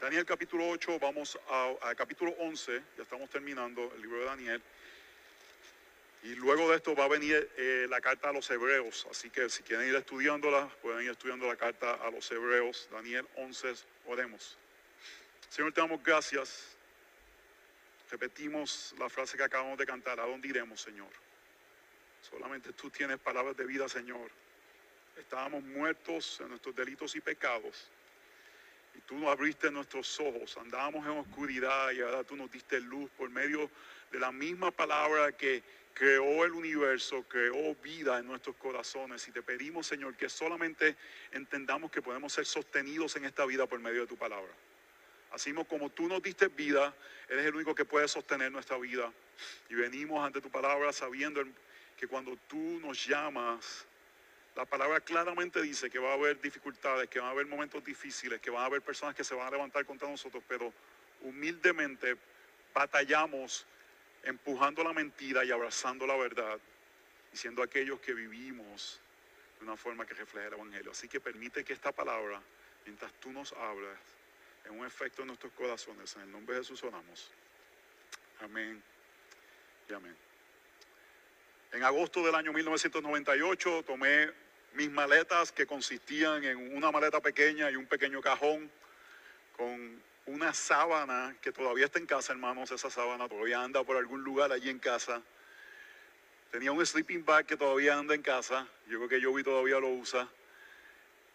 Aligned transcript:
Daniel 0.00 0.24
capítulo 0.24 0.68
8, 0.68 1.00
vamos 1.00 1.36
a, 1.50 1.92
capítulo 1.96 2.30
11, 2.38 2.82
ya 2.96 3.02
estamos 3.02 3.28
terminando 3.30 3.92
el 3.96 4.02
libro 4.02 4.20
de 4.20 4.26
Daniel. 4.26 4.62
Y 6.22 6.36
luego 6.36 6.70
de 6.70 6.76
esto 6.76 6.94
va 6.94 7.06
a 7.06 7.08
venir 7.08 7.50
eh, 7.56 7.88
la 7.90 8.00
carta 8.00 8.28
a 8.28 8.32
los 8.32 8.48
hebreos, 8.48 9.08
así 9.10 9.28
que 9.28 9.48
si 9.48 9.64
quieren 9.64 9.88
ir 9.88 9.96
estudiándola, 9.96 10.68
pueden 10.82 11.04
ir 11.04 11.10
estudiando 11.10 11.48
la 11.48 11.56
carta 11.56 11.94
a 11.94 12.12
los 12.12 12.30
hebreos. 12.30 12.88
Daniel 12.92 13.26
11, 13.38 13.74
oremos. 14.06 14.56
Señor, 15.48 15.72
te 15.72 15.80
damos 15.80 16.00
gracias. 16.00 16.76
Repetimos 18.08 18.94
la 19.00 19.08
frase 19.08 19.36
que 19.36 19.42
acabamos 19.42 19.78
de 19.78 19.86
cantar. 19.86 20.20
¿A 20.20 20.26
dónde 20.26 20.46
iremos, 20.46 20.80
Señor? 20.80 21.10
Solamente 22.22 22.72
tú 22.72 22.88
tienes 22.88 23.18
palabras 23.18 23.56
de 23.56 23.66
vida, 23.66 23.88
Señor. 23.88 24.30
Estábamos 25.16 25.64
muertos 25.64 26.38
en 26.40 26.50
nuestros 26.50 26.76
delitos 26.76 27.16
y 27.16 27.20
pecados. 27.20 27.90
Y 28.94 29.00
tú 29.00 29.16
nos 29.16 29.30
abriste 29.30 29.70
nuestros 29.70 30.18
ojos. 30.20 30.56
Andábamos 30.56 31.06
en 31.06 31.18
oscuridad 31.18 31.90
y 31.92 32.00
ahora 32.00 32.24
tú 32.24 32.36
nos 32.36 32.50
diste 32.50 32.80
luz 32.80 33.10
por 33.16 33.30
medio 33.30 33.70
de 34.10 34.18
la 34.18 34.32
misma 34.32 34.70
palabra 34.70 35.32
que 35.32 35.62
creó 35.92 36.44
el 36.44 36.52
universo, 36.52 37.24
creó 37.28 37.74
vida 37.76 38.18
en 38.18 38.26
nuestros 38.26 38.54
corazones. 38.56 39.26
Y 39.26 39.32
te 39.32 39.42
pedimos, 39.42 39.86
Señor, 39.86 40.16
que 40.16 40.28
solamente 40.28 40.96
entendamos 41.32 41.90
que 41.90 42.00
podemos 42.00 42.32
ser 42.32 42.46
sostenidos 42.46 43.16
en 43.16 43.24
esta 43.24 43.44
vida 43.44 43.66
por 43.66 43.80
medio 43.80 44.02
de 44.02 44.06
tu 44.06 44.16
palabra. 44.16 44.52
Así 45.32 45.52
como 45.52 45.90
tú 45.90 46.06
nos 46.06 46.22
diste 46.22 46.48
vida, 46.48 46.94
eres 47.28 47.46
el 47.46 47.54
único 47.54 47.74
que 47.74 47.84
puede 47.84 48.06
sostener 48.08 48.50
nuestra 48.52 48.78
vida. 48.78 49.12
Y 49.68 49.74
venimos 49.74 50.24
ante 50.24 50.40
tu 50.40 50.50
palabra 50.50 50.92
sabiendo 50.92 51.42
que 51.96 52.06
cuando 52.06 52.36
tú 52.46 52.78
nos 52.80 53.04
llamas, 53.06 53.87
la 54.58 54.64
palabra 54.64 54.98
claramente 54.98 55.62
dice 55.62 55.88
que 55.88 56.00
va 56.00 56.10
a 56.10 56.14
haber 56.14 56.40
dificultades, 56.40 57.08
que 57.08 57.20
va 57.20 57.28
a 57.28 57.30
haber 57.30 57.46
momentos 57.46 57.84
difíciles, 57.84 58.40
que 58.40 58.50
van 58.50 58.64
a 58.64 58.66
haber 58.66 58.82
personas 58.82 59.14
que 59.14 59.22
se 59.22 59.32
van 59.32 59.46
a 59.46 59.52
levantar 59.52 59.86
contra 59.86 60.08
nosotros, 60.08 60.42
pero 60.48 60.72
humildemente 61.20 62.16
batallamos 62.74 63.64
empujando 64.24 64.82
la 64.82 64.92
mentira 64.92 65.44
y 65.44 65.52
abrazando 65.52 66.08
la 66.08 66.16
verdad 66.16 66.58
y 67.32 67.36
siendo 67.36 67.62
aquellos 67.62 68.00
que 68.00 68.12
vivimos 68.12 68.98
de 69.60 69.64
una 69.64 69.76
forma 69.76 70.04
que 70.04 70.14
refleje 70.14 70.48
el 70.48 70.54
Evangelio. 70.54 70.90
Así 70.90 71.06
que 71.06 71.20
permite 71.20 71.62
que 71.62 71.72
esta 71.72 71.92
palabra, 71.92 72.42
mientras 72.84 73.12
tú 73.20 73.30
nos 73.30 73.52
hablas, 73.52 73.96
en 74.64 74.76
un 74.76 74.84
efecto 74.84 75.22
en 75.22 75.28
nuestros 75.28 75.52
corazones. 75.52 76.16
En 76.16 76.22
el 76.22 76.32
nombre 76.32 76.56
de 76.56 76.62
Jesús 76.62 76.82
oramos. 76.82 77.30
Amén 78.40 78.82
y 79.88 79.92
amén. 79.92 80.16
En 81.70 81.84
agosto 81.84 82.24
del 82.24 82.34
año 82.34 82.52
1998 82.52 83.84
tomé 83.84 84.47
mis 84.78 84.92
maletas 84.92 85.50
que 85.50 85.66
consistían 85.66 86.44
en 86.44 86.76
una 86.76 86.92
maleta 86.92 87.20
pequeña 87.20 87.68
y 87.68 87.74
un 87.74 87.86
pequeño 87.86 88.20
cajón 88.20 88.70
con 89.56 90.00
una 90.26 90.54
sábana 90.54 91.34
que 91.42 91.50
todavía 91.50 91.86
está 91.86 91.98
en 91.98 92.06
casa, 92.06 92.32
hermanos. 92.32 92.70
Esa 92.70 92.88
sábana 92.88 93.28
todavía 93.28 93.60
anda 93.60 93.82
por 93.82 93.96
algún 93.96 94.22
lugar 94.22 94.52
allí 94.52 94.70
en 94.70 94.78
casa. 94.78 95.20
Tenía 96.52 96.70
un 96.70 96.86
sleeping 96.86 97.24
bag 97.24 97.44
que 97.44 97.56
todavía 97.56 97.98
anda 97.98 98.14
en 98.14 98.22
casa. 98.22 98.68
Yo 98.86 98.98
creo 98.98 99.08
que 99.08 99.20
Joey 99.20 99.42
todavía 99.42 99.80
lo 99.80 99.88
usa. 99.88 100.28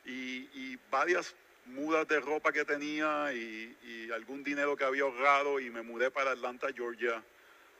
Y, 0.06 0.48
y 0.54 0.80
varias 0.90 1.36
mudas 1.66 2.08
de 2.08 2.22
ropa 2.22 2.54
que 2.54 2.64
tenía 2.64 3.34
y, 3.34 4.10
algún 4.14 4.42
dinero 4.44 4.78
que 4.78 4.86
había 4.86 5.04
ahorrado 5.04 5.60
y 5.60 5.70
me 5.70 5.82
mudé 5.82 6.12
para 6.12 6.32
Atlanta, 6.32 6.68
Georgia, 6.74 7.22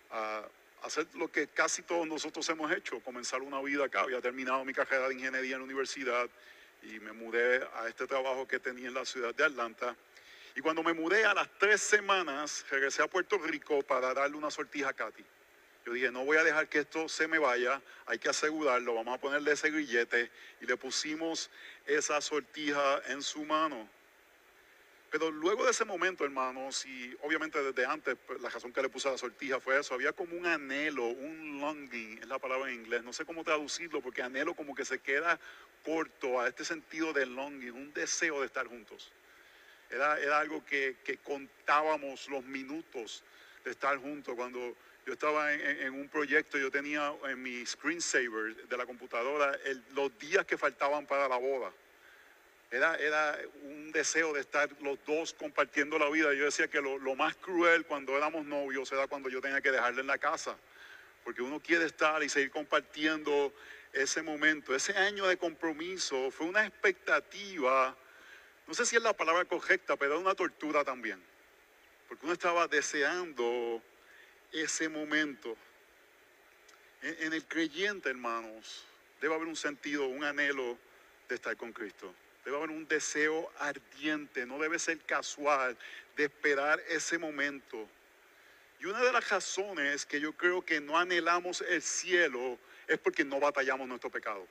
a 0.10 0.42
hacer 0.84 1.08
lo 1.16 1.32
que 1.32 1.48
casi 1.48 1.82
todos 1.82 2.06
nosotros 2.06 2.48
hemos 2.50 2.72
hecho, 2.72 3.00
comenzar 3.00 3.42
una 3.42 3.62
vida 3.62 3.86
acá. 3.86 4.02
Había 4.02 4.22
terminado 4.22 4.64
mi 4.66 4.74
carrera 4.74 5.08
de 5.08 5.16
ingeniería 5.16 5.54
en 5.54 5.60
la 5.60 5.66
universidad 5.66 6.30
y 6.84 7.00
me 7.00 7.14
mudé 7.14 7.66
a 7.76 7.88
este 7.88 8.06
trabajo 8.06 8.48
que 8.48 8.60
tenía 8.60 8.88
en 8.88 8.94
la 8.94 9.06
ciudad 9.06 9.34
de 9.34 9.46
Atlanta. 9.46 9.96
Y 10.56 10.62
cuando 10.62 10.84
me 10.84 10.94
mudé 10.94 11.26
a 11.26 11.34
las 11.34 11.50
tres 11.58 11.82
semanas, 11.82 12.66
regresé 12.70 13.02
a 13.02 13.08
Puerto 13.08 13.38
Rico 13.38 13.82
para 13.82 14.14
darle 14.14 14.38
una 14.38 14.52
sortija 14.52 14.90
a 14.90 14.94
Katy. 14.94 15.24
Yo 15.86 15.94
dije, 15.94 16.12
no 16.12 16.24
voy 16.24 16.38
a 16.38 16.44
dejar 16.44 16.70
que 16.70 16.80
esto 16.80 17.10
se 17.10 17.28
me 17.28 17.40
vaya, 17.40 17.82
hay 18.06 18.20
que 18.20 18.30
asegurarlo, 18.30 18.94
vamos 18.94 19.16
a 19.16 19.22
ponerle 19.22 19.52
ese 19.52 19.70
grillete 19.70 20.32
y 20.62 20.66
le 20.66 20.78
pusimos 20.78 21.50
esa 21.86 22.22
sortija 22.22 23.02
en 23.08 23.22
su 23.22 23.44
mano. 23.44 23.90
Pero 25.14 25.30
luego 25.30 25.64
de 25.64 25.70
ese 25.70 25.86
momento, 25.86 26.26
hermanos, 26.26 26.88
y 26.88 27.16
obviamente 27.22 27.62
desde 27.62 27.86
antes, 27.86 28.18
pues, 28.26 28.42
la 28.42 28.50
razón 28.50 28.74
que 28.74 28.82
le 28.82 28.90
puse 28.90 29.08
a 29.08 29.12
la 29.12 29.18
sortija 29.20 29.60
fue 29.60 29.80
eso, 29.80 29.94
había 29.94 30.12
como 30.12 30.36
un 30.36 30.48
anhelo, 30.48 31.06
un 31.06 31.60
longing, 31.62 32.18
es 32.18 32.28
la 32.28 32.40
palabra 32.40 32.72
en 32.72 32.80
inglés, 32.80 33.04
no 33.04 33.14
sé 33.14 33.24
cómo 33.24 33.44
traducirlo, 33.44 34.02
porque 34.02 34.24
anhelo 34.24 34.56
como 34.56 34.74
que 34.74 34.84
se 34.84 34.98
queda 34.98 35.40
corto 35.86 36.42
a 36.42 36.48
este 36.48 36.66
sentido 36.66 37.14
de 37.14 37.28
longing, 37.28 37.74
un 37.74 37.94
deseo 37.94 38.40
de 38.40 38.48
estar 38.48 38.66
juntos. 38.66 39.12
Era, 39.92 40.20
era 40.20 40.40
algo 40.40 40.66
que, 40.66 40.96
que 41.06 41.18
contábamos 41.18 42.28
los 42.30 42.44
minutos 42.44 43.24
de 43.64 43.70
estar 43.70 43.96
juntos 44.00 44.34
cuando 44.36 44.76
yo 45.06 45.14
estaba 45.14 45.54
en, 45.54 45.94
un 45.94 46.10
proyecto, 46.10 46.58
yo 46.58 46.72
tenía 46.72 47.14
en 47.30 47.40
mi 47.40 47.64
screensaver 47.68 48.68
de 48.68 48.78
la 48.78 48.88
computadora 48.88 49.56
los 49.94 50.18
días 50.18 50.44
que 50.48 50.58
faltaban 50.58 51.06
para 51.06 51.28
la 51.28 51.38
boda. 51.38 51.72
Era, 52.74 53.38
un 53.66 53.92
deseo 53.92 54.34
de 54.34 54.42
estar 54.42 54.68
los 54.82 54.98
dos 55.06 55.32
compartiendo 55.36 56.00
la 56.00 56.10
vida. 56.10 56.34
Yo 56.34 56.46
decía 56.46 56.68
que 56.68 56.82
lo, 56.82 57.16
más 57.16 57.36
cruel 57.36 57.86
cuando 57.86 58.18
éramos 58.18 58.48
novios 58.48 58.92
era 58.92 59.06
cuando 59.06 59.30
yo 59.30 59.42
tenía 59.42 59.62
que 59.62 59.70
dejarle 59.70 60.02
en 60.02 60.08
la 60.08 60.18
casa. 60.18 60.58
Porque 61.24 61.44
uno 61.44 61.60
quiere 61.60 61.86
estar 61.86 62.24
y 62.24 62.30
seguir 62.30 62.50
compartiendo 62.50 63.54
ese 63.94 64.24
momento. 64.24 64.74
Ese 64.74 64.98
año 64.98 65.28
de 65.28 65.38
compromiso 65.38 66.32
fue 66.32 66.48
una 66.48 66.66
expectativa, 66.66 67.96
no 68.66 68.74
sé 68.74 68.88
si 68.88 68.96
es 68.96 69.04
la 69.04 69.14
palabra 69.14 69.46
correcta, 69.46 69.96
pero 69.96 70.14
era 70.14 70.20
una 70.20 70.34
tortura 70.34 70.84
también. 70.84 71.22
Porque 72.08 72.26
uno 72.26 72.34
estaba 72.34 72.68
deseando 72.68 73.84
ese 74.52 74.90
momento. 74.90 75.56
En, 77.04 77.34
el 77.34 77.46
creyente, 77.46 78.10
hermanos, 78.10 78.84
debe 79.22 79.36
haber 79.36 79.48
un 79.48 79.56
sentido, 79.56 80.08
un 80.08 80.24
anhelo 80.24 80.76
de 81.30 81.36
estar 81.36 81.56
con 81.56 81.72
Cristo. 81.72 82.16
Debe 82.46 82.58
haber 82.58 82.72
un 82.72 82.88
deseo 82.88 83.52
ardiente, 83.60 84.46
no 84.46 84.60
debe 84.60 84.78
ser 84.80 85.00
casual 85.00 85.78
de 86.16 86.26
esperar 86.26 86.82
ese 86.90 87.18
momento. 87.18 87.88
Y 88.80 88.86
una 88.86 89.02
de 89.02 89.14
las 89.14 89.30
razones 89.30 90.06
que 90.06 90.20
yo 90.20 90.34
creo 90.34 90.62
que 90.62 90.82
no 90.82 90.98
anhelamos 90.98 91.62
el 91.62 91.82
cielo 91.82 92.60
es 92.88 92.98
porque 92.98 93.24
no 93.24 93.40
batallamos 93.40 93.88
nuestro 93.88 94.10
pecado. 94.10 94.46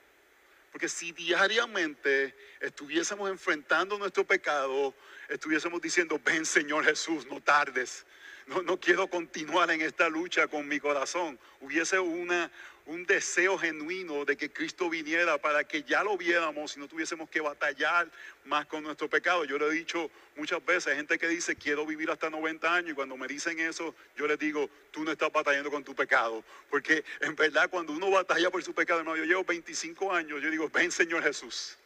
Porque 0.71 0.89
si 0.89 1.11
diariamente 1.11 2.35
estuviésemos 2.59 3.29
enfrentando 3.29 3.97
nuestro 3.99 4.23
pecado, 4.23 4.95
estuviésemos 5.29 5.79
diciendo, 5.79 6.19
ven 6.25 6.47
Señor 6.47 6.83
Jesús, 6.83 7.27
no 7.27 7.39
tardes, 7.41 8.05
no, 8.47 8.79
quiero 8.79 9.07
continuar 9.07 9.71
en 9.71 9.81
esta 9.81 10.09
lucha 10.09 10.47
con 10.47 10.67
mi 10.67 10.79
corazón. 10.79 11.39
Hubiese 11.61 11.99
una, 11.99 12.51
un 12.85 13.05
deseo 13.05 13.57
genuino 13.57 14.25
de 14.25 14.35
que 14.35 14.51
Cristo 14.51 14.89
viniera 14.89 15.37
para 15.37 15.63
que 15.63 15.83
ya 15.83 16.03
lo 16.03 16.17
viéramos 16.17 16.75
y 16.75 16.79
no 16.79 16.87
tuviésemos 16.87 17.29
que 17.29 17.39
batallar 17.39 18.09
más 18.45 18.65
con 18.65 18.83
nuestro 18.83 19.09
pecado. 19.09 19.45
Yo 19.45 19.57
le 19.57 19.67
he 19.67 19.71
dicho 19.71 20.11
muchas 20.35 20.63
veces, 20.65 20.87
hay 20.87 20.97
gente 20.97 21.17
que 21.17 21.27
dice, 21.27 21.55
quiero 21.55 21.85
vivir 21.85 22.11
hasta 22.11 22.29
90 22.29 22.73
años 22.73 22.91
y 22.91 22.93
cuando 22.93 23.15
me 23.15 23.27
dicen 23.27 23.59
eso, 23.59 23.95
yo 24.17 24.27
les 24.27 24.37
digo, 24.37 24.69
tú 24.91 25.03
no 25.03 25.11
estás 25.11 25.31
batallando 25.31 25.71
con 25.71 25.83
tu 25.83 25.95
pecado. 25.95 26.43
Porque 26.69 27.05
en 27.21 27.35
verdad 27.35 27.69
cuando 27.69 27.93
uno 27.93 28.09
batalla 28.11 28.49
por 28.49 28.61
su 28.63 28.73
pecado, 28.73 28.99
hermano, 28.99 29.17
yo 29.17 29.25
llevo 29.25 29.45
25 29.45 30.13
años, 30.13 30.41
yo 30.41 30.49
digo, 30.49 30.69
ven 30.69 30.91
Señor 30.91 31.23
Jesús, 31.23 31.77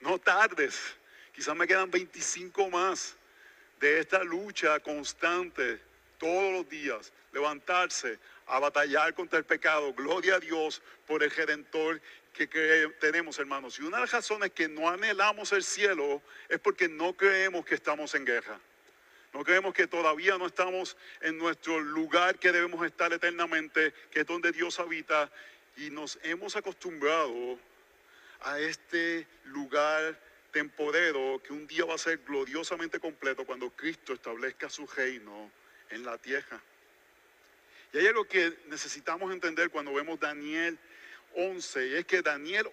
no 0.00 0.18
tardes, 0.18 0.78
quizás 1.34 1.56
me 1.56 1.66
quedan 1.66 1.90
25 1.90 2.70
más 2.70 3.16
de 3.80 3.98
esta 3.98 4.22
lucha 4.22 4.78
constante 4.80 5.80
todos 6.18 6.52
los 6.52 6.68
días, 6.68 7.12
levantarse 7.32 8.18
a 8.46 8.58
batallar 8.60 9.14
contra 9.14 9.38
el 9.38 9.44
pecado. 9.44 9.92
Gloria 9.92 10.36
a 10.36 10.40
Dios 10.40 10.82
por 11.06 11.22
el 11.22 11.30
Redentor 11.30 12.00
que 12.32 12.92
tenemos, 13.00 13.38
hermanos. 13.38 13.78
Y 13.78 13.82
una 13.82 13.96
de 13.96 14.02
las 14.02 14.12
razones 14.12 14.50
que 14.52 14.68
no 14.68 14.88
anhelamos 14.88 15.52
el 15.52 15.64
cielo 15.64 16.22
es 16.48 16.58
porque 16.58 16.88
no 16.88 17.14
creemos 17.14 17.64
que 17.64 17.74
estamos 17.74 18.14
en 18.14 18.24
guerra. 18.24 18.60
No 19.32 19.42
creemos 19.44 19.74
que 19.74 19.86
todavía 19.86 20.38
no 20.38 20.46
estamos 20.46 20.96
en 21.20 21.38
nuestro 21.38 21.80
lugar 21.80 22.38
que 22.38 22.52
debemos 22.52 22.84
estar 22.86 23.12
eternamente, 23.12 23.92
que 24.10 24.20
es 24.20 24.26
donde 24.26 24.52
Dios 24.52 24.78
habita. 24.80 25.30
Y 25.76 25.90
nos 25.90 26.18
hemos 26.22 26.56
acostumbrado 26.56 27.58
a 28.40 28.58
este 28.60 29.26
lugar 29.44 30.18
temporero 30.52 31.42
que 31.42 31.52
un 31.52 31.66
día 31.66 31.84
va 31.84 31.94
a 31.94 31.98
ser 31.98 32.18
gloriosamente 32.18 32.98
completo 32.98 33.44
cuando 33.44 33.70
Cristo 33.70 34.14
establezca 34.14 34.70
su 34.70 34.86
reino 34.86 35.50
en 35.90 36.04
la 36.04 36.16
tierra. 36.16 36.60
Y 37.92 37.98
hay 37.98 38.06
algo 38.06 38.24
que 38.26 38.56
necesitamos 38.68 39.32
entender 39.32 39.70
cuando 39.70 39.92
vemos 39.94 40.18
Daniel 40.20 40.78
11, 41.34 41.88
y 41.88 41.94
es 41.94 42.06
que 42.06 42.22
Daniel 42.22 42.70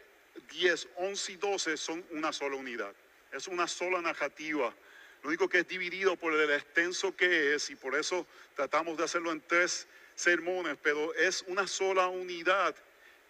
10, 0.52 0.88
11 0.96 1.32
y 1.32 1.36
12 1.36 1.78
son 1.78 2.06
una 2.12 2.32
sola 2.34 2.56
unidad. 2.56 2.94
Es 3.32 3.48
una 3.48 3.68
sola 3.68 4.02
narrativa. 4.02 4.74
Lo 5.22 5.30
único 5.30 5.48
que 5.48 5.60
es 5.60 5.68
dividido 5.68 6.16
por 6.16 6.34
el 6.34 6.52
extenso 6.52 7.16
que 7.16 7.56
es, 7.56 7.70
y 7.70 7.76
por 7.76 7.96
eso 7.96 8.28
tratamos 8.56 8.98
de 8.98 9.06
hacerlo 9.06 9.32
en 9.32 9.42
tres 9.42 9.88
sermones, 10.16 10.78
pero 10.82 11.14
es 11.14 11.44
una 11.48 11.68
sola 11.68 12.08
unidad 12.08 12.76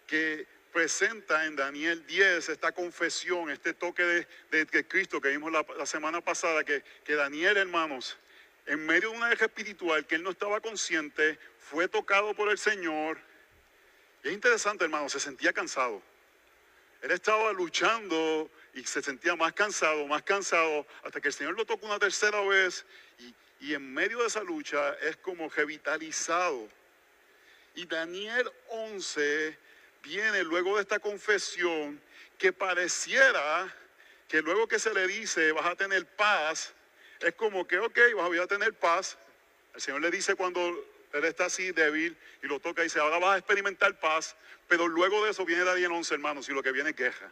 que 0.06 0.46
presenta 0.72 1.46
en 1.46 1.54
Daniel 1.54 2.04
10 2.04 2.48
esta 2.48 2.72
confesión, 2.72 3.48
este 3.48 3.74
toque 3.74 4.26
de, 4.50 4.86
Cristo 4.88 5.20
que 5.20 5.28
vimos 5.28 5.52
la, 5.52 5.86
semana 5.86 6.20
pasada, 6.20 6.64
que, 6.64 6.82
que 7.04 7.14
Daniel, 7.14 7.56
hermanos, 7.56 8.18
en 8.66 8.84
medio 8.84 9.10
de 9.10 9.16
una 9.16 9.32
eje 9.32 9.44
espiritual 9.44 10.04
que 10.06 10.16
él 10.16 10.22
no 10.22 10.30
estaba 10.30 10.60
consciente, 10.60 11.38
fue 11.70 11.88
tocado 11.88 12.34
por 12.34 12.48
el 12.50 12.58
Señor. 12.58 13.18
Y 14.22 14.28
es 14.28 14.34
interesante, 14.34 14.84
hermano, 14.84 15.08
se 15.08 15.20
sentía 15.20 15.52
cansado. 15.52 16.02
Él 17.02 17.10
estaba 17.10 17.52
luchando 17.52 18.50
y 18.74 18.84
se 18.84 19.02
sentía 19.02 19.36
más 19.36 19.52
cansado, 19.52 20.06
más 20.06 20.22
cansado, 20.22 20.86
hasta 21.02 21.20
que 21.20 21.28
el 21.28 21.34
Señor 21.34 21.54
lo 21.54 21.64
tocó 21.64 21.86
una 21.86 21.98
tercera 21.98 22.40
vez 22.42 22.84
y, 23.18 23.34
y 23.60 23.74
en 23.74 23.92
medio 23.92 24.20
de 24.20 24.26
esa 24.26 24.42
lucha 24.42 24.94
es 25.00 25.16
como 25.16 25.48
revitalizado. 25.48 26.68
Y 27.74 27.86
Daniel 27.86 28.50
11 28.68 29.58
viene 30.02 30.44
luego 30.44 30.76
de 30.76 30.82
esta 30.82 30.98
confesión 30.98 32.00
que 32.38 32.52
pareciera 32.52 33.74
que 34.28 34.42
luego 34.42 34.66
que 34.66 34.78
se 34.78 34.92
le 34.92 35.06
dice 35.06 35.52
vas 35.52 35.66
a 35.66 35.76
tener 35.76 36.06
paz, 36.06 36.72
es 37.20 37.34
como 37.34 37.66
que, 37.66 37.78
ok, 37.78 37.98
vas 38.16 38.38
a 38.38 38.46
tener 38.46 38.74
paz. 38.74 39.16
El 39.74 39.80
Señor 39.80 40.00
le 40.00 40.10
dice 40.10 40.34
cuando 40.34 40.93
él 41.14 41.24
está 41.24 41.46
así 41.46 41.70
débil 41.72 42.16
y 42.42 42.46
lo 42.46 42.60
toca 42.60 42.82
y 42.82 42.84
dice, 42.84 42.98
ahora 42.98 43.18
vas 43.18 43.36
a 43.36 43.38
experimentar 43.38 43.98
paz, 44.00 44.36
pero 44.68 44.88
luego 44.88 45.24
de 45.24 45.30
eso 45.30 45.44
viene 45.44 45.64
Daniel 45.64 45.92
11, 45.92 46.14
hermanos, 46.14 46.48
y 46.48 46.52
lo 46.52 46.62
que 46.62 46.72
viene 46.72 46.90
es 46.90 46.96
queja. 46.96 47.30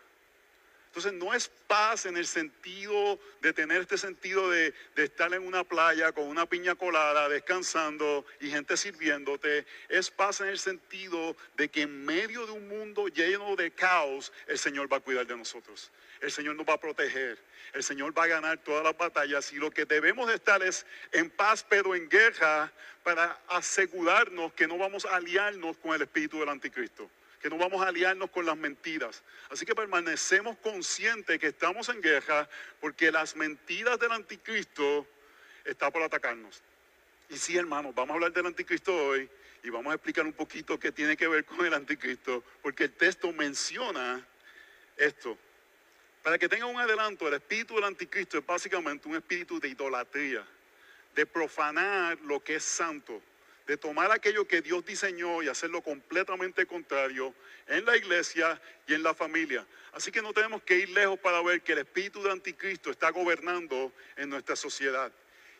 Entonces 0.93 1.15
no 1.15 1.33
es 1.33 1.49
paz 1.69 2.05
en 2.05 2.19
el 2.19 2.27
sentido 2.27 3.19
de 3.41 3.55
tener 3.55 3.81
este 3.81 3.97
sentido 3.97 4.50
de, 4.50 4.75
estar 4.97 5.33
en 5.33 5.47
una 5.47 5.65
playa 5.65 6.12
con 6.12 6.27
una 6.27 6.44
piña 6.44 6.75
colada, 6.75 7.31
descansando 7.31 8.27
y 8.41 8.50
gente 8.50 8.77
sirviéndote. 8.77 9.65
Es 9.89 10.11
paz 10.11 10.43
en 10.43 10.49
el 10.49 10.59
sentido 10.59 11.35
de 11.56 11.71
que 11.71 11.81
en 11.81 12.05
medio 12.05 12.44
de 12.44 12.53
un 12.53 12.69
mundo 12.69 13.09
lleno 13.09 13.56
de 13.56 13.71
caos, 13.71 14.35
el 14.47 14.59
Señor 14.59 14.93
va 14.93 14.99
a 14.99 15.00
cuidar 15.00 15.27
de 15.27 15.35
nosotros. 15.35 15.91
El 16.21 16.31
Señor 16.31 16.56
nos 16.56 16.69
va 16.69 16.75
a 16.75 16.81
proteger. 16.81 17.39
El 17.73 17.83
Señor 17.83 18.17
va 18.17 18.25
a 18.25 18.27
ganar 18.27 18.59
todas 18.59 18.85
las 18.85 18.94
batallas. 18.94 19.50
Y 19.55 19.56
lo 19.56 19.71
que 19.71 19.87
debemos 19.87 20.29
de 20.29 20.35
estar 20.35 20.62
es 20.62 20.85
en 21.12 21.31
paz, 21.31 21.65
pero 21.67 21.94
en 21.94 22.06
guerra, 22.11 22.71
para 23.03 23.41
asegurarnos 23.49 24.53
que 24.53 24.67
no 24.69 24.77
vamos 24.77 25.06
a 25.06 25.17
aliarnos 25.17 25.75
con 25.79 25.94
el 25.94 26.03
espíritu 26.03 26.39
del 26.39 26.50
anticristo 26.50 27.09
que 27.43 27.50
no 27.50 27.59
vamos 27.59 27.85
a 27.85 27.89
aliarnos 27.89 28.31
con 28.31 28.47
las 28.47 28.56
mentiras. 28.56 29.21
Así 29.50 29.67
que 29.67 29.75
permanecemos 29.75 30.56
conscientes 30.59 31.41
que 31.41 31.49
estamos 31.49 31.89
en 31.89 32.00
guerra 32.00 32.49
porque 32.81 33.11
las 33.11 33.35
mentiras 33.35 33.99
del 33.99 34.12
anticristo 34.12 35.05
están 35.65 35.91
por 35.91 36.03
atacarnos. 36.03 36.62
Y 37.29 37.37
sí, 37.37 37.56
hermanos, 37.56 37.94
vamos 37.97 38.12
a 38.12 38.15
hablar 38.15 38.33
del 38.33 38.47
anticristo 38.47 38.94
hoy 38.94 39.29
y 39.65 39.71
vamos 39.71 39.91
a 39.91 39.94
explicar 39.94 40.25
un 40.25 40.33
poquito 40.33 40.79
qué 40.79 40.93
tiene 40.93 41.17
que 41.17 41.27
ver 41.27 41.44
con 41.44 41.67
el 41.67 41.75
anticristo, 41.75 42.44
porque 42.62 42.85
el 42.85 42.93
texto 42.93 43.33
menciona 43.33 44.25
esto. 44.97 45.37
Para 46.23 46.39
que 46.39 46.49
tengan 46.49 46.69
un 46.69 46.81
adelanto, 46.81 47.27
el 47.27 47.35
espíritu 47.35 47.75
del 47.75 47.85
anticristo 47.85 48.39
es 48.39 48.47
básicamente 48.47 49.09
un 49.09 49.17
espíritu 49.17 49.59
de 49.59 49.69
idolatría, 49.69 50.47
de 51.12 51.27
profanar 51.27 52.21
lo 52.21 52.39
que 52.39 52.56
es 52.56 52.65
santo 52.65 53.21
de 53.67 53.76
tomar 53.76 54.11
aquello 54.11 54.47
que 54.47 54.62
Dios 54.62 54.85
diseñó 54.85 55.43
y 55.43 55.49
hacerlo 55.49 55.82
completamente 55.82 56.67
contrario 56.67 57.35
en 57.67 57.85
la 57.85 57.97
iglesia 57.97 58.61
y 58.87 58.94
en 58.94 59.03
la 59.03 59.14
familia. 59.14 59.67
Así 59.93 60.11
que 60.11 60.23
no 60.23 60.32
tenemos 60.32 60.62
que 60.62 60.79
ir 60.79 60.91
lejos 60.91 61.19
para 61.19 61.43
ver 61.43 61.62
que 61.62 61.73
el 61.73 61.79
espíritu 61.79 62.23
de 62.23 62.31
anticristo 62.31 62.91
está 62.91 63.11
gobernando 63.11 63.93
en 64.17 64.31
nuestra 64.31 64.56
sociedad. 64.56 65.12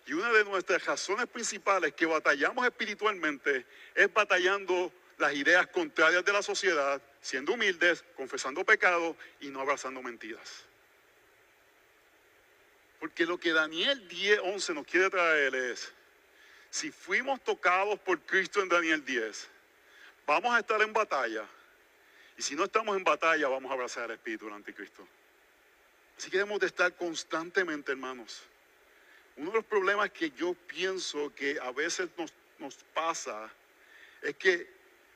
Y 0.07 0.15
una 0.15 0.33
de 0.33 0.45
nuestras 0.45 0.85
razones 0.85 1.27
principales 1.27 1.93
que 1.95 2.07
batallamos 2.07 2.67
espiritualmente 2.67 3.65
es 3.95 4.13
batallando 4.13 4.93
las 5.19 5.35
ideas 5.35 5.67
contrarias 5.69 6.25
de 6.25 6.33
la 6.33 6.43
sociedad, 6.43 7.01
siendo 7.21 7.53
humildes, 7.53 8.05
confesando 8.17 8.65
pecados 8.65 9.17
y 9.41 9.49
no 9.49 9.61
abrazando 9.61 10.03
mentiras. 10.03 10.65
Porque 12.99 13.27
lo 13.27 13.39
que 13.39 13.53
Daniel 13.53 14.09
10, 14.09 14.41
11 14.45 14.75
nos 14.75 14.87
quiere 14.87 15.11
traer 15.11 15.55
es 15.55 15.93
si 16.73 16.91
fuimos 16.91 17.39
tocados 17.45 17.99
por 18.01 18.19
Cristo 18.23 18.63
en 18.63 18.69
Daniel 18.71 19.05
10, 19.05 19.47
vamos 20.27 20.55
a 20.55 20.61
estar 20.61 20.81
en 20.81 20.91
batalla. 20.91 21.45
Y 22.39 22.41
si 22.41 22.57
no 22.57 22.65
estamos 22.65 22.97
en 22.97 23.05
batalla, 23.05 23.47
vamos 23.49 23.71
a 23.71 23.75
abrazar 23.75 24.05
al 24.05 24.13
Espíritu 24.13 24.47
del 24.47 24.55
Anticristo. 24.55 25.07
Así 26.17 26.31
que 26.31 26.39
debemos 26.39 26.61
de 26.61 26.69
estar 26.69 26.97
constantemente, 26.97 27.93
hermanos. 27.93 28.43
Uno 29.37 29.51
de 29.51 29.57
los 29.59 29.67
problemas 29.67 30.11
que 30.13 30.31
yo 30.31 30.55
pienso 30.55 31.31
que 31.35 31.59
a 31.61 31.71
veces 31.73 32.09
nos, 32.17 32.33
nos 32.59 32.77
pasa 32.95 33.53
es 34.23 34.35
que 34.37 34.67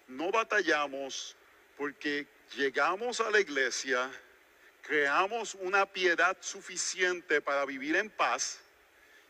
no 0.08 0.30
batallamos 0.30 1.36
porque 1.78 2.26
llegamos 2.54 3.18
a 3.22 3.30
la 3.30 3.40
iglesia, 3.40 4.10
creamos 4.82 5.54
una 5.54 5.86
piedad 5.86 6.36
suficiente 6.38 7.40
para 7.40 7.64
vivir 7.64 7.96
en 7.96 8.10
paz 8.10 8.60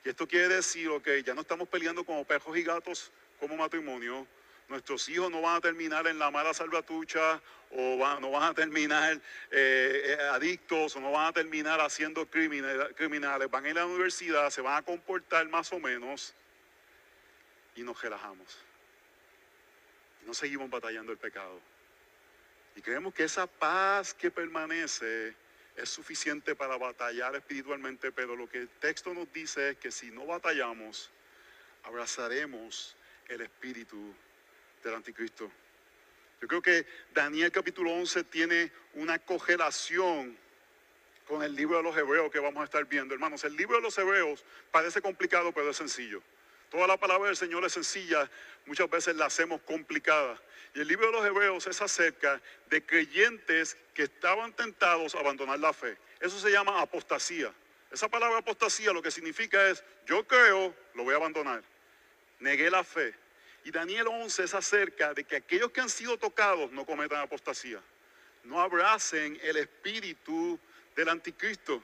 y 0.06 0.10
esto 0.10 0.28
quiere 0.28 0.54
decir, 0.54 0.88
ok, 0.88 1.08
ya 1.24 1.34
no 1.34 1.40
estamos 1.40 1.66
peleando 1.66 2.04
como 2.04 2.24
perros 2.24 2.56
y 2.56 2.62
gatos 2.62 3.10
como 3.40 3.56
matrimonio. 3.56 4.24
Nuestros 4.68 5.08
hijos 5.08 5.32
no 5.32 5.40
van 5.40 5.56
a 5.56 5.60
terminar 5.60 6.06
en 6.06 6.16
la 6.16 6.30
mala 6.30 6.54
salvatucha 6.54 7.42
o 7.72 7.96
no 8.20 8.30
van 8.30 8.42
a 8.44 8.54
terminar 8.54 9.20
eh, 9.50 10.16
eh, 10.16 10.18
adictos 10.30 10.94
o 10.94 11.00
no 11.00 11.10
van 11.10 11.26
a 11.26 11.32
terminar 11.32 11.80
haciendo 11.80 12.24
criminales. 12.24 13.50
Van 13.50 13.64
a 13.64 13.68
ir 13.68 13.76
a 13.76 13.80
la 13.80 13.86
universidad, 13.86 14.48
se 14.50 14.60
van 14.60 14.76
a 14.76 14.82
comportar 14.82 15.48
más 15.48 15.72
o 15.72 15.80
menos 15.80 16.32
y 17.74 17.82
nos 17.82 18.00
relajamos. 18.00 18.58
No 20.24 20.34
seguimos 20.34 20.70
batallando 20.70 21.10
el 21.10 21.18
pecado. 21.18 21.60
Y 22.76 22.80
creemos 22.80 23.12
que 23.12 23.24
esa 23.24 23.48
paz 23.48 24.14
que 24.14 24.30
permanece 24.30 25.34
es 25.76 25.90
suficiente 25.90 26.54
para 26.54 26.76
batallar 26.76 27.36
espiritualmente, 27.36 28.10
pero 28.10 28.34
lo 28.34 28.48
que 28.48 28.58
el 28.58 28.68
texto 28.68 29.12
nos 29.12 29.30
dice 29.32 29.70
es 29.70 29.76
que 29.76 29.90
si 29.90 30.10
no 30.10 30.24
batallamos, 30.26 31.10
abrazaremos 31.84 32.96
el 33.28 33.42
espíritu 33.42 34.14
del 34.82 34.94
anticristo. 34.94 35.50
Yo 36.40 36.48
creo 36.48 36.62
que 36.62 36.86
Daniel 37.14 37.50
capítulo 37.50 37.92
11 37.92 38.24
tiene 38.24 38.72
una 38.94 39.18
cogelación 39.18 40.36
con 41.26 41.42
el 41.42 41.54
libro 41.54 41.78
de 41.78 41.82
los 41.82 41.96
hebreos 41.96 42.30
que 42.30 42.38
vamos 42.38 42.60
a 42.62 42.64
estar 42.64 42.84
viendo. 42.86 43.14
Hermanos, 43.14 43.44
el 43.44 43.56
libro 43.56 43.76
de 43.76 43.82
los 43.82 43.96
hebreos 43.98 44.44
parece 44.70 45.00
complicado, 45.00 45.52
pero 45.52 45.70
es 45.70 45.76
sencillo. 45.76 46.22
Toda 46.70 46.86
la 46.86 46.96
palabra 46.96 47.28
del 47.28 47.36
Señor 47.36 47.64
es 47.64 47.72
sencilla, 47.72 48.28
muchas 48.66 48.90
veces 48.90 49.16
la 49.16 49.26
hacemos 49.26 49.60
complicada. 49.62 50.40
Y 50.74 50.80
el 50.80 50.88
libro 50.88 51.06
de 51.06 51.12
los 51.12 51.24
Hebreos 51.24 51.66
es 51.66 51.80
acerca 51.80 52.40
de 52.68 52.84
creyentes 52.84 53.76
que 53.94 54.02
estaban 54.02 54.52
tentados 54.52 55.14
a 55.14 55.20
abandonar 55.20 55.58
la 55.58 55.72
fe. 55.72 55.96
Eso 56.20 56.38
se 56.38 56.50
llama 56.50 56.80
apostasía. 56.80 57.52
Esa 57.90 58.08
palabra 58.08 58.38
apostasía 58.38 58.92
lo 58.92 59.00
que 59.00 59.10
significa 59.10 59.68
es, 59.68 59.82
yo 60.06 60.26
creo, 60.26 60.74
lo 60.94 61.04
voy 61.04 61.14
a 61.14 61.16
abandonar. 61.16 61.62
Negué 62.40 62.70
la 62.70 62.84
fe. 62.84 63.14
Y 63.64 63.70
Daniel 63.70 64.08
11 64.08 64.44
es 64.44 64.54
acerca 64.54 65.14
de 65.14 65.24
que 65.24 65.36
aquellos 65.36 65.70
que 65.70 65.80
han 65.80 65.88
sido 65.88 66.18
tocados 66.18 66.70
no 66.72 66.84
cometan 66.84 67.20
apostasía. 67.20 67.80
No 68.44 68.60
abracen 68.60 69.38
el 69.42 69.56
espíritu 69.56 70.58
del 70.94 71.08
anticristo. 71.08 71.82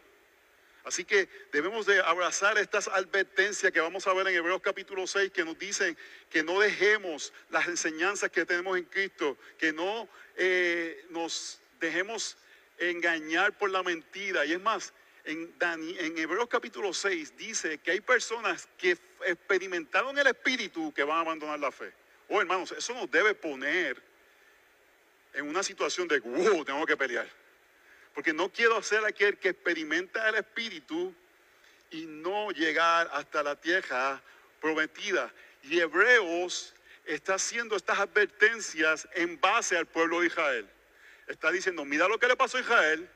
Así 0.85 1.05
que 1.05 1.29
debemos 1.53 1.87
de 1.87 2.01
abrazar 2.01 2.59
estas 2.59 2.89
advertencias 2.89 3.71
que 3.71 3.81
vamos 3.81 4.07
a 4.07 4.13
ver 4.15 4.27
en 4.27 4.35
Hebreos 4.35 4.61
capítulo 4.61 5.07
6 5.07 5.31
que 5.31 5.45
nos 5.45 5.57
dicen 5.59 5.97
que 6.29 6.43
no 6.43 6.59
dejemos 6.59 7.33
las 7.51 7.69
enseñanzas 7.69 8.31
que 8.31 8.45
tenemos 8.45 8.77
en 8.77 8.85
Cristo, 8.85 9.39
que 9.59 9.73
no 9.73 10.09
eh, 10.37 11.05
nos 11.11 11.61
dejemos 11.81 12.37
engañar 12.79 13.57
por 13.57 13.71
la 13.71 13.83
mentira. 13.85 14.45
Y 14.45 14.53
es 14.53 14.61
más, 14.61 14.93
en, 15.25 15.55
Hebreos 16.19 16.49
capítulo 16.49 16.93
6 16.93 17.37
dice 17.37 17.79
que 17.79 17.93
hay 17.93 18.01
personas 18.01 18.69
que 18.77 18.99
experimentaron 19.27 20.19
el 20.19 20.27
Espíritu 20.27 20.93
que 20.93 21.05
van 21.05 21.19
a 21.19 21.21
abandonar 21.21 21.61
la 21.61 21.71
fe. 21.71 21.93
Oh 22.29 22.41
hermanos, 22.41 22.73
eso 22.73 22.93
nos 22.95 23.09
debe 23.09 23.35
poner 23.35 24.03
en 25.33 25.49
una 25.49 25.63
situación 25.63 26.09
de, 26.09 26.19
wow, 26.21 26.65
tengo 26.65 26.85
que 26.87 26.97
pelear. 26.97 27.42
Porque 28.15 28.33
no 28.33 28.51
quiero 28.51 28.83
ser 28.83 29.05
aquel 29.05 29.39
que 29.39 29.51
experimenta 29.51 30.29
el 30.29 30.37
Espíritu 30.37 31.15
y 31.91 32.07
no 32.07 32.51
llegar 32.51 33.11
hasta 33.13 33.43
la 33.43 33.57
tierra 33.57 34.21
prometida. 34.61 35.33
Y 35.63 35.81
Hebreos 35.81 36.75
está 37.05 37.35
haciendo 37.35 37.77
estas 37.77 37.99
advertencias 37.99 39.09
en 39.15 39.41
base 39.41 39.77
al 39.77 39.87
pueblo 39.87 40.21
de 40.21 40.27
Israel. 40.27 40.69
Está 41.27 41.51
diciendo, 41.51 41.85
mira 41.85 42.09
lo 42.09 42.19
que 42.19 42.29
le 42.29 42.37
pasó 42.37 42.59
a 42.59 42.61
Israel 42.61 43.09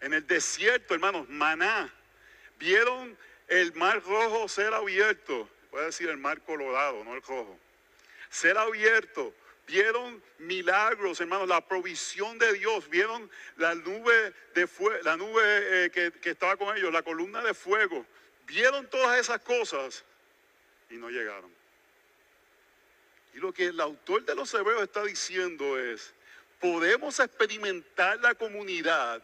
en 0.00 0.12
el 0.14 0.26
desierto, 0.26 0.94
hermanos, 0.94 1.28
maná. 1.28 1.92
Vieron 2.58 3.16
el 3.48 3.72
mar 3.74 4.02
rojo 4.02 4.48
ser 4.48 4.74
abierto. 4.74 5.48
Puede 5.70 5.86
decir 5.86 6.08
el 6.08 6.18
mar 6.18 6.40
colorado, 6.42 7.02
no 7.04 7.14
el 7.14 7.22
rojo. 7.22 7.58
Ser 8.30 8.58
abierto 8.58 9.34
vieron 9.66 10.22
milagros, 10.38 11.20
hermanos, 11.20 11.48
la 11.48 11.66
provisión 11.66 12.38
de 12.38 12.52
Dios, 12.54 12.88
vieron 12.88 13.30
la 13.56 13.74
nube, 13.74 14.34
de 14.54 14.68
la 15.02 15.16
nube 15.16 15.42
eh, 15.44 15.90
que, 15.90 16.12
que 16.12 16.30
estaba 16.30 16.56
con 16.56 16.76
ellos, 16.76 16.92
la 16.92 17.02
columna 17.02 17.42
de 17.42 17.54
fuego, 17.54 18.04
vieron 18.46 18.88
todas 18.88 19.18
esas 19.18 19.40
cosas 19.40 20.04
y 20.90 20.94
no 20.96 21.08
llegaron. 21.08 21.50
Y 23.34 23.38
lo 23.38 23.52
que 23.52 23.66
el 23.66 23.80
autor 23.80 24.24
de 24.24 24.34
los 24.34 24.52
hebreos 24.52 24.82
está 24.82 25.02
diciendo 25.04 25.78
es, 25.78 26.12
podemos 26.60 27.18
experimentar 27.18 28.20
la 28.20 28.34
comunidad, 28.34 29.22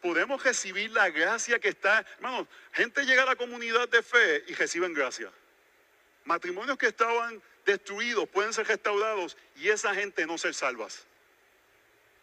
podemos 0.00 0.42
recibir 0.42 0.90
la 0.92 1.10
gracia 1.10 1.58
que 1.58 1.68
está. 1.68 2.04
Hermanos, 2.16 2.46
gente 2.72 3.04
llega 3.04 3.24
a 3.24 3.26
la 3.26 3.36
comunidad 3.36 3.88
de 3.88 4.02
fe 4.02 4.44
y 4.46 4.54
reciben 4.54 4.94
gracia. 4.94 5.30
Matrimonios 6.24 6.78
que 6.78 6.86
estaban 6.86 7.42
destruidos 7.68 8.26
pueden 8.30 8.54
ser 8.54 8.66
restaurados 8.66 9.36
y 9.56 9.68
esa 9.68 9.94
gente 9.94 10.26
no 10.26 10.38
ser 10.38 10.54
salvas. 10.54 11.04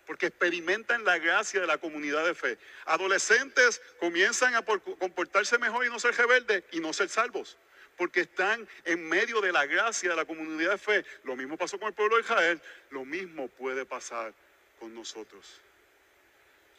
Porque 0.07 0.25
experimentan 0.25 1.05
la 1.05 1.19
gracia 1.19 1.61
de 1.61 1.67
la 1.67 1.77
comunidad 1.77 2.25
de 2.25 2.33
fe. 2.33 2.57
Adolescentes 2.85 3.79
comienzan 3.99 4.55
a 4.55 4.63
comportarse 4.63 5.57
mejor 5.59 5.85
y 5.85 5.89
no 5.89 5.99
ser 5.99 6.15
rebeldes 6.15 6.63
y 6.71 6.79
no 6.79 6.93
ser 6.93 7.09
salvos. 7.09 7.57
Porque 7.95 8.21
están 8.21 8.67
en 8.85 9.07
medio 9.07 9.39
de 9.39 9.51
la 9.51 9.65
gracia 9.67 10.09
de 10.09 10.15
la 10.15 10.25
comunidad 10.25 10.71
de 10.71 10.77
fe. 10.77 11.05
Lo 11.23 11.35
mismo 11.35 11.57
pasó 11.57 11.79
con 11.79 11.89
el 11.89 11.93
pueblo 11.93 12.15
de 12.15 12.23
Israel. 12.23 12.61
Lo 12.89 13.05
mismo 13.05 13.47
puede 13.47 13.85
pasar 13.85 14.33
con 14.79 14.93
nosotros. 14.93 15.61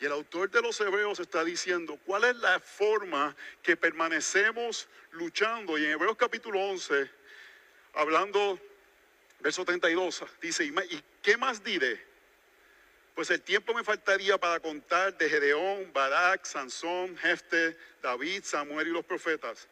Y 0.01 0.05
el 0.05 0.13
autor 0.13 0.51
de 0.51 0.61
los 0.61 0.81
Hebreos 0.81 1.21
está 1.21 1.43
diciendo 1.43 1.99
cuál 2.05 2.25
es 2.25 2.37
la 2.37 2.61
forma 2.61 3.35
que 3.63 3.77
permanecemos 3.77 4.89
luchando. 5.13 5.79
Y 5.79 5.85
en 5.85 5.93
Hebreos 5.93 6.17
capítulo 6.17 6.61
11, 6.61 7.11
hablando, 7.97 8.61
verso 9.41 9.65
32, 9.65 10.25
dice, 10.41 10.65
¿y 10.65 11.03
qué 11.23 11.37
más 11.37 11.65
diré? 11.65 12.05
Pues 13.15 13.31
el 13.31 13.41
tiempo 13.41 13.73
me 13.73 13.83
faltaría 13.83 14.39
para 14.39 14.61
contar 14.61 15.17
de 15.17 15.29
Gedeón, 15.29 15.91
Barak, 15.93 16.45
Sansón, 16.45 17.17
Jefte, 17.17 17.77
David, 18.03 18.45
Samuel 18.45 18.89
y 18.89 18.91
los 18.91 19.05
profetas, 19.05 19.67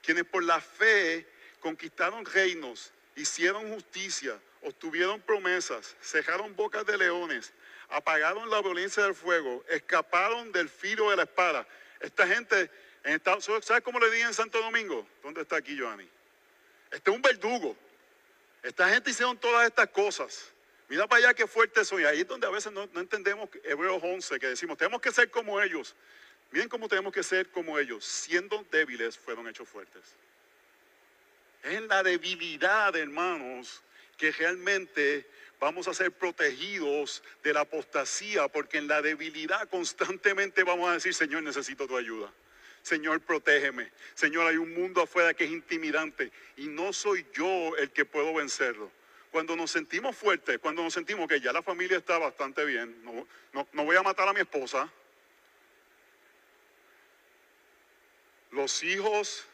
quienes 0.00 0.24
por 0.24 0.44
la 0.44 0.60
fe 0.60 1.26
conquistaron 1.58 2.24
reinos, 2.24 2.92
hicieron 3.16 3.72
justicia, 3.72 4.38
obtuvieron 4.62 5.20
promesas, 5.20 5.96
cejaron 6.00 6.54
bocas 6.54 6.86
de 6.86 6.96
leones, 6.96 7.52
apagaron 7.88 8.48
la 8.48 8.62
violencia 8.62 9.02
del 9.02 9.14
fuego, 9.14 9.64
escaparon 9.68 10.52
del 10.52 10.68
filo 10.68 11.10
de 11.10 11.16
la 11.16 11.24
espada. 11.24 11.66
Esta 11.98 12.26
gente, 12.28 12.70
en 13.02 13.14
Estados, 13.14 13.44
¿sabes 13.62 13.82
cómo 13.82 13.98
le 13.98 14.10
dije 14.10 14.24
en 14.24 14.34
Santo 14.34 14.60
Domingo? 14.60 15.06
¿Dónde 15.22 15.42
está 15.42 15.56
aquí, 15.56 15.76
Joanny? 15.76 16.08
Este 16.94 17.10
es 17.10 17.16
un 17.16 17.22
verdugo. 17.22 17.76
Esta 18.62 18.88
gente 18.88 19.10
hicieron 19.10 19.36
todas 19.36 19.66
estas 19.66 19.88
cosas. 19.88 20.52
Mira 20.88 21.06
para 21.06 21.18
allá 21.18 21.34
qué 21.34 21.46
fuertes 21.46 21.88
son. 21.88 22.00
Y 22.00 22.04
ahí 22.04 22.20
es 22.20 22.28
donde 22.28 22.46
a 22.46 22.50
veces 22.50 22.72
no, 22.72 22.88
no 22.92 23.00
entendemos 23.00 23.48
Hebreos 23.64 24.00
11, 24.02 24.38
que 24.38 24.46
decimos, 24.46 24.78
tenemos 24.78 25.00
que 25.00 25.10
ser 25.10 25.30
como 25.30 25.60
ellos. 25.60 25.94
Miren 26.52 26.68
cómo 26.68 26.88
tenemos 26.88 27.12
que 27.12 27.22
ser 27.22 27.50
como 27.50 27.78
ellos. 27.78 28.04
Siendo 28.04 28.64
débiles, 28.70 29.18
fueron 29.18 29.48
hechos 29.48 29.68
fuertes. 29.68 30.02
Es 31.64 31.74
en 31.74 31.88
la 31.88 32.02
debilidad, 32.02 32.94
hermanos, 32.94 33.82
que 34.16 34.30
realmente 34.30 35.26
vamos 35.58 35.88
a 35.88 35.94
ser 35.94 36.12
protegidos 36.12 37.22
de 37.42 37.54
la 37.54 37.60
apostasía, 37.60 38.46
porque 38.48 38.78
en 38.78 38.86
la 38.86 39.02
debilidad 39.02 39.68
constantemente 39.68 40.62
vamos 40.62 40.90
a 40.90 40.92
decir, 40.92 41.12
Señor, 41.12 41.42
necesito 41.42 41.88
tu 41.88 41.96
ayuda. 41.96 42.30
Señor, 42.84 43.20
protégeme. 43.20 43.90
Señor, 44.14 44.46
hay 44.46 44.58
un 44.58 44.72
mundo 44.72 45.02
afuera 45.02 45.34
que 45.34 45.44
es 45.44 45.50
intimidante 45.50 46.30
y 46.56 46.68
no 46.68 46.92
soy 46.92 47.26
yo 47.32 47.76
el 47.76 47.90
que 47.90 48.04
puedo 48.04 48.32
vencerlo. 48.34 48.92
Cuando 49.32 49.56
nos 49.56 49.72
sentimos 49.72 50.14
fuertes, 50.14 50.58
cuando 50.58 50.84
nos 50.84 50.94
sentimos 50.94 51.26
que 51.26 51.40
ya 51.40 51.52
la 51.52 51.62
familia 51.62 51.96
está 51.96 52.18
bastante 52.18 52.64
bien, 52.64 53.02
no, 53.02 53.26
no 53.72 53.84
voy 53.84 53.96
a 53.96 54.02
matar 54.02 54.28
a 54.28 54.32
mi 54.32 54.40
esposa, 54.40 54.88
los 58.52 58.82
hijos 58.84 59.48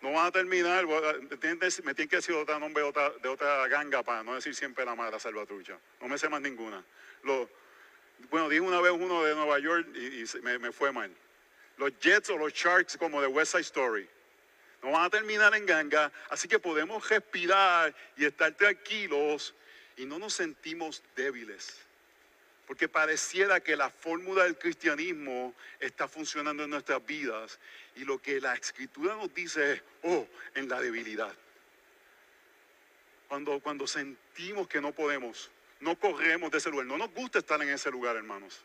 no 0.00 0.12
van 0.12 0.26
a 0.26 0.32
terminar, 0.32 0.86
me 0.86 1.94
tienen 1.94 2.08
que 2.08 2.16
decir 2.16 2.34
otro 2.34 2.58
nombre 2.58 2.82
de 2.82 3.28
otra, 3.28 3.68
ganga 3.68 4.02
para 4.02 4.22
no 4.22 4.34
decir 4.34 4.54
siempre 4.54 4.84
la 4.84 4.94
madre 4.94 5.20
salvatrucha. 5.20 5.78
No 6.00 6.08
me 6.08 6.16
sé 6.16 6.28
más 6.28 6.40
ninguna. 6.40 6.82
bueno, 8.30 8.48
dije 8.48 8.60
una 8.60 8.80
vez 8.80 8.92
uno 8.92 9.24
de 9.24 9.34
Nueva 9.34 9.58
York 9.58 9.88
y, 9.94 10.24
me, 10.42 10.72
fue 10.72 10.92
mal. 10.92 11.14
Los 11.80 11.98
Jets 11.98 12.28
o 12.28 12.36
los 12.36 12.52
Sharks 12.52 12.98
como 12.98 13.22
de 13.22 13.26
West 13.26 13.52
Side 13.52 13.62
Story. 13.62 14.06
No 14.82 14.90
van 14.90 15.04
a 15.04 15.10
terminar 15.10 15.54
en 15.54 15.64
ganga, 15.64 16.12
así 16.28 16.46
que 16.46 16.58
podemos 16.58 17.08
respirar 17.08 17.94
y 18.18 18.26
estar 18.26 18.52
tranquilos 18.52 19.54
y 19.96 20.04
no 20.04 20.18
nos 20.18 20.34
sentimos 20.34 21.02
débiles. 21.16 21.78
Porque 22.66 22.86
pareciera 22.86 23.60
que 23.60 23.76
la 23.76 23.88
fórmula 23.88 24.44
del 24.44 24.58
cristianismo 24.58 25.54
está 25.80 26.06
funcionando 26.06 26.64
en 26.64 26.70
nuestras 26.70 27.04
vidas. 27.06 27.58
Y 27.96 28.04
lo 28.04 28.18
que 28.18 28.42
la 28.42 28.54
escritura 28.54 29.16
nos 29.16 29.32
dice 29.32 29.72
es, 29.72 29.82
oh, 30.02 30.28
en 30.54 30.68
la 30.68 30.82
debilidad. 30.82 31.34
Cuando, 33.26 33.58
cuando 33.60 33.86
sentimos 33.86 34.68
que 34.68 34.82
no 34.82 34.92
podemos, 34.92 35.50
no 35.80 35.98
corremos 35.98 36.50
de 36.50 36.58
ese 36.58 36.68
lugar. 36.68 36.84
No 36.84 36.98
nos 36.98 37.10
gusta 37.14 37.38
estar 37.38 37.60
en 37.62 37.70
ese 37.70 37.90
lugar, 37.90 38.16
hermanos. 38.16 38.60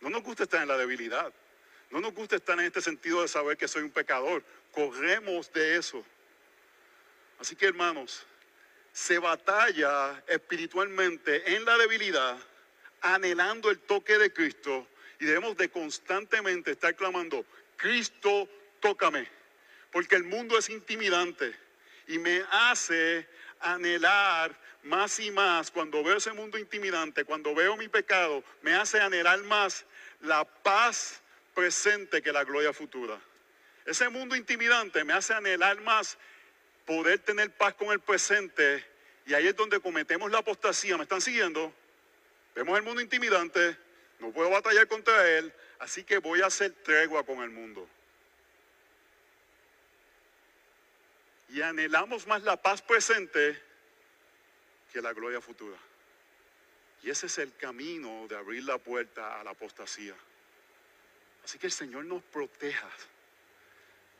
No 0.00 0.10
nos 0.10 0.22
gusta 0.22 0.44
estar 0.44 0.62
en 0.62 0.68
la 0.68 0.78
debilidad. 0.78 1.32
No 1.92 2.00
nos 2.00 2.14
gusta 2.14 2.36
estar 2.36 2.58
en 2.58 2.64
este 2.64 2.80
sentido 2.80 3.20
de 3.20 3.28
saber 3.28 3.58
que 3.58 3.68
soy 3.68 3.82
un 3.82 3.90
pecador. 3.90 4.42
Corremos 4.72 5.52
de 5.52 5.76
eso. 5.76 6.02
Así 7.38 7.54
que, 7.54 7.66
hermanos, 7.66 8.24
se 8.94 9.18
batalla 9.18 10.24
espiritualmente 10.26 11.54
en 11.54 11.66
la 11.66 11.76
debilidad 11.76 12.38
anhelando 13.02 13.70
el 13.70 13.78
toque 13.78 14.16
de 14.16 14.32
Cristo 14.32 14.86
y 15.20 15.26
debemos 15.26 15.54
de 15.56 15.68
constantemente 15.68 16.70
estar 16.70 16.94
clamando, 16.96 17.44
Cristo, 17.76 18.48
tócame, 18.80 19.28
porque 19.90 20.16
el 20.16 20.24
mundo 20.24 20.56
es 20.56 20.70
intimidante 20.70 21.54
y 22.06 22.18
me 22.18 22.42
hace 22.50 23.28
anhelar 23.60 24.58
más 24.84 25.20
y 25.20 25.30
más 25.30 25.70
cuando 25.70 26.02
veo 26.02 26.16
ese 26.16 26.32
mundo 26.32 26.58
intimidante, 26.58 27.24
cuando 27.24 27.54
veo 27.54 27.76
mi 27.76 27.88
pecado, 27.88 28.42
me 28.62 28.74
hace 28.74 29.00
anhelar 29.00 29.42
más 29.44 29.84
la 30.20 30.44
paz 30.44 31.21
presente 31.54 32.22
que 32.22 32.32
la 32.32 32.44
gloria 32.44 32.72
futura. 32.72 33.18
Ese 33.84 34.08
mundo 34.08 34.36
intimidante 34.36 35.04
me 35.04 35.12
hace 35.12 35.34
anhelar 35.34 35.80
más 35.80 36.16
poder 36.86 37.18
tener 37.20 37.50
paz 37.50 37.74
con 37.74 37.88
el 37.88 38.00
presente 38.00 38.84
y 39.26 39.34
ahí 39.34 39.46
es 39.46 39.56
donde 39.56 39.80
cometemos 39.80 40.30
la 40.30 40.38
apostasía. 40.38 40.96
¿Me 40.96 41.04
están 41.04 41.20
siguiendo? 41.20 41.72
Vemos 42.54 42.76
el 42.76 42.84
mundo 42.84 43.00
intimidante, 43.00 43.76
no 44.18 44.30
puedo 44.30 44.50
batallar 44.50 44.86
contra 44.86 45.28
él, 45.30 45.52
así 45.78 46.04
que 46.04 46.18
voy 46.18 46.42
a 46.42 46.46
hacer 46.46 46.72
tregua 46.82 47.24
con 47.24 47.42
el 47.42 47.50
mundo. 47.50 47.88
Y 51.48 51.60
anhelamos 51.62 52.26
más 52.26 52.42
la 52.42 52.56
paz 52.56 52.82
presente 52.82 53.60
que 54.92 55.02
la 55.02 55.12
gloria 55.12 55.40
futura. 55.40 55.76
Y 57.02 57.10
ese 57.10 57.26
es 57.26 57.38
el 57.38 57.54
camino 57.56 58.26
de 58.28 58.36
abrir 58.36 58.64
la 58.64 58.78
puerta 58.78 59.40
a 59.40 59.44
la 59.44 59.50
apostasía. 59.50 60.14
Así 61.44 61.58
que 61.58 61.66
el 61.66 61.72
Señor 61.72 62.04
nos 62.04 62.22
proteja 62.22 62.88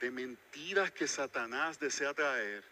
de 0.00 0.10
mentiras 0.10 0.90
que 0.90 1.06
Satanás 1.06 1.78
desea 1.78 2.12
traer 2.12 2.64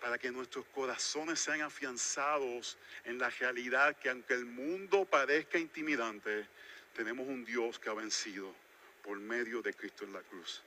para 0.00 0.18
que 0.18 0.30
nuestros 0.30 0.64
corazones 0.66 1.40
sean 1.40 1.60
afianzados 1.62 2.78
en 3.04 3.18
la 3.18 3.30
realidad 3.30 3.96
que 3.96 4.08
aunque 4.08 4.34
el 4.34 4.44
mundo 4.44 5.04
parezca 5.04 5.58
intimidante, 5.58 6.46
tenemos 6.94 7.26
un 7.28 7.44
Dios 7.44 7.78
que 7.78 7.90
ha 7.90 7.94
vencido 7.94 8.54
por 9.02 9.18
medio 9.18 9.62
de 9.62 9.72
Cristo 9.74 10.04
en 10.04 10.12
la 10.12 10.20
cruz. 10.22 10.62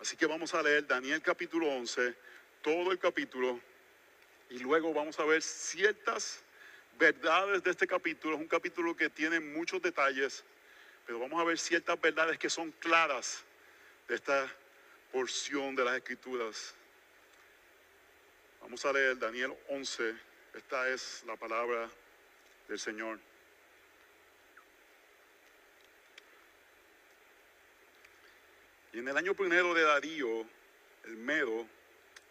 Así 0.00 0.16
que 0.16 0.26
vamos 0.26 0.54
a 0.54 0.62
leer 0.62 0.86
Daniel 0.86 1.22
capítulo 1.22 1.68
11, 1.68 2.14
todo 2.60 2.90
el 2.90 2.98
capítulo, 2.98 3.60
y 4.50 4.58
luego 4.58 4.92
vamos 4.92 5.18
a 5.20 5.24
ver 5.24 5.40
ciertas 5.40 6.42
verdades 6.98 7.62
de 7.62 7.70
este 7.70 7.86
capítulo. 7.86 8.34
Es 8.34 8.40
un 8.40 8.48
capítulo 8.48 8.96
que 8.96 9.08
tiene 9.08 9.40
muchos 9.40 9.80
detalles, 9.80 10.44
pero 11.06 11.18
vamos 11.18 11.40
a 11.40 11.44
ver 11.44 11.58
ciertas 11.58 12.00
verdades 12.00 12.38
que 12.38 12.50
son 12.50 12.70
claras 12.72 13.44
de 14.08 14.14
esta 14.14 14.50
porción 15.12 15.74
de 15.74 15.84
las 15.84 15.96
escrituras 15.96 16.74
Vamos 18.62 18.86
a 18.86 18.92
leer 18.92 19.18
Daniel 19.18 19.52
11. 19.68 20.14
Esta 20.54 20.88
es 20.88 21.24
la 21.26 21.36
palabra 21.36 21.90
del 22.68 22.78
Señor. 22.78 23.18
Y 28.92 29.00
en 29.00 29.08
el 29.08 29.16
año 29.16 29.34
primero 29.34 29.74
de 29.74 29.82
Darío, 29.82 30.46
el 31.04 31.16
Medo, 31.16 31.66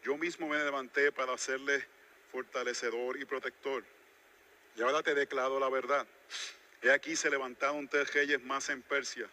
yo 0.03 0.17
mismo 0.17 0.47
me 0.47 0.57
levanté 0.57 1.11
para 1.11 1.33
hacerle 1.33 1.85
fortalecedor 2.31 3.19
y 3.19 3.25
protector. 3.25 3.83
Y 4.77 4.81
ahora 4.81 5.03
te 5.03 5.13
declaro 5.13 5.59
la 5.59 5.69
verdad. 5.69 6.07
He 6.81 6.91
aquí 6.91 7.15
se 7.15 7.29
levantaron 7.29 7.87
tres 7.87 8.13
reyes 8.13 8.41
más 8.43 8.69
en 8.69 8.81
Persia, 8.81 9.27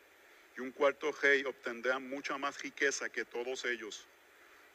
y 0.56 0.60
un 0.60 0.70
cuarto 0.72 1.12
rey 1.22 1.44
obtendrá 1.44 1.98
mucha 1.98 2.36
más 2.38 2.60
riqueza 2.60 3.08
que 3.08 3.24
todos 3.24 3.64
ellos 3.64 4.06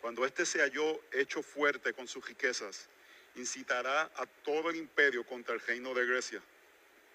cuando 0.03 0.25
éste 0.25 0.46
se 0.46 0.60
halló 0.60 1.00
hecho 1.13 1.42
fuerte 1.42 1.94
con 1.94 2.10
sus 2.10 2.27
riquezas, 2.27 2.89
incitará 3.36 4.12
a 4.18 4.25
todo 4.44 4.70
el 4.70 4.75
imperio 4.75 5.25
contra 5.25 5.53
el 5.53 5.62
reino 5.62 5.94
de 5.94 6.06
Grecia. 6.06 6.42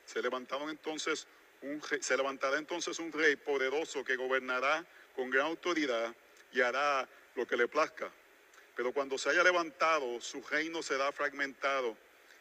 Se, 0.06 0.22
levantaron 0.22 0.70
entonces 0.70 1.26
un, 1.60 1.82
se 2.00 2.16
levantará 2.16 2.56
entonces 2.56 2.98
un 2.98 3.12
rey 3.12 3.36
poderoso 3.36 4.02
que 4.02 4.16
gobernará 4.16 4.86
con 5.14 5.28
gran 5.28 5.44
autoridad 5.48 6.14
y 6.50 6.62
hará 6.62 7.06
lo 7.34 7.46
que 7.46 7.58
le 7.58 7.68
plazca. 7.68 8.10
Pero 8.74 8.90
cuando 8.94 9.18
se 9.18 9.28
haya 9.28 9.44
levantado, 9.44 10.18
su 10.22 10.40
reino 10.44 10.82
será 10.82 11.12
fragmentado 11.12 11.94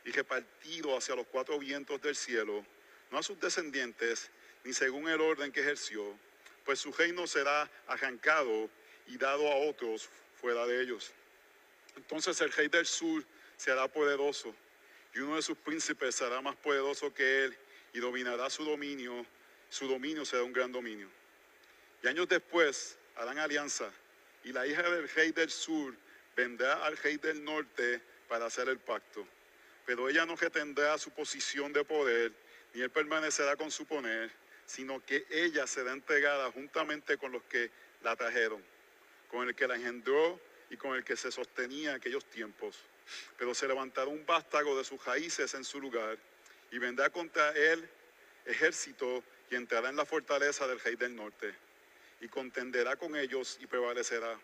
y 0.06 0.12
repartido 0.12 0.96
hacia 0.96 1.18
los 1.18 1.28
cuatro 1.28 1.60
vientos 1.60 2.02
del 2.02 2.16
cielo. 2.16 2.66
No 3.12 3.18
a 3.18 3.24
sus 3.24 3.40
descendientes, 3.40 4.30
ni 4.64 4.74
según 4.74 5.08
el 5.08 5.22
orden 5.22 5.52
que 5.52 5.62
ejerció, 5.62 6.18
pues 6.66 6.80
su 6.80 6.92
reino 6.92 7.26
será 7.28 7.70
arrancado 7.88 8.70
y 9.08 9.18
dado 9.18 9.50
a 9.50 9.56
otros 9.56 10.10
fuera 10.42 10.66
de 10.66 10.82
ellos. 10.82 11.12
Entonces 11.96 12.40
el 12.42 12.52
rey 12.52 12.68
del 12.68 12.86
sur 12.86 13.24
será 13.56 13.88
poderoso 13.88 14.54
y 15.14 15.20
uno 15.20 15.36
de 15.38 15.42
sus 15.42 15.58
príncipes 15.58 16.16
será 16.16 16.42
más 16.42 16.56
poderoso 16.58 17.14
que 17.14 17.46
él 17.46 17.58
y 17.94 18.00
dominará 18.00 18.50
su 18.50 18.64
dominio. 18.64 19.26
Su 19.70 19.88
dominio 19.88 20.26
será 20.26 20.44
un 20.44 20.54
gran 20.54 20.72
dominio. 20.72 21.10
Y 22.04 22.08
años 22.08 22.28
después 22.28 22.98
harán 23.16 23.40
alianza 23.40 23.92
y 24.44 24.52
la 24.52 24.68
hija 24.68 24.84
del 24.84 25.10
rey 25.10 25.32
del 25.32 25.50
sur 25.50 25.96
vendrá 26.36 26.86
al 26.86 26.96
rey 26.98 27.18
del 27.18 27.44
norte 27.44 28.00
para 28.28 28.46
hacer 28.46 28.70
el 28.70 28.78
pacto. 28.78 29.28
Pero 29.86 30.08
ella 30.08 30.26
no 30.26 30.36
retendrá 30.36 30.98
su 30.98 31.10
posición 31.12 31.74
de 31.74 31.84
poder, 31.84 32.32
ni 32.74 32.82
él 32.82 32.90
permanecerá 32.90 33.56
con 33.56 33.72
su 33.72 33.86
poder, 33.86 34.32
sino 34.66 35.04
que 35.06 35.26
ella 35.30 35.66
será 35.66 35.94
entregada 35.94 36.52
juntamente 36.52 37.18
con 37.18 37.32
los 37.32 37.44
que 37.44 37.72
la 38.04 38.16
trajeron, 38.16 38.64
con 39.30 39.48
el 39.48 39.56
que 39.56 39.68
la 39.68 39.76
engendró 39.76 40.40
y 40.70 40.78
con 40.78 40.96
el 40.96 41.04
que 41.04 41.16
se 41.16 41.32
sostenía 41.32 41.92
en 41.92 41.96
aquellos 41.96 42.26
tiempos. 42.26 42.78
Pero 43.38 43.54
se 43.54 43.68
levantará 43.68 44.08
un 44.08 44.26
vástago 44.26 44.78
de 44.78 44.84
sus 44.84 45.04
raíces 45.06 45.54
en 45.54 45.64
su 45.64 45.80
lugar, 45.80 46.18
y 46.72 46.78
vendrá 46.80 47.10
contra 47.10 47.52
él 47.52 47.90
ejército 48.46 49.24
y 49.50 49.56
entrará 49.56 49.90
en 49.90 49.96
la 49.96 50.06
fortaleza 50.06 50.68
del 50.68 50.80
rey 50.80 50.96
del 50.96 51.16
norte, 51.16 51.54
y 52.20 52.28
contenderá 52.28 52.96
con 52.96 53.16
ellos 53.16 53.58
y 53.62 53.68
prevalecerá. 53.68 54.38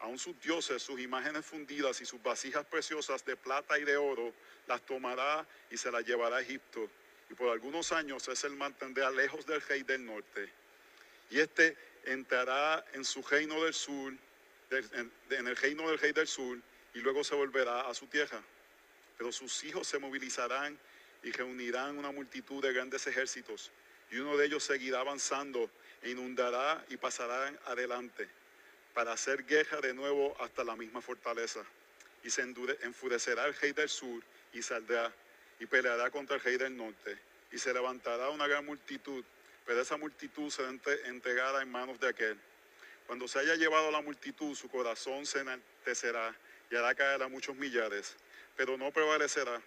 Aun 0.00 0.18
sus 0.18 0.38
dioses, 0.40 0.82
sus 0.82 1.00
imágenes 1.00 1.46
fundidas 1.46 2.00
y 2.00 2.04
sus 2.04 2.22
vasijas 2.22 2.66
preciosas 2.66 3.24
de 3.24 3.36
plata 3.36 3.78
y 3.78 3.84
de 3.84 3.96
oro, 3.96 4.34
las 4.66 4.82
tomará 4.82 5.46
y 5.70 5.76
se 5.76 5.90
las 5.90 6.04
llevará 6.04 6.36
a 6.36 6.40
Egipto. 6.42 6.90
Y 7.30 7.34
por 7.34 7.50
algunos 7.50 7.92
años 7.92 8.28
es 8.28 8.44
el 8.44 8.54
mantendrá 8.56 9.10
lejos 9.10 9.46
del 9.46 9.60
rey 9.62 9.82
del 9.82 10.04
norte. 10.04 10.50
Y 11.30 11.40
este 11.40 11.76
entrará 12.04 12.84
en 12.92 13.04
su 13.04 13.22
reino 13.22 13.62
del 13.64 13.74
sur, 13.74 14.12
en, 14.70 15.12
en 15.30 15.46
el 15.46 15.56
reino 15.56 15.88
del 15.88 15.98
rey 15.98 16.12
del 16.12 16.28
sur, 16.28 16.58
y 16.94 16.98
luego 17.00 17.24
se 17.24 17.34
volverá 17.34 17.82
a 17.82 17.94
su 17.94 18.06
tierra. 18.06 18.42
Pero 19.16 19.32
sus 19.32 19.64
hijos 19.64 19.86
se 19.86 19.98
movilizarán 19.98 20.78
y 21.22 21.32
reunirán 21.32 21.98
una 21.98 22.12
multitud 22.12 22.62
de 22.62 22.72
grandes 22.72 23.06
ejércitos, 23.06 23.70
y 24.10 24.18
uno 24.18 24.36
de 24.36 24.46
ellos 24.46 24.62
seguirá 24.62 25.00
avanzando 25.00 25.70
e 26.02 26.10
inundará 26.10 26.84
y 26.90 26.96
pasará 26.96 27.48
adelante 27.64 28.28
para 28.92 29.12
hacer 29.12 29.44
guerra 29.44 29.80
de 29.80 29.94
nuevo 29.94 30.36
hasta 30.40 30.62
la 30.62 30.76
misma 30.76 31.00
fortaleza. 31.00 31.64
Y 32.22 32.30
se 32.30 32.42
enfurecerá 32.82 33.46
el 33.46 33.54
rey 33.54 33.72
del 33.72 33.88
sur 33.88 34.22
y 34.52 34.62
saldrá 34.62 35.12
y 35.60 35.66
peleará 35.66 36.10
contra 36.10 36.36
el 36.36 36.42
rey 36.42 36.56
del 36.56 36.76
norte. 36.76 37.18
Y 37.52 37.58
se 37.58 37.72
levantará 37.72 38.30
una 38.30 38.46
gran 38.46 38.64
multitud, 38.64 39.24
pero 39.64 39.80
esa 39.80 39.96
multitud 39.96 40.50
será 40.50 40.70
entregada 41.04 41.62
en 41.62 41.70
manos 41.70 42.00
de 42.00 42.08
aquel. 42.08 42.38
Cuando 43.06 43.28
se 43.28 43.38
haya 43.38 43.54
llevado 43.54 43.90
la 43.90 44.00
multitud, 44.00 44.54
su 44.54 44.68
corazón 44.68 45.26
se 45.26 45.40
enaltecerá 45.40 46.34
y 46.70 46.76
hará 46.76 46.94
caer 46.94 47.22
a 47.22 47.28
muchos 47.28 47.54
millares, 47.56 48.16
pero 48.56 48.76
no 48.76 48.90
prevalecerá. 48.90 49.60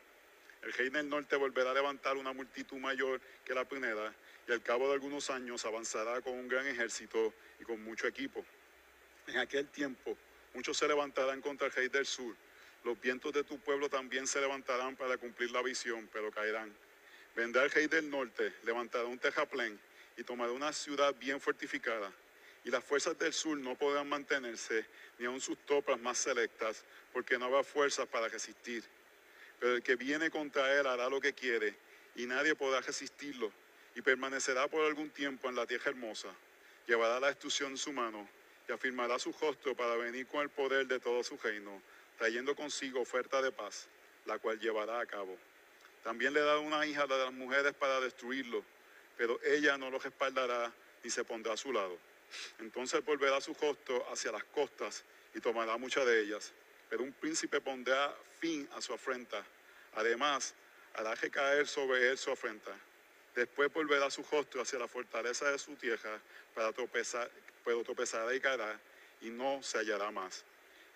El 0.63 0.73
rey 0.73 0.89
del 0.89 1.07
norte 1.07 1.35
volverá 1.35 1.71
a 1.71 1.73
levantar 1.73 2.17
una 2.17 2.33
multitud 2.33 2.77
mayor 2.77 3.21
que 3.45 3.53
la 3.53 3.63
primera, 3.63 4.13
y 4.47 4.51
al 4.51 4.61
cabo 4.61 4.87
de 4.87 4.95
algunos 4.95 5.29
años 5.29 5.65
avanzará 5.65 6.21
con 6.21 6.33
un 6.33 6.47
gran 6.47 6.65
ejército 6.65 7.33
y 7.59 7.63
con 7.63 7.83
mucho 7.83 8.07
equipo. 8.07 8.43
En 9.27 9.37
aquel 9.37 9.67
tiempo 9.67 10.17
muchos 10.53 10.77
se 10.77 10.87
levantarán 10.87 11.41
contra 11.41 11.67
el 11.67 11.73
rey 11.73 11.89
del 11.89 12.05
sur. 12.05 12.35
Los 12.83 12.99
vientos 13.01 13.33
de 13.33 13.43
tu 13.43 13.59
pueblo 13.59 13.89
también 13.89 14.27
se 14.27 14.39
levantarán 14.39 14.95
para 14.95 15.17
cumplir 15.17 15.51
la 15.51 15.61
visión, 15.61 16.09
pero 16.11 16.31
caerán. 16.31 16.73
Vendrá 17.35 17.63
el 17.63 17.71
rey 17.71 17.87
del 17.87 18.09
norte, 18.09 18.53
levantará 18.63 19.05
un 19.05 19.19
tejaplén 19.19 19.79
y 20.17 20.23
tomará 20.23 20.51
una 20.51 20.73
ciudad 20.73 21.13
bien 21.15 21.39
fortificada. 21.39 22.11
Y 22.63 22.71
las 22.71 22.83
fuerzas 22.83 23.17
del 23.17 23.31
sur 23.31 23.57
no 23.57 23.75
podrán 23.75 24.09
mantenerse, 24.09 24.85
ni 25.19 25.25
aun 25.25 25.39
sus 25.39 25.57
tropas 25.65 25.99
más 25.99 26.17
selectas, 26.17 26.83
porque 27.13 27.37
no 27.37 27.45
habrá 27.45 27.63
fuerzas 27.63 28.07
para 28.07 28.27
resistir. 28.27 28.83
Pero 29.59 29.75
el 29.75 29.83
que 29.83 29.95
viene 29.95 30.29
contra 30.29 30.73
él 30.77 30.85
hará 30.85 31.09
lo 31.09 31.21
que 31.21 31.33
quiere, 31.33 31.75
y 32.15 32.25
nadie 32.25 32.55
podrá 32.55 32.81
resistirlo, 32.81 33.51
y 33.95 34.01
permanecerá 34.01 34.67
por 34.67 34.83
algún 34.85 35.09
tiempo 35.11 35.47
en 35.47 35.55
la 35.55 35.65
tierra 35.65 35.91
hermosa. 35.91 36.29
Llevará 36.87 37.19
la 37.19 37.27
destrucción 37.27 37.71
en 37.71 37.77
su 37.77 37.93
mano, 37.93 38.27
y 38.67 38.71
afirmará 38.71 39.17
su 39.19 39.31
rostro 39.31 39.75
para 39.75 39.95
venir 39.95 40.27
con 40.27 40.41
el 40.41 40.49
poder 40.49 40.87
de 40.87 40.99
todo 40.99 41.23
su 41.23 41.37
reino, 41.37 41.81
trayendo 42.17 42.55
consigo 42.55 43.01
oferta 43.01 43.41
de 43.41 43.51
paz, 43.51 43.87
la 44.25 44.39
cual 44.39 44.59
llevará 44.59 44.99
a 44.99 45.05
cabo. 45.05 45.37
También 46.03 46.33
le 46.33 46.41
dará 46.41 46.59
una 46.59 46.85
hija 46.85 47.05
de 47.05 47.17
las 47.17 47.33
mujeres 47.33 47.73
para 47.73 47.99
destruirlo, 47.99 48.63
pero 49.17 49.39
ella 49.43 49.77
no 49.77 49.89
lo 49.89 49.99
respaldará 49.99 50.71
ni 51.03 51.09
se 51.09 51.23
pondrá 51.23 51.53
a 51.53 51.57
su 51.57 51.71
lado. 51.71 51.97
Entonces 52.59 53.03
volverá 53.03 53.39
su 53.41 53.53
rostro 53.53 54.05
hacia 54.11 54.31
las 54.31 54.43
costas 54.45 55.03
y 55.33 55.39
tomará 55.39 55.77
muchas 55.77 56.05
de 56.05 56.21
ellas. 56.21 56.53
Pero 56.89 57.03
un 57.03 57.13
príncipe 57.13 57.61
pondrá 57.61 58.15
fin 58.39 58.67
a 58.75 58.81
su 58.81 58.93
afrenta. 58.93 59.43
Además, 59.93 60.53
hará 60.93 61.15
recaer 61.15 61.67
sobre 61.67 62.09
él 62.09 62.17
su 62.17 62.31
afrenta. 62.31 62.71
Después 63.35 63.71
volverá 63.71 64.09
su 64.09 64.23
rostro 64.23 64.61
hacia 64.61 64.79
la 64.79 64.87
fortaleza 64.87 65.51
de 65.51 65.59
su 65.59 65.75
tierra 65.75 66.19
para 66.55 66.71
tropezar, 66.71 67.29
pero 67.63 67.83
tropezará 67.83 68.33
y 68.33 68.39
caerá 68.39 68.79
y 69.21 69.29
no 69.29 69.61
se 69.61 69.77
hallará 69.77 70.09
más. 70.11 70.43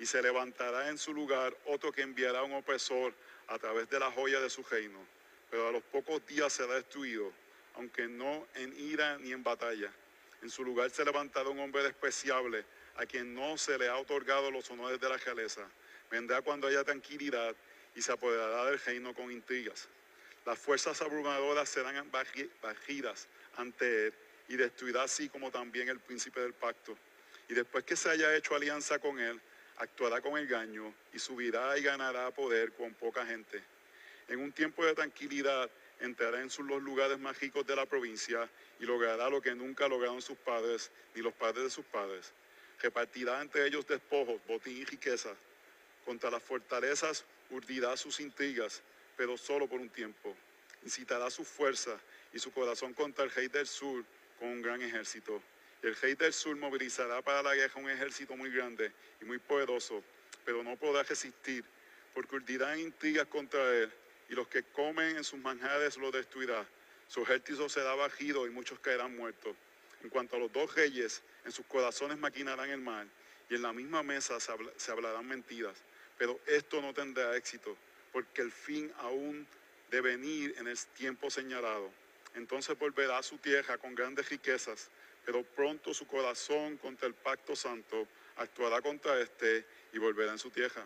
Y 0.01 0.07
se 0.07 0.19
levantará 0.19 0.89
en 0.89 0.97
su 0.97 1.13
lugar 1.13 1.55
otro 1.65 1.91
que 1.91 2.01
enviará 2.01 2.41
un 2.41 2.53
opresor 2.53 3.13
a 3.45 3.59
través 3.59 3.87
de 3.87 3.99
la 3.99 4.09
joya 4.09 4.39
de 4.39 4.49
su 4.49 4.63
reino, 4.63 4.97
pero 5.51 5.67
a 5.67 5.71
los 5.71 5.83
pocos 5.83 6.25
días 6.25 6.51
será 6.51 6.73
destruido, 6.73 7.31
aunque 7.75 8.07
no 8.07 8.47
en 8.55 8.75
ira 8.79 9.19
ni 9.19 9.31
en 9.31 9.43
batalla. 9.43 9.91
En 10.41 10.49
su 10.49 10.63
lugar 10.63 10.89
se 10.89 11.05
levantará 11.05 11.49
un 11.49 11.59
hombre 11.59 11.83
despreciable, 11.83 12.65
a 12.95 13.05
quien 13.05 13.35
no 13.35 13.59
se 13.59 13.77
le 13.77 13.89
ha 13.89 13.97
otorgado 13.97 14.49
los 14.49 14.71
honores 14.71 14.99
de 14.99 15.07
la 15.07 15.17
realeza. 15.17 15.69
Vendrá 16.09 16.41
cuando 16.41 16.65
haya 16.65 16.83
tranquilidad 16.83 17.55
y 17.95 18.01
se 18.01 18.11
apoderará 18.11 18.65
del 18.65 18.79
reino 18.79 19.13
con 19.13 19.31
intrigas. 19.31 19.87
Las 20.47 20.57
fuerzas 20.57 20.99
abrumadoras 21.03 21.69
serán 21.69 22.09
bajidas 22.11 23.27
ante 23.55 24.07
él 24.07 24.13
y 24.49 24.55
destruirá 24.55 25.03
así 25.03 25.29
como 25.29 25.51
también 25.51 25.89
el 25.89 25.99
príncipe 25.99 26.39
del 26.39 26.53
pacto. 26.53 26.97
Y 27.47 27.53
después 27.53 27.83
que 27.83 27.95
se 27.95 28.09
haya 28.09 28.35
hecho 28.35 28.55
alianza 28.55 28.97
con 28.97 29.19
él, 29.19 29.39
actuará 29.77 30.21
con 30.21 30.37
engaño 30.37 30.93
y 31.13 31.19
subirá 31.19 31.77
y 31.77 31.83
ganará 31.83 32.31
poder 32.31 32.73
con 32.73 32.93
poca 32.93 33.25
gente. 33.25 33.61
En 34.27 34.39
un 34.39 34.51
tiempo 34.51 34.85
de 34.85 34.93
tranquilidad 34.93 35.69
entrará 35.99 36.41
en 36.41 36.49
los 36.67 36.81
lugares 36.81 37.19
más 37.19 37.39
ricos 37.39 37.65
de 37.65 37.75
la 37.75 37.85
provincia 37.85 38.49
y 38.79 38.85
logrará 38.85 39.29
lo 39.29 39.41
que 39.41 39.53
nunca 39.53 39.87
lograron 39.87 40.21
sus 40.21 40.37
padres 40.37 40.91
ni 41.13 41.21
los 41.21 41.33
padres 41.33 41.63
de 41.63 41.69
sus 41.69 41.85
padres. 41.85 42.31
Repartirá 42.81 43.41
entre 43.41 43.67
ellos 43.67 43.85
despojos, 43.85 44.41
botín 44.47 44.77
y 44.77 44.85
riquezas. 44.85 45.37
Contra 46.05 46.31
las 46.31 46.41
fortalezas 46.41 47.23
urdirá 47.51 47.95
sus 47.95 48.19
intrigas, 48.19 48.81
pero 49.15 49.37
solo 49.37 49.67
por 49.67 49.79
un 49.79 49.89
tiempo. 49.89 50.35
Incitará 50.83 51.29
su 51.29 51.43
fuerza 51.43 51.99
y 52.33 52.39
su 52.39 52.51
corazón 52.51 52.93
contra 52.93 53.23
el 53.23 53.31
rey 53.31 53.47
del 53.49 53.67
sur 53.67 54.03
con 54.39 54.49
un 54.49 54.61
gran 54.61 54.81
ejército. 54.81 55.41
El 55.81 55.95
rey 55.95 56.13
del 56.13 56.31
sur 56.31 56.55
movilizará 56.57 57.23
para 57.23 57.41
la 57.41 57.55
guerra 57.55 57.81
un 57.81 57.89
ejército 57.89 58.35
muy 58.35 58.51
grande 58.51 58.91
y 59.19 59.25
muy 59.25 59.39
poderoso, 59.39 60.03
pero 60.45 60.63
no 60.63 60.75
podrá 60.75 61.01
resistir, 61.01 61.63
porque 62.13 62.35
urdirá 62.35 62.77
intrigas 62.77 63.25
contra 63.27 63.59
él, 63.75 63.91
y 64.29 64.35
los 64.35 64.47
que 64.47 64.61
comen 64.63 65.17
en 65.17 65.23
sus 65.23 65.39
manjares 65.39 65.97
lo 65.97 66.11
destruirá. 66.11 66.65
Su 67.07 67.23
ejército 67.23 67.67
será 67.67 67.95
bajido 67.95 68.45
y 68.45 68.51
muchos 68.51 68.79
caerán 68.79 69.17
muertos. 69.17 69.55
En 70.03 70.09
cuanto 70.09 70.35
a 70.35 70.39
los 70.39 70.53
dos 70.53 70.73
reyes, 70.75 71.23
en 71.45 71.51
sus 71.51 71.65
corazones 71.65 72.17
maquinarán 72.19 72.69
el 72.69 72.81
mal, 72.81 73.09
y 73.49 73.55
en 73.55 73.63
la 73.63 73.73
misma 73.73 74.03
mesa 74.03 74.39
se, 74.39 74.53
se 74.77 74.91
hablarán 74.91 75.27
mentiras. 75.27 75.77
Pero 76.17 76.39
esto 76.45 76.79
no 76.81 76.93
tendrá 76.93 77.35
éxito, 77.35 77.75
porque 78.11 78.43
el 78.43 78.51
fin 78.51 78.91
aún 78.99 79.47
de 79.89 80.01
venir 80.01 80.53
en 80.59 80.67
el 80.67 80.77
tiempo 80.95 81.31
señalado. 81.31 81.91
Entonces 82.35 82.77
volverá 82.77 83.17
a 83.17 83.23
su 83.23 83.39
tierra 83.39 83.77
con 83.77 83.95
grandes 83.95 84.29
riquezas, 84.29 84.89
pero 85.25 85.43
pronto 85.43 85.93
su 85.93 86.07
corazón 86.07 86.77
contra 86.77 87.07
el 87.07 87.13
pacto 87.13 87.55
santo 87.55 88.07
actuará 88.37 88.81
contra 88.81 89.19
éste 89.19 89.65
y 89.93 89.99
volverá 89.99 90.31
en 90.31 90.39
su 90.39 90.49
tierra. 90.49 90.85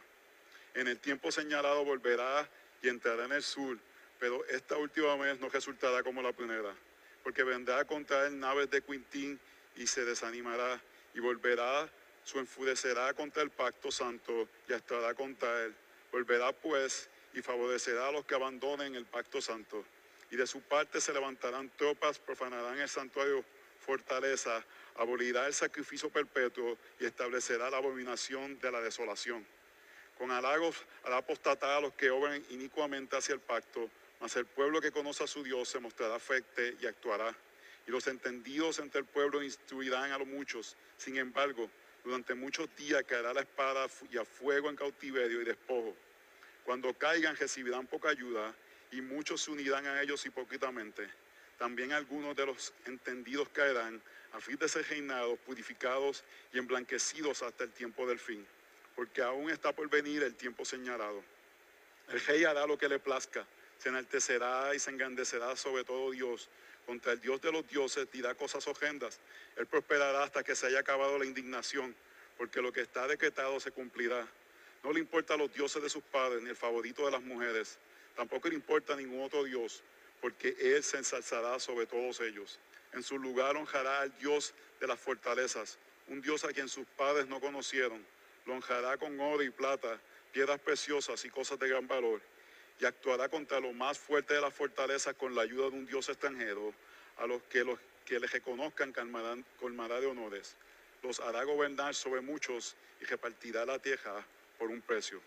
En 0.73 0.87
el 0.87 0.99
tiempo 0.99 1.31
señalado 1.31 1.85
volverá 1.85 2.47
y 2.81 2.89
entrará 2.89 3.25
en 3.25 3.31
el 3.31 3.43
sur, 3.43 3.77
pero 4.19 4.43
esta 4.45 4.77
última 4.77 5.15
vez 5.15 5.39
no 5.39 5.49
resultará 5.49 6.03
como 6.03 6.21
la 6.21 6.33
primera, 6.33 6.75
porque 7.23 7.43
vendrá 7.43 7.85
contra 7.85 8.27
él 8.27 8.39
naves 8.39 8.69
de 8.69 8.81
Quintín 8.81 9.39
y 9.75 9.87
se 9.87 10.03
desanimará 10.03 10.81
y 11.13 11.19
volverá, 11.19 11.89
su 12.23 12.39
enfurecerá 12.39 13.13
contra 13.13 13.43
el 13.43 13.51
pacto 13.51 13.91
santo 13.91 14.49
y 14.67 14.73
actuará 14.73 15.13
contra 15.13 15.63
él. 15.63 15.75
Volverá 16.11 16.51
pues 16.51 17.09
y 17.33 17.41
favorecerá 17.41 18.07
a 18.07 18.11
los 18.11 18.25
que 18.25 18.35
abandonen 18.35 18.95
el 18.95 19.05
pacto 19.05 19.41
santo 19.41 19.85
y 20.31 20.35
de 20.35 20.47
su 20.47 20.61
parte 20.61 20.99
se 20.99 21.13
levantarán 21.13 21.69
tropas, 21.77 22.19
profanarán 22.19 22.79
el 22.79 22.89
santuario 22.89 23.43
fortaleza, 23.85 24.63
abolirá 24.95 25.45
el 25.47 25.53
sacrificio 25.53 26.09
perpetuo 26.09 26.77
y 26.99 27.05
establecerá 27.05 27.69
la 27.69 27.77
abominación 27.77 28.59
de 28.59 28.71
la 28.71 28.81
desolación. 28.81 29.45
Con 30.17 30.31
halagos 30.31 30.83
hará 31.03 31.17
apostatar 31.17 31.69
a 31.69 31.81
los 31.81 31.93
que 31.93 32.09
obran 32.09 32.43
inicuamente 32.49 33.15
hacia 33.15 33.35
el 33.35 33.41
pacto, 33.41 33.89
Mas 34.21 34.35
el 34.37 34.45
pueblo 34.45 34.81
que 34.81 34.91
conoce 34.91 35.23
a 35.23 35.27
su 35.27 35.43
Dios 35.43 35.67
se 35.69 35.79
mostrará 35.79 36.19
fuerte 36.19 36.77
y 36.81 36.85
actuará. 36.87 37.35
Y 37.85 37.91
los 37.91 38.07
entendidos 38.07 38.79
entre 38.79 39.01
el 39.01 39.05
pueblo 39.05 39.43
instruirán 39.43 40.11
a 40.11 40.17
los 40.17 40.27
muchos. 40.27 40.77
Sin 40.97 41.17
embargo, 41.17 41.69
durante 42.03 42.33
muchos 42.33 42.73
días 42.75 43.03
caerá 43.03 43.33
la 43.33 43.41
espada 43.41 43.87
y 44.09 44.17
a 44.17 44.25
fuego 44.25 44.69
en 44.69 44.77
cautiverio 44.77 45.41
y 45.41 45.45
despojo. 45.45 45.95
Cuando 46.63 46.93
caigan 46.93 47.35
recibirán 47.35 47.85
poca 47.85 48.09
ayuda 48.09 48.55
y 48.91 49.01
muchos 49.01 49.41
se 49.41 49.51
unirán 49.51 49.85
a 49.85 50.01
ellos 50.01 50.25
hipócritamente. 50.25 51.07
También 51.57 51.93
algunos 51.93 52.35
de 52.35 52.45
los 52.45 52.73
entendidos 52.85 53.49
caerán 53.49 54.01
a 54.33 54.41
fin 54.41 54.57
de 54.57 54.67
ser 54.67 54.85
reinados, 54.89 55.39
purificados 55.39 56.23
y 56.51 56.57
emblanquecidos 56.57 57.41
hasta 57.41 57.63
el 57.63 57.71
tiempo 57.71 58.05
del 58.05 58.19
fin, 58.19 58.45
porque 58.95 59.21
aún 59.21 59.49
está 59.49 59.71
por 59.71 59.89
venir 59.89 60.23
el 60.23 60.35
tiempo 60.35 60.65
señalado. 60.65 61.23
El 62.09 62.19
rey 62.19 62.43
hará 62.43 62.67
lo 62.67 62.77
que 62.77 62.89
le 62.89 62.99
plazca, 62.99 63.45
se 63.77 63.89
enaltecerá 63.89 64.75
y 64.75 64.79
se 64.79 64.91
engrandecerá 64.91 65.55
sobre 65.55 65.83
todo 65.83 66.11
Dios. 66.11 66.49
Contra 66.85 67.13
el 67.13 67.21
Dios 67.21 67.41
de 67.41 67.51
los 67.51 67.67
dioses 67.67 68.11
dirá 68.11 68.35
cosas 68.35 68.67
horrendas. 68.67 69.19
Él 69.55 69.65
prosperará 69.65 70.23
hasta 70.23 70.43
que 70.43 70.55
se 70.55 70.67
haya 70.67 70.79
acabado 70.79 71.17
la 71.17 71.25
indignación, 71.25 71.95
porque 72.37 72.61
lo 72.61 72.71
que 72.71 72.81
está 72.81 73.07
decretado 73.07 73.59
se 73.59 73.71
cumplirá. 73.71 74.27
No 74.83 74.93
le 74.93 74.99
importa 74.99 75.33
a 75.33 75.37
los 75.37 75.51
dioses 75.51 75.81
de 75.81 75.89
sus 75.89 76.03
padres, 76.03 76.43
ni 76.43 76.49
el 76.49 76.55
favorito 76.55 77.05
de 77.05 77.11
las 77.11 77.23
mujeres. 77.23 77.79
Tampoco 78.15 78.49
le 78.49 78.55
importa 78.55 78.93
a 78.93 78.97
ningún 78.97 79.23
otro 79.23 79.43
Dios, 79.43 79.81
porque 80.25 80.55
Él 80.59 80.83
se 80.83 80.97
ensalzará 80.97 81.59
sobre 81.59 81.85
todos 81.85 82.19
ellos. 82.19 82.57
En 82.93 83.03
su 83.03 83.19
lugar 83.19 83.55
honrará 83.55 84.01
al 84.01 84.17
Dios 84.17 84.55
de 84.79 84.87
las 84.87 84.99
fortalezas, 84.99 85.77
un 86.07 86.19
Dios 86.19 86.43
a 86.43 86.47
quien 86.47 86.67
sus 86.67 86.87
padres 86.97 87.27
no 87.27 87.39
conocieron. 87.39 88.03
Lo 88.47 88.55
honrará 88.55 88.97
con 88.97 89.19
oro 89.19 89.43
y 89.43 89.51
plata, 89.51 89.99
piedras 90.31 90.59
preciosas 90.59 91.23
y 91.25 91.29
cosas 91.29 91.59
de 91.59 91.67
gran 91.67 91.87
valor. 91.87 92.23
Y 92.79 92.85
actuará 92.85 93.29
contra 93.29 93.59
lo 93.59 93.71
más 93.71 93.99
fuerte 93.99 94.33
de 94.33 94.41
las 94.41 94.51
fortalezas 94.51 95.13
con 95.13 95.35
la 95.35 95.43
ayuda 95.43 95.69
de 95.69 95.77
un 95.77 95.85
Dios 95.85 96.09
extranjero, 96.09 96.73
a 97.17 97.27
los 97.27 97.43
que, 97.43 97.63
los 97.63 97.77
que 98.03 98.19
le 98.19 98.25
reconozcan 98.25 98.95
colmará 99.59 100.01
de 100.01 100.07
honores. 100.07 100.55
Los 101.03 101.19
hará 101.19 101.43
gobernar 101.43 101.93
sobre 101.93 102.21
muchos 102.21 102.75
y 102.99 103.05
repartirá 103.05 103.63
la 103.63 103.77
tierra 103.77 104.25
por 104.57 104.71
un 104.71 104.81
precio. 104.81 105.21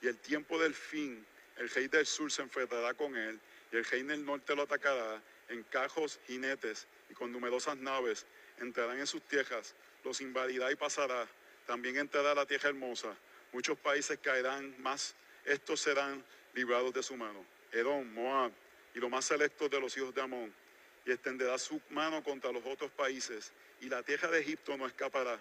Y 0.00 0.08
el 0.08 0.18
tiempo 0.18 0.58
del 0.58 0.74
fin, 0.74 1.24
el 1.58 1.70
rey 1.70 1.86
del 1.86 2.06
sur 2.06 2.32
se 2.32 2.42
enfrentará 2.42 2.92
con 2.94 3.16
él, 3.16 3.38
y 3.72 3.76
el 3.76 3.84
rey 3.84 4.02
del 4.02 4.24
norte 4.24 4.54
lo 4.54 4.62
atacará 4.62 5.22
en 5.48 5.62
cajos, 5.64 6.20
jinetes 6.26 6.86
y 7.10 7.14
con 7.14 7.32
numerosas 7.32 7.76
naves, 7.76 8.26
entrarán 8.58 8.98
en 8.98 9.06
sus 9.06 9.22
tierras, 9.22 9.74
los 10.04 10.20
invadirá 10.20 10.70
y 10.70 10.76
pasará, 10.76 11.26
también 11.66 11.96
entrará 11.96 12.34
la 12.34 12.46
tierra 12.46 12.68
hermosa, 12.68 13.16
muchos 13.52 13.78
países 13.78 14.18
caerán, 14.18 14.74
más 14.80 15.14
estos 15.44 15.80
serán 15.80 16.24
librados 16.54 16.92
de 16.92 17.02
su 17.02 17.16
mano, 17.16 17.44
Edom, 17.72 18.06
Moab 18.12 18.52
y 18.94 18.98
lo 18.98 19.08
más 19.08 19.24
selecto 19.24 19.68
de 19.68 19.80
los 19.80 19.96
hijos 19.96 20.14
de 20.14 20.20
Amón, 20.20 20.52
y 21.04 21.10
extenderá 21.10 21.58
su 21.58 21.80
mano 21.90 22.22
contra 22.22 22.52
los 22.52 22.64
otros 22.66 22.90
países, 22.90 23.52
y 23.80 23.88
la 23.88 24.02
tierra 24.02 24.28
de 24.28 24.40
Egipto 24.40 24.76
no 24.76 24.86
escapará. 24.86 25.38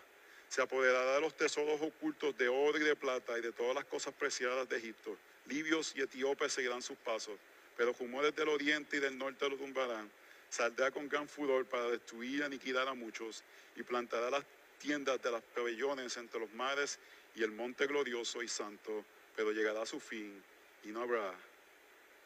Se 0.47 0.61
apoderará 0.61 1.15
de 1.15 1.21
los 1.21 1.35
tesoros 1.35 1.79
ocultos 1.81 2.37
de 2.37 2.49
oro 2.49 2.77
y 2.77 2.83
de 2.83 2.95
plata 2.95 3.37
y 3.37 3.41
de 3.41 3.51
todas 3.51 3.75
las 3.75 3.85
cosas 3.85 4.13
preciadas 4.13 4.67
de 4.67 4.77
Egipto. 4.77 5.15
Libios 5.45 5.93
y 5.95 6.01
etíopes 6.01 6.53
seguirán 6.53 6.81
sus 6.81 6.97
pasos, 6.97 7.37
pero 7.77 7.93
rumores 7.93 8.35
del 8.35 8.49
oriente 8.49 8.97
y 8.97 8.99
del 8.99 9.17
norte 9.17 9.49
lo 9.49 9.57
tumbarán 9.57 10.09
saldrá 10.51 10.91
con 10.91 11.07
gran 11.07 11.29
furor 11.29 11.65
para 11.65 11.89
destruir 11.89 12.39
y 12.39 12.43
aniquilar 12.43 12.87
a 12.87 12.93
muchos 12.93 13.41
y 13.77 13.83
plantará 13.83 14.29
las 14.29 14.43
tiendas 14.79 15.21
de 15.21 15.31
las 15.31 15.41
pabellones 15.41 16.17
entre 16.17 16.41
los 16.41 16.51
mares 16.53 16.99
y 17.35 17.43
el 17.43 17.51
monte 17.51 17.87
glorioso 17.87 18.43
y 18.43 18.49
santo, 18.49 19.05
pero 19.35 19.53
llegará 19.53 19.83
a 19.83 19.85
su 19.85 19.99
fin 19.99 20.43
y 20.83 20.89
no 20.89 21.01
habrá 21.01 21.33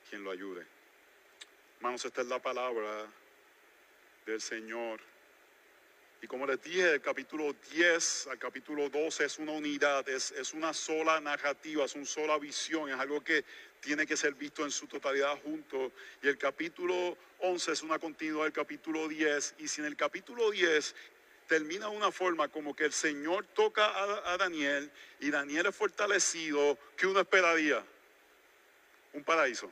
quien 0.10 0.24
lo 0.24 0.32
ayude. 0.32 0.66
Hermanos, 1.78 2.04
esta 2.04 2.22
es 2.22 2.28
la 2.28 2.42
palabra 2.42 3.06
del 4.26 4.42
Señor. 4.42 5.00
Y 6.22 6.28
como 6.28 6.48
les 6.48 6.60
dije, 6.64 6.94
el 6.94 7.02
capítulo 7.02 7.54
10 7.72 8.28
al 8.28 8.40
capítulo 8.40 8.90
12 8.90 9.26
es 9.26 9.38
una 9.38 9.52
unidad, 9.52 10.10
es, 10.10 10.32
es 10.32 10.54
una 10.54 10.74
sola 10.74 11.20
narrativa, 11.20 11.86
es 11.86 11.94
una 11.94 12.06
sola 12.06 12.40
visión, 12.40 12.90
es 12.90 12.96
algo 12.96 13.24
que 13.24 13.46
tiene 13.86 14.08
que 14.08 14.18
ser 14.18 14.34
visto 14.34 14.64
en 14.64 14.72
su 14.72 14.88
totalidad 14.88 15.40
junto. 15.44 15.92
Y 16.24 16.28
el 16.28 16.40
capítulo 16.40 17.16
11 17.38 17.72
es 17.72 17.84
una 17.84 18.00
continuidad 18.00 18.46
del 18.46 18.52
capítulo 18.52 19.08
10. 19.08 19.56
Y 19.60 19.68
si 19.68 19.82
en 19.82 19.86
el 19.86 19.96
capítulo 19.96 20.50
10 20.50 20.96
termina 21.48 21.88
de 21.88 21.96
una 21.96 22.12
forma 22.12 22.48
como 22.48 22.76
que 22.76 22.86
el 22.86 22.94
Señor 22.94 23.46
toca 23.46 23.86
a, 23.86 24.34
a 24.34 24.38
Daniel 24.38 24.92
y 25.20 25.30
Daniel 25.30 25.68
es 25.68 25.76
fortalecido, 25.76 26.80
¿qué 26.98 27.06
uno 27.06 27.20
esperaría? 27.20 27.86
Un 29.14 29.24
paraíso. 29.24 29.72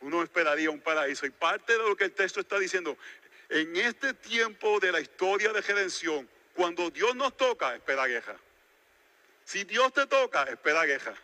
Uno 0.00 0.22
esperaría 0.22 0.70
un 0.70 0.80
paraíso. 0.80 1.26
Y 1.26 1.30
parte 1.30 1.74
de 1.74 1.80
lo 1.80 1.94
que 1.94 2.04
el 2.04 2.12
texto 2.12 2.40
está 2.40 2.58
diciendo, 2.58 2.96
en 3.50 3.76
este 3.76 4.14
tiempo 4.14 4.80
de 4.80 4.90
la 4.90 5.00
historia 5.00 5.52
de 5.52 5.60
redención, 5.60 6.26
cuando 6.54 6.90
Dios 6.90 7.14
nos 7.14 7.36
toca, 7.36 7.74
espera 7.74 8.06
queja. 8.06 8.36
Si 9.44 9.64
Dios 9.64 9.92
te 9.92 10.06
toca, 10.06 10.44
espera 10.44 10.86
queja. 10.86 11.14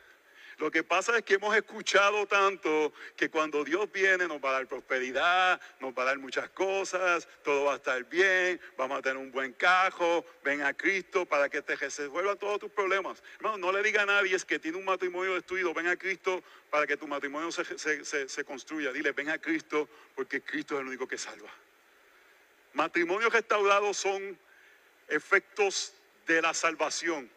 Lo 0.59 0.73
que 0.73 0.83
pasa 0.83 1.16
es 1.16 1.23
que 1.23 1.35
hemos 1.35 1.55
escuchado 1.57 2.27
tanto 2.27 2.92
que 3.16 3.31
cuando 3.31 3.62
Dios 3.62 3.90
viene 3.92 4.27
nos 4.27 4.42
va 4.42 4.51
a 4.51 4.53
dar 4.55 4.66
prosperidad, 4.66 5.61
nos 5.79 5.97
va 5.97 6.03
a 6.03 6.07
dar 6.07 6.18
muchas 6.18 6.49
cosas, 6.51 7.29
todo 7.44 7.66
va 7.66 7.75
a 7.75 7.77
estar 7.77 8.03
bien, 8.09 8.61
vamos 8.77 8.99
a 8.99 9.03
tener 9.03 9.18
un 9.18 9.31
buen 9.31 9.53
cajo, 9.53 10.27
ven 10.42 10.62
a 10.62 10.75
Cristo 10.75 11.25
para 11.27 11.49
que 11.49 11.62
te 11.62 11.77
resuelvan 11.77 12.37
todos 12.38 12.59
tus 12.59 12.73
problemas. 12.73 13.23
Hermano, 13.37 13.59
no 13.59 13.73
le 13.73 13.85
diga 13.85 14.03
a 14.03 14.07
nadie 14.07 14.35
es 14.35 14.44
que 14.44 14.59
tiene 14.59 14.79
un 14.79 14.85
matrimonio 14.85 15.35
destruido, 15.35 15.73
ven 15.73 15.87
a 15.87 15.97
Cristo 15.97 16.42
para 16.71 16.88
que 16.88 16.97
tu 16.97 17.07
matrimonio 17.07 17.53
se, 17.53 18.29
se 18.29 18.44
construya. 18.44 18.92
Dile, 18.92 19.12
ven 19.12 19.31
a 19.31 19.38
Cristo 19.38 19.88
porque 20.16 20.42
Cristo 20.42 20.75
es 20.75 20.81
el 20.81 20.88
único 20.88 21.07
que 21.07 21.18
salva. 21.18 21.51
Matrimonios 22.73 23.33
restaurados 23.33 23.97
son 23.97 24.37
efectos 25.07 25.94
de 26.27 26.42
la 26.42 26.53
salvación. 26.53 27.31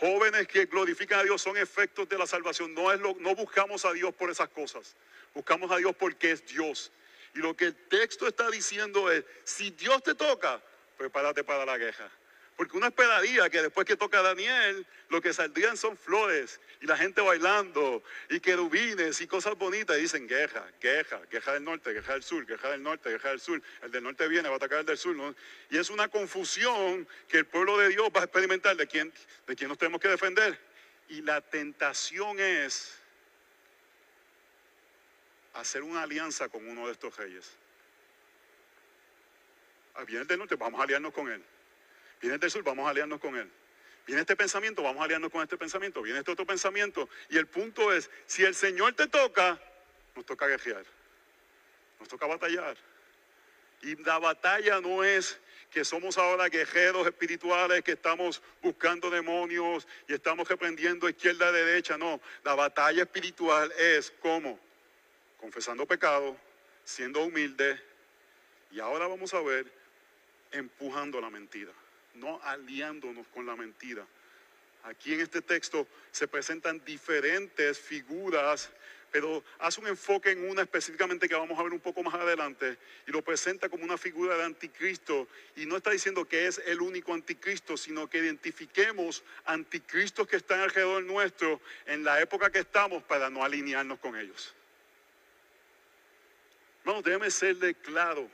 Jóvenes 0.00 0.48
que 0.48 0.64
glorifican 0.64 1.20
a 1.20 1.22
Dios 1.24 1.42
son 1.42 1.58
efectos 1.58 2.08
de 2.08 2.16
la 2.16 2.26
salvación. 2.26 2.72
No, 2.72 2.90
es 2.90 2.98
lo, 3.00 3.14
no 3.20 3.34
buscamos 3.34 3.84
a 3.84 3.92
Dios 3.92 4.14
por 4.14 4.30
esas 4.30 4.48
cosas. 4.48 4.96
Buscamos 5.34 5.70
a 5.70 5.76
Dios 5.76 5.94
porque 5.94 6.30
es 6.30 6.46
Dios. 6.46 6.90
Y 7.34 7.40
lo 7.40 7.54
que 7.54 7.66
el 7.66 7.74
texto 7.74 8.26
está 8.26 8.50
diciendo 8.50 9.12
es, 9.12 9.24
si 9.44 9.70
Dios 9.70 10.02
te 10.02 10.14
toca, 10.14 10.62
prepárate 10.96 11.44
para 11.44 11.66
la 11.66 11.76
guerra. 11.76 12.10
Porque 12.60 12.76
uno 12.76 12.88
esperaría 12.88 13.48
que 13.48 13.62
después 13.62 13.86
que 13.86 13.96
toca 13.96 14.20
Daniel, 14.20 14.86
lo 15.08 15.22
que 15.22 15.32
saldrían 15.32 15.78
son 15.78 15.96
flores 15.96 16.60
y 16.82 16.86
la 16.86 16.94
gente 16.94 17.22
bailando 17.22 18.02
y 18.28 18.38
querubines 18.38 19.18
y 19.22 19.26
cosas 19.26 19.56
bonitas. 19.56 19.96
Y 19.96 20.02
dicen 20.02 20.28
guerra, 20.28 20.70
guerra, 20.78 21.22
guerra 21.30 21.54
del 21.54 21.64
norte, 21.64 21.90
guerra 21.94 22.12
del 22.12 22.22
sur, 22.22 22.44
guerra 22.44 22.72
del 22.72 22.82
norte, 22.82 23.08
guerra 23.08 23.30
del 23.30 23.40
sur. 23.40 23.62
El 23.80 23.90
del 23.90 24.02
norte 24.02 24.28
viene, 24.28 24.50
va 24.50 24.56
a 24.56 24.58
atacar 24.58 24.80
el 24.80 24.84
del 24.84 24.98
sur. 24.98 25.16
Y 25.70 25.78
es 25.78 25.88
una 25.88 26.08
confusión 26.08 27.08
que 27.28 27.38
el 27.38 27.46
pueblo 27.46 27.78
de 27.78 27.88
Dios 27.88 28.10
va 28.14 28.20
a 28.20 28.24
experimentar 28.24 28.76
de 28.76 28.86
quién, 28.86 29.10
de 29.46 29.66
nos 29.66 29.78
tenemos 29.78 29.98
que 29.98 30.08
defender. 30.08 30.60
Y 31.08 31.22
la 31.22 31.40
tentación 31.40 32.38
es 32.40 33.00
hacer 35.54 35.82
una 35.82 36.02
alianza 36.02 36.50
con 36.50 36.68
uno 36.68 36.88
de 36.88 36.92
estos 36.92 37.16
reyes. 37.16 37.52
Ah, 39.94 40.04
viene 40.04 40.20
el 40.20 40.26
del 40.26 40.40
norte, 40.40 40.56
vamos 40.56 40.78
a 40.78 40.82
aliarnos 40.84 41.14
con 41.14 41.30
él. 41.30 41.42
Viene 42.20 42.38
del 42.38 42.50
sur, 42.50 42.62
vamos 42.62 42.86
a 42.86 42.90
aliarnos 42.90 43.18
con 43.20 43.36
él. 43.36 43.50
Viene 44.06 44.22
este 44.22 44.36
pensamiento, 44.36 44.82
vamos 44.82 45.00
a 45.00 45.04
aliarnos 45.04 45.30
con 45.30 45.42
este 45.42 45.56
pensamiento. 45.56 46.02
Viene 46.02 46.18
este 46.18 46.32
otro 46.32 46.46
pensamiento. 46.46 47.08
Y 47.28 47.38
el 47.38 47.46
punto 47.46 47.92
es, 47.92 48.10
si 48.26 48.44
el 48.44 48.54
Señor 48.54 48.94
te 48.94 49.06
toca, 49.06 49.58
nos 50.14 50.26
toca 50.26 50.46
guerrear. 50.46 50.84
Nos 51.98 52.08
toca 52.08 52.26
batallar. 52.26 52.76
Y 53.82 53.96
la 54.02 54.18
batalla 54.18 54.80
no 54.80 55.04
es 55.04 55.38
que 55.70 55.84
somos 55.84 56.18
ahora 56.18 56.48
guerreros 56.48 57.06
espirituales, 57.06 57.82
que 57.82 57.92
estamos 57.92 58.42
buscando 58.60 59.08
demonios 59.08 59.86
y 60.08 60.14
estamos 60.14 60.48
reprendiendo 60.48 61.08
izquierda 61.08 61.50
y 61.50 61.52
derecha. 61.52 61.96
No, 61.96 62.20
la 62.42 62.54
batalla 62.54 63.02
espiritual 63.02 63.72
es 63.78 64.10
como 64.20 64.58
confesando 65.38 65.86
pecado, 65.86 66.36
siendo 66.84 67.22
humilde 67.22 67.80
y 68.72 68.80
ahora 68.80 69.06
vamos 69.06 69.32
a 69.32 69.40
ver 69.40 69.72
empujando 70.50 71.20
la 71.20 71.30
mentira 71.30 71.72
no 72.14 72.40
aliándonos 72.42 73.26
con 73.28 73.46
la 73.46 73.56
mentira. 73.56 74.06
Aquí 74.84 75.12
en 75.12 75.20
este 75.20 75.42
texto 75.42 75.86
se 76.10 76.26
presentan 76.26 76.82
diferentes 76.84 77.78
figuras, 77.78 78.70
pero 79.10 79.44
hace 79.58 79.80
un 79.80 79.88
enfoque 79.88 80.30
en 80.30 80.48
una 80.48 80.62
específicamente 80.62 81.28
que 81.28 81.34
vamos 81.34 81.58
a 81.58 81.62
ver 81.62 81.72
un 81.72 81.80
poco 81.80 82.02
más 82.02 82.14
adelante 82.14 82.78
y 83.06 83.10
lo 83.10 83.22
presenta 83.22 83.68
como 83.68 83.84
una 83.84 83.98
figura 83.98 84.36
de 84.36 84.44
anticristo 84.44 85.28
y 85.56 85.66
no 85.66 85.76
está 85.76 85.90
diciendo 85.90 86.26
que 86.26 86.46
es 86.46 86.62
el 86.64 86.80
único 86.80 87.12
anticristo, 87.12 87.76
sino 87.76 88.08
que 88.08 88.18
identifiquemos 88.18 89.22
anticristos 89.44 90.26
que 90.26 90.36
están 90.36 90.60
alrededor 90.60 91.02
nuestro 91.04 91.60
en 91.86 92.04
la 92.04 92.20
época 92.20 92.50
que 92.50 92.60
estamos 92.60 93.02
para 93.02 93.28
no 93.28 93.44
alinearnos 93.44 93.98
con 93.98 94.16
ellos. 94.16 94.54
Hermano, 96.80 97.02
déjeme 97.02 97.30
serle 97.30 97.74
claro, 97.74 98.28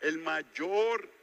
el 0.00 0.18
mayor 0.18 1.15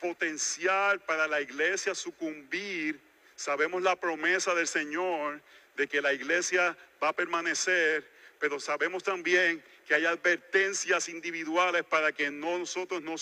potencial 0.00 1.00
para 1.00 1.26
la 1.26 1.40
iglesia 1.40 1.94
sucumbir, 1.94 3.00
sabemos 3.34 3.82
la 3.82 3.96
promesa 3.96 4.54
del 4.54 4.66
Señor 4.66 5.40
de 5.76 5.86
que 5.86 6.00
la 6.00 6.12
iglesia 6.12 6.76
va 7.02 7.08
a 7.08 7.12
permanecer, 7.12 8.08
pero 8.38 8.58
sabemos 8.60 9.02
también 9.02 9.62
que 9.86 9.94
hay 9.94 10.04
advertencias 10.04 11.08
individuales 11.08 11.84
para 11.84 12.12
que 12.12 12.30
no, 12.30 12.58
nosotros 12.58 13.02
no, 13.02 13.14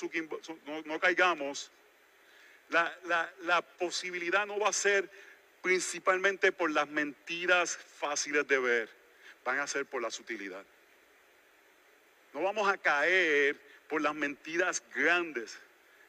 no, 0.85 1.01
caigamos. 1.01 1.71
La, 2.71 2.97
la 3.43 3.63
posibilidad 3.63 4.47
no 4.47 4.59
va 4.59 4.71
a 4.71 4.73
ser 4.73 5.11
principalmente 5.63 6.53
por 6.53 6.71
las 6.71 6.89
mentiras 6.89 7.77
fáciles 7.77 8.47
de 8.49 8.59
ver, 8.59 8.89
van 9.45 9.59
a 9.59 9.67
ser 9.67 9.87
por 9.87 10.03
la 10.03 10.11
sutilidad. 10.11 10.65
No 12.35 12.43
vamos 12.43 12.69
a 12.69 12.77
caer 12.77 13.57
por 13.89 14.03
las 14.03 14.15
mentiras 14.15 14.83
grandes. 14.95 15.57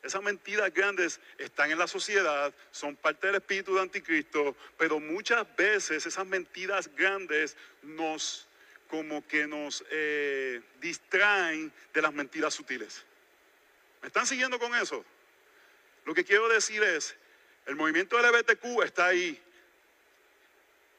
Esas 0.05 0.21
mentiras 0.21 0.71
grandes 0.71 1.19
están 1.39 1.71
en 1.71 1.79
la 1.79 1.87
sociedad, 1.87 2.53
son 2.69 2.95
parte 2.95 3.25
del 3.25 3.37
espíritu 3.37 3.73
de 3.73 3.81
anticristo, 3.81 4.55
pero 4.77 4.99
muchas 4.99 5.47
veces 5.55 6.05
esas 6.05 6.27
mentiras 6.27 6.91
grandes 6.95 7.57
nos 7.81 8.47
como 8.87 9.25
que 9.27 9.47
nos 9.47 9.83
eh, 9.89 10.61
distraen 10.79 11.73
de 11.91 12.01
las 12.03 12.13
mentiras 12.13 12.53
sutiles. 12.53 13.03
¿Me 14.03 14.09
están 14.09 14.27
siguiendo 14.27 14.59
con 14.59 14.75
eso? 14.75 15.03
Lo 16.05 16.13
que 16.13 16.23
quiero 16.23 16.47
decir 16.49 16.83
es, 16.83 17.15
el 17.65 17.75
movimiento 17.75 18.21
LGBTQ 18.21 18.83
está 18.83 19.07
ahí. 19.07 19.41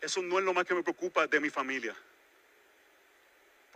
Eso 0.00 0.20
no 0.20 0.40
es 0.40 0.44
lo 0.44 0.52
más 0.52 0.64
que 0.64 0.74
me 0.74 0.82
preocupa 0.82 1.28
de 1.28 1.38
mi 1.38 1.48
familia. 1.48 1.96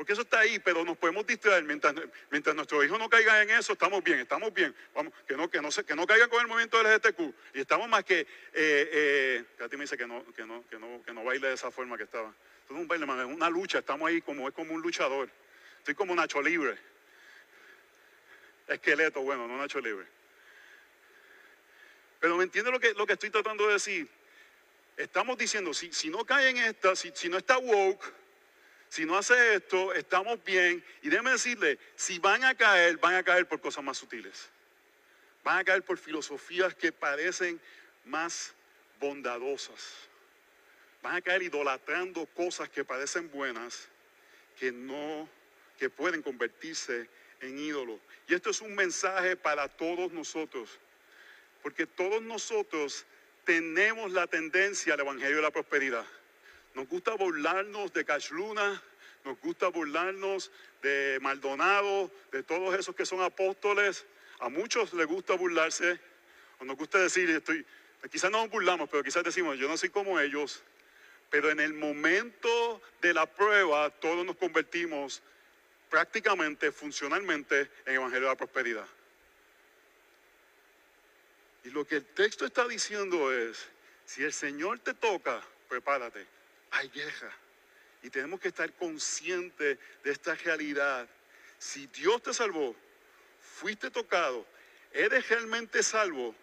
Porque 0.00 0.14
eso 0.14 0.22
está 0.22 0.38
ahí, 0.38 0.58
pero 0.58 0.82
nos 0.82 0.96
podemos 0.96 1.26
distraer. 1.26 1.62
Mientras, 1.64 1.94
mientras 2.30 2.56
nuestros 2.56 2.82
hijos 2.82 2.98
no 2.98 3.10
caigan 3.10 3.42
en 3.42 3.50
eso, 3.58 3.74
estamos 3.74 4.02
bien, 4.02 4.20
estamos 4.20 4.50
bien. 4.54 4.74
Vamos, 4.94 5.12
que 5.28 5.36
no, 5.36 5.50
que 5.50 5.60
no, 5.60 5.68
que 5.68 5.94
no 5.94 6.06
caigan 6.06 6.30
con 6.30 6.40
el 6.40 6.46
movimiento 6.46 6.82
del 6.82 6.94
LGTQ. 6.94 7.20
Y 7.52 7.60
estamos 7.60 7.86
más 7.86 8.02
que. 8.04 8.20
Eh, 8.20 8.26
eh, 8.54 9.44
Katy 9.58 9.76
me 9.76 9.84
dice 9.84 9.98
que 9.98 10.06
no, 10.06 10.24
que, 10.32 10.46
no, 10.46 10.66
que, 10.68 10.78
no, 10.78 11.02
que 11.04 11.12
no 11.12 11.22
baile 11.22 11.48
de 11.48 11.52
esa 11.52 11.70
forma 11.70 11.98
que 11.98 12.04
estaba. 12.04 12.34
es 12.64 12.70
un 12.70 12.88
baile, 12.88 13.04
es 13.04 13.26
una 13.26 13.50
lucha. 13.50 13.80
Estamos 13.80 14.08
ahí 14.08 14.22
como, 14.22 14.48
es 14.48 14.54
como 14.54 14.72
un 14.72 14.80
luchador. 14.80 15.28
Estoy 15.76 15.94
como 15.94 16.14
Nacho 16.14 16.40
Libre. 16.40 16.78
Esqueleto, 18.68 19.20
bueno, 19.20 19.46
no 19.46 19.58
Nacho 19.58 19.82
Libre. 19.82 20.06
Pero 22.20 22.38
me 22.38 22.44
entiende 22.44 22.70
lo 22.70 22.80
que, 22.80 22.94
lo 22.94 23.06
que 23.06 23.12
estoy 23.12 23.28
tratando 23.28 23.66
de 23.66 23.74
decir. 23.74 24.08
Estamos 24.96 25.36
diciendo, 25.36 25.74
si, 25.74 25.92
si 25.92 26.08
no 26.08 26.24
cae 26.24 26.48
en 26.48 26.56
esta, 26.56 26.96
si, 26.96 27.12
si 27.14 27.28
no 27.28 27.36
está 27.36 27.58
woke, 27.58 28.19
si 28.90 29.06
no 29.06 29.16
hace 29.16 29.54
esto, 29.54 29.94
estamos 29.94 30.42
bien. 30.44 30.84
Y 31.00 31.08
déjeme 31.08 31.30
decirle, 31.30 31.78
si 31.94 32.18
van 32.18 32.42
a 32.42 32.56
caer, 32.56 32.96
van 32.98 33.14
a 33.14 33.22
caer 33.22 33.46
por 33.46 33.60
cosas 33.60 33.84
más 33.84 33.96
sutiles. 33.96 34.50
Van 35.44 35.58
a 35.58 35.64
caer 35.64 35.84
por 35.84 35.96
filosofías 35.96 36.74
que 36.74 36.90
parecen 36.90 37.60
más 38.04 38.52
bondadosas. 38.98 40.08
Van 41.02 41.14
a 41.14 41.22
caer 41.22 41.42
idolatrando 41.42 42.26
cosas 42.34 42.68
que 42.68 42.84
parecen 42.84 43.30
buenas, 43.30 43.88
que 44.58 44.72
no, 44.72 45.28
que 45.78 45.88
pueden 45.88 46.20
convertirse 46.20 47.08
en 47.40 47.60
ídolos. 47.60 48.00
Y 48.26 48.34
esto 48.34 48.50
es 48.50 48.60
un 48.60 48.74
mensaje 48.74 49.36
para 49.36 49.68
todos 49.68 50.10
nosotros, 50.10 50.80
porque 51.62 51.86
todos 51.86 52.20
nosotros 52.22 53.06
tenemos 53.44 54.10
la 54.10 54.26
tendencia 54.26 54.94
al 54.94 55.00
Evangelio 55.00 55.36
de 55.36 55.42
la 55.42 55.52
Prosperidad. 55.52 56.04
Nos 56.74 56.88
gusta 56.88 57.14
burlarnos 57.14 57.92
de 57.92 58.04
Cashluna, 58.04 58.82
nos 59.24 59.38
gusta 59.40 59.68
burlarnos 59.68 60.50
de 60.82 61.18
Maldonado, 61.20 62.10
de 62.30 62.42
todos 62.42 62.78
esos 62.78 62.94
que 62.94 63.04
son 63.04 63.20
apóstoles. 63.22 64.06
A 64.38 64.48
muchos 64.48 64.94
les 64.94 65.06
gusta 65.06 65.34
burlarse, 65.34 66.00
o 66.58 66.64
nos 66.64 66.76
gusta 66.76 66.98
decir, 66.98 67.28
estoy, 67.30 67.66
quizás 68.10 68.30
no 68.30 68.38
nos 68.38 68.50
burlamos, 68.50 68.88
pero 68.88 69.02
quizás 69.02 69.24
decimos, 69.24 69.58
yo 69.58 69.68
no 69.68 69.76
soy 69.76 69.90
como 69.90 70.20
ellos. 70.20 70.62
Pero 71.28 71.50
en 71.50 71.60
el 71.60 71.74
momento 71.74 72.80
de 73.00 73.14
la 73.14 73.26
prueba, 73.26 73.90
todos 73.90 74.24
nos 74.24 74.36
convertimos 74.36 75.22
prácticamente, 75.88 76.72
funcionalmente, 76.72 77.70
en 77.84 77.94
Evangelio 77.94 78.28
de 78.28 78.32
la 78.32 78.36
Prosperidad. 78.36 78.86
Y 81.64 81.70
lo 81.70 81.84
que 81.84 81.96
el 81.96 82.06
texto 82.06 82.46
está 82.46 82.66
diciendo 82.66 83.32
es, 83.32 83.68
si 84.06 84.22
el 84.22 84.32
Señor 84.32 84.78
te 84.78 84.94
toca, 84.94 85.42
prepárate 85.68 86.39
hay 86.70 86.88
vieja. 86.88 87.30
Y 88.02 88.10
tenemos 88.10 88.40
que 88.40 88.48
estar 88.48 88.72
conscientes 88.74 89.78
de 90.02 90.10
esta 90.10 90.34
realidad. 90.34 91.08
Si 91.58 91.86
Dios 91.88 92.22
te 92.22 92.32
salvó, 92.32 92.74
fuiste 93.40 93.90
tocado, 93.90 94.46
eres 94.92 95.28
realmente 95.28 95.82
salvo, 95.82 96.34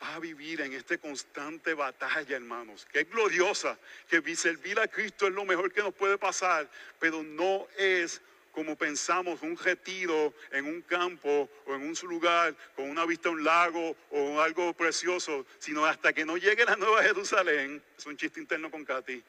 vas 0.00 0.16
a 0.16 0.20
vivir 0.20 0.60
en 0.60 0.72
esta 0.72 0.96
constante 0.98 1.74
batalla, 1.74 2.36
hermanos, 2.36 2.86
que 2.86 3.04
gloriosa, 3.04 3.78
que 4.08 4.36
servir 4.36 4.78
a 4.78 4.88
Cristo 4.88 5.26
es 5.26 5.32
lo 5.32 5.44
mejor 5.44 5.72
que 5.72 5.82
nos 5.82 5.94
puede 5.94 6.18
pasar, 6.18 6.68
pero 6.98 7.22
no 7.22 7.66
es 7.76 8.20
como 8.52 8.76
pensamos, 8.76 9.42
un 9.42 9.56
retiro 9.56 10.34
en 10.50 10.66
un 10.66 10.82
campo 10.82 11.50
o 11.66 11.74
en 11.74 11.82
un 11.82 11.94
lugar 12.02 12.54
con 12.76 12.88
una 12.88 13.04
vista 13.06 13.28
a 13.28 13.32
un 13.32 13.42
lago 13.42 13.96
o 14.10 14.40
algo 14.40 14.74
precioso, 14.74 15.46
sino 15.58 15.86
hasta 15.86 16.12
que 16.12 16.24
no 16.24 16.36
llegue 16.36 16.64
la 16.64 16.76
Nueva 16.76 17.02
Jerusalén, 17.02 17.82
es 17.96 18.06
un 18.06 18.16
chiste 18.16 18.40
interno 18.40 18.70
con 18.70 18.84
Katy, 18.84 19.22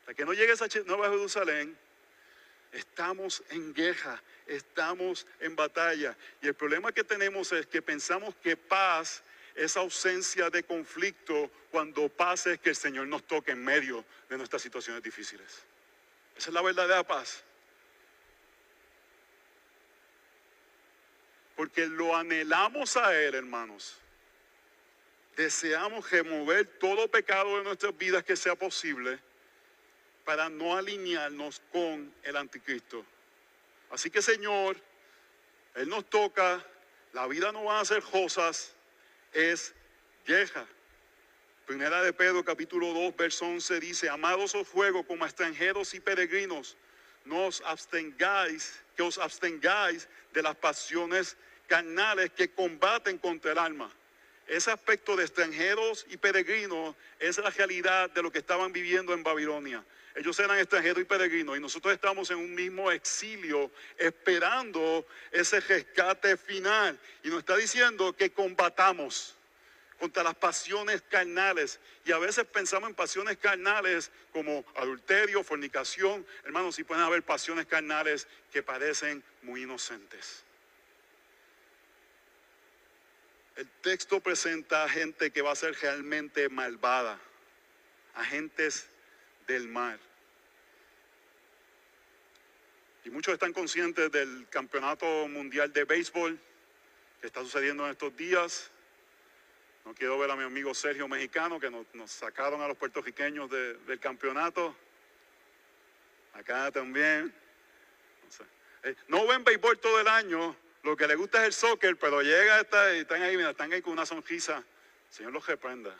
hasta 0.00 0.14
que 0.14 0.24
no 0.24 0.32
llegue 0.32 0.52
esa 0.52 0.66
Nueva 0.86 1.10
Jerusalén, 1.10 1.76
estamos 2.72 3.42
en 3.50 3.72
guerra, 3.72 4.22
estamos 4.46 5.26
en 5.40 5.54
batalla. 5.54 6.16
Y 6.42 6.48
el 6.48 6.54
problema 6.54 6.92
que 6.92 7.04
tenemos 7.04 7.52
es 7.52 7.66
que 7.66 7.80
pensamos 7.80 8.34
que 8.42 8.56
paz 8.56 9.22
es 9.54 9.76
ausencia 9.76 10.50
de 10.50 10.62
conflicto 10.62 11.50
cuando 11.70 12.08
paz 12.08 12.46
es 12.46 12.58
que 12.58 12.70
el 12.70 12.76
Señor 12.76 13.06
nos 13.06 13.24
toque 13.24 13.52
en 13.52 13.64
medio 13.64 14.04
de 14.28 14.36
nuestras 14.36 14.62
situaciones 14.62 15.02
difíciles. 15.02 15.62
Esa 16.36 16.50
es 16.50 16.54
la 16.54 16.62
verdadera 16.62 17.02
paz. 17.02 17.42
Porque 21.56 21.86
lo 21.86 22.16
anhelamos 22.16 22.96
a 22.96 23.14
Él, 23.14 23.34
hermanos. 23.34 23.96
Deseamos 25.36 26.10
remover 26.10 26.66
todo 26.78 27.08
pecado 27.08 27.58
de 27.58 27.64
nuestras 27.64 27.96
vidas 27.96 28.24
que 28.24 28.36
sea 28.36 28.54
posible 28.54 29.18
para 30.24 30.48
no 30.48 30.76
alinearnos 30.76 31.60
con 31.72 32.12
el 32.22 32.36
anticristo. 32.36 33.04
Así 33.90 34.10
que 34.10 34.22
Señor, 34.22 34.76
Él 35.74 35.88
nos 35.88 36.08
toca, 36.08 36.64
la 37.12 37.26
vida 37.26 37.52
no 37.52 37.64
va 37.64 37.80
a 37.80 37.84
ser 37.84 38.02
cosas, 38.02 38.74
es 39.32 39.74
vieja. 40.26 40.66
Primera 41.66 42.02
de 42.02 42.12
Pedro 42.12 42.44
capítulo 42.44 42.92
2, 42.92 43.16
verso 43.16 43.46
11 43.46 43.80
dice, 43.80 44.10
amados 44.10 44.54
os 44.54 44.68
juego 44.68 45.02
como 45.02 45.24
extranjeros 45.24 45.94
y 45.94 46.00
peregrinos, 46.00 46.76
no 47.24 47.46
os 47.46 47.62
abstengáis, 47.64 48.82
que 48.94 49.02
os 49.02 49.16
abstengáis 49.16 50.06
de 50.34 50.42
las 50.42 50.56
pasiones 50.56 51.38
carnales 51.66 52.30
que 52.36 52.50
combaten 52.50 53.16
contra 53.16 53.52
el 53.52 53.58
alma. 53.58 53.90
Ese 54.46 54.70
aspecto 54.70 55.16
de 55.16 55.24
extranjeros 55.24 56.04
y 56.10 56.18
peregrinos 56.18 56.94
es 57.18 57.38
la 57.38 57.48
realidad 57.48 58.10
de 58.10 58.22
lo 58.22 58.30
que 58.30 58.40
estaban 58.40 58.70
viviendo 58.70 59.14
en 59.14 59.22
Babilonia. 59.22 59.82
Ellos 60.14 60.38
eran 60.40 60.58
extranjeros 60.58 61.00
y 61.00 61.06
peregrinos 61.06 61.56
y 61.56 61.60
nosotros 61.60 61.94
estamos 61.94 62.30
en 62.30 62.36
un 62.36 62.54
mismo 62.54 62.92
exilio 62.92 63.70
esperando 63.96 65.06
ese 65.32 65.60
rescate 65.60 66.36
final. 66.36 66.98
Y 67.22 67.28
nos 67.28 67.38
está 67.38 67.56
diciendo 67.56 68.14
que 68.14 68.32
combatamos 68.32 69.34
contra 69.98 70.22
las 70.22 70.34
pasiones 70.34 71.02
carnales. 71.02 71.80
Y 72.04 72.12
a 72.12 72.18
veces 72.18 72.44
pensamos 72.46 72.88
en 72.90 72.94
pasiones 72.94 73.36
carnales 73.38 74.10
como 74.32 74.64
adulterio, 74.76 75.42
fornicación. 75.42 76.26
Hermanos, 76.44 76.76
si 76.76 76.84
pueden 76.84 77.04
haber 77.04 77.22
pasiones 77.22 77.66
carnales 77.66 78.26
que 78.52 78.62
parecen 78.62 79.22
muy 79.42 79.62
inocentes. 79.62 80.44
El 83.56 83.68
texto 83.82 84.20
presenta 84.20 84.84
a 84.84 84.88
gente 84.88 85.30
que 85.30 85.42
va 85.42 85.52
a 85.52 85.56
ser 85.56 85.76
realmente 85.80 86.48
malvada, 86.48 87.20
agentes 88.14 88.88
del 89.46 89.68
mar. 89.68 89.98
Y 93.04 93.10
muchos 93.10 93.34
están 93.34 93.52
conscientes 93.52 94.10
del 94.10 94.46
campeonato 94.48 95.28
mundial 95.28 95.72
de 95.72 95.84
béisbol 95.84 96.38
que 97.20 97.26
está 97.26 97.42
sucediendo 97.42 97.84
en 97.84 97.92
estos 97.92 98.16
días. 98.16 98.70
No 99.84 99.94
quiero 99.94 100.18
ver 100.18 100.30
a 100.30 100.36
mi 100.36 100.44
amigo 100.44 100.74
Sergio 100.74 101.06
Mexicano, 101.08 101.60
que 101.60 101.70
nos, 101.70 101.86
sacaron 102.10 102.62
a 102.62 102.68
los 102.68 102.76
puertorriqueños 102.76 103.50
del 103.50 104.00
campeonato. 104.00 104.74
Acá 106.32 106.70
también. 106.70 107.32
Eh, 108.82 108.94
no 109.08 109.26
ven 109.26 109.44
béisbol 109.44 109.78
todo 109.78 110.00
el 110.00 110.08
año, 110.08 110.56
lo 110.82 110.96
que 110.96 111.06
le 111.06 111.14
gusta 111.14 111.40
es 111.40 111.46
el 111.46 111.52
soccer, 111.52 111.96
pero 111.96 112.20
llega 112.20 112.60
esta 112.60 112.94
y 112.94 113.00
están 113.00 113.22
ahí, 113.22 113.36
mira, 113.36 113.50
están 113.50 113.72
ahí 113.72 113.80
con 113.80 113.92
una 113.94 114.04
sonrisa. 114.04 114.62
Señor 115.08 115.32
los 115.32 115.46
reprenda. 115.46 115.94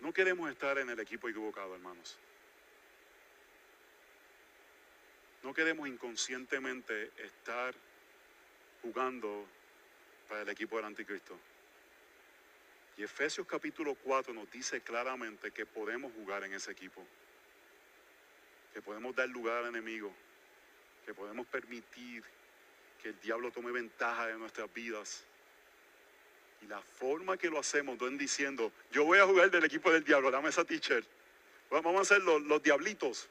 No 0.00 0.12
queremos 0.12 0.50
estar 0.50 0.76
en 0.76 0.90
el 0.90 1.00
equipo 1.00 1.28
equivocado, 1.28 1.74
hermanos. 1.74 2.18
No 5.44 5.52
queremos 5.52 5.86
inconscientemente 5.86 7.10
estar 7.18 7.74
jugando 8.80 9.44
para 10.26 10.40
el 10.40 10.48
equipo 10.48 10.76
del 10.76 10.86
anticristo. 10.86 11.38
Y 12.96 13.02
Efesios 13.02 13.46
capítulo 13.46 13.94
4 13.94 14.32
nos 14.32 14.50
dice 14.50 14.80
claramente 14.80 15.50
que 15.50 15.66
podemos 15.66 16.14
jugar 16.14 16.44
en 16.44 16.54
ese 16.54 16.72
equipo, 16.72 17.06
que 18.72 18.80
podemos 18.80 19.14
dar 19.14 19.28
lugar 19.28 19.58
al 19.58 19.66
enemigo, 19.66 20.10
que 21.04 21.12
podemos 21.12 21.46
permitir 21.46 22.24
que 23.02 23.10
el 23.10 23.20
diablo 23.20 23.50
tome 23.50 23.70
ventaja 23.70 24.28
de 24.28 24.38
nuestras 24.38 24.72
vidas. 24.72 25.24
Y 26.62 26.66
la 26.68 26.80
forma 26.80 27.36
que 27.36 27.50
lo 27.50 27.58
hacemos 27.58 28.00
no 28.00 28.08
diciendo, 28.08 28.72
yo 28.92 29.04
voy 29.04 29.18
a 29.18 29.26
jugar 29.26 29.50
del 29.50 29.64
equipo 29.64 29.92
del 29.92 30.04
diablo, 30.04 30.30
dame 30.30 30.48
esa 30.48 30.64
t-shirt. 30.64 31.06
Vamos 31.68 31.96
a 31.96 32.00
hacer 32.00 32.22
los, 32.22 32.40
los 32.40 32.62
diablitos. 32.62 33.28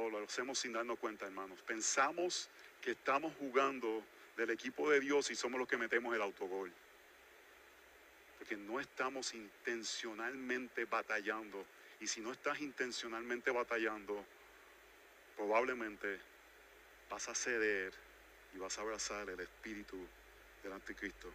Oh, 0.00 0.08
lo 0.08 0.22
hacemos 0.22 0.60
sin 0.60 0.72
darnos 0.72 0.96
cuenta, 1.00 1.26
hermanos. 1.26 1.60
Pensamos 1.62 2.48
que 2.80 2.92
estamos 2.92 3.34
jugando 3.36 4.04
del 4.36 4.50
equipo 4.50 4.88
de 4.88 5.00
Dios 5.00 5.28
y 5.32 5.34
somos 5.34 5.58
los 5.58 5.66
que 5.66 5.76
metemos 5.76 6.14
el 6.14 6.22
autogol 6.22 6.72
porque 8.38 8.56
no 8.56 8.78
estamos 8.78 9.34
intencionalmente 9.34 10.84
batallando. 10.84 11.66
Y 11.98 12.06
si 12.06 12.20
no 12.20 12.30
estás 12.30 12.60
intencionalmente 12.60 13.50
batallando, 13.50 14.24
probablemente 15.36 16.20
vas 17.10 17.28
a 17.28 17.34
ceder 17.34 17.92
y 18.54 18.58
vas 18.58 18.78
a 18.78 18.82
abrazar 18.82 19.28
el 19.28 19.40
espíritu 19.40 19.98
del 20.62 20.74
anticristo. 20.74 21.28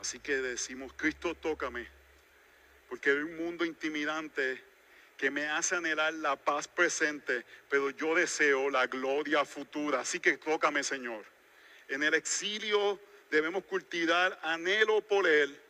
Así 0.00 0.18
que 0.18 0.38
decimos, 0.38 0.94
Cristo 0.96 1.34
tócame, 1.34 1.86
porque 2.88 3.10
hay 3.10 3.18
un 3.18 3.36
mundo 3.36 3.66
intimidante 3.66 4.67
que 5.18 5.32
me 5.32 5.46
hace 5.48 5.74
anhelar 5.74 6.14
la 6.14 6.36
paz 6.36 6.68
presente, 6.68 7.44
pero 7.68 7.90
yo 7.90 8.14
deseo 8.14 8.70
la 8.70 8.86
gloria 8.86 9.44
futura. 9.44 10.00
Así 10.00 10.20
que 10.20 10.38
tócame, 10.38 10.84
Señor. 10.84 11.24
En 11.88 12.04
el 12.04 12.14
exilio 12.14 13.00
debemos 13.28 13.64
cultivar 13.64 14.38
anhelo 14.42 15.00
por 15.00 15.26
Él, 15.26 15.60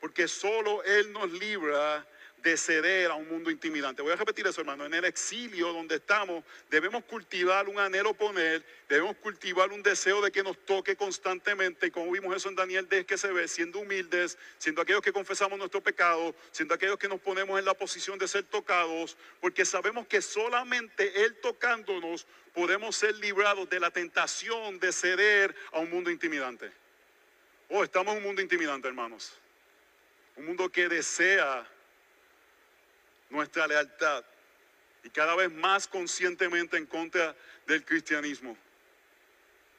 porque 0.00 0.28
solo 0.28 0.84
Él 0.84 1.12
nos 1.12 1.30
libra 1.32 2.06
de 2.42 2.56
ceder 2.56 3.10
a 3.10 3.14
un 3.14 3.28
mundo 3.28 3.50
intimidante. 3.50 4.02
Voy 4.02 4.12
a 4.12 4.16
repetir 4.16 4.46
eso, 4.46 4.60
hermano. 4.60 4.84
En 4.84 4.94
el 4.94 5.04
exilio 5.04 5.72
donde 5.72 5.96
estamos, 5.96 6.44
debemos 6.70 7.04
cultivar 7.04 7.68
un 7.68 7.78
anhelo 7.78 8.14
por 8.14 8.38
Él, 8.38 8.64
debemos 8.88 9.16
cultivar 9.18 9.70
un 9.70 9.82
deseo 9.82 10.20
de 10.20 10.32
que 10.32 10.42
nos 10.42 10.58
toque 10.64 10.96
constantemente. 10.96 11.86
Y 11.86 11.90
como 11.90 12.10
vimos 12.10 12.34
eso 12.36 12.48
en 12.48 12.56
Daniel 12.56 12.88
10 12.88 13.06
que 13.06 13.16
se 13.16 13.30
ve, 13.32 13.46
siendo 13.46 13.78
humildes, 13.78 14.36
siendo 14.58 14.82
aquellos 14.82 15.02
que 15.02 15.12
confesamos 15.12 15.56
nuestro 15.58 15.80
pecado, 15.80 16.34
siendo 16.50 16.74
aquellos 16.74 16.98
que 16.98 17.08
nos 17.08 17.20
ponemos 17.20 17.58
en 17.58 17.64
la 17.64 17.74
posición 17.74 18.18
de 18.18 18.26
ser 18.26 18.42
tocados, 18.44 19.16
porque 19.40 19.64
sabemos 19.64 20.06
que 20.08 20.20
solamente 20.20 21.24
Él 21.24 21.36
tocándonos 21.40 22.26
podemos 22.52 22.96
ser 22.96 23.14
librados 23.16 23.70
de 23.70 23.78
la 23.78 23.90
tentación 23.90 24.80
de 24.80 24.92
ceder 24.92 25.54
a 25.72 25.78
un 25.78 25.90
mundo 25.90 26.10
intimidante. 26.10 26.70
Oh, 27.68 27.84
estamos 27.84 28.12
en 28.12 28.18
un 28.18 28.24
mundo 28.24 28.42
intimidante, 28.42 28.88
hermanos. 28.88 29.32
Un 30.36 30.46
mundo 30.46 30.68
que 30.68 30.88
desea 30.88 31.66
nuestra 33.32 33.66
lealtad 33.66 34.24
y 35.02 35.10
cada 35.10 35.34
vez 35.34 35.50
más 35.52 35.88
conscientemente 35.88 36.76
en 36.76 36.86
contra 36.86 37.34
del 37.66 37.84
cristianismo. 37.84 38.56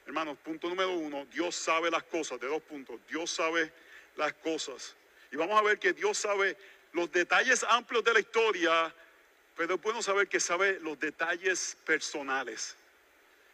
Hermanos, 0.06 0.36
punto 0.44 0.68
número 0.68 0.92
uno, 0.92 1.24
Dios 1.32 1.54
sabe 1.54 1.90
las 1.90 2.02
cosas, 2.02 2.38
de 2.38 2.46
dos 2.46 2.62
puntos, 2.62 3.00
Dios 3.08 3.30
sabe 3.30 3.72
las 4.16 4.34
cosas. 4.34 4.94
Y 5.32 5.36
vamos 5.36 5.58
a 5.58 5.62
ver 5.62 5.78
que 5.78 5.92
Dios 5.92 6.18
sabe 6.18 6.56
los 6.92 7.10
detalles 7.10 7.64
amplios 7.64 8.04
de 8.04 8.12
la 8.12 8.20
historia, 8.20 8.94
pero 9.56 9.76
es 9.76 9.80
bueno 9.80 10.02
saber 10.02 10.28
que 10.28 10.40
sabe 10.40 10.78
los 10.80 10.98
detalles 10.98 11.76
personales. 11.86 12.76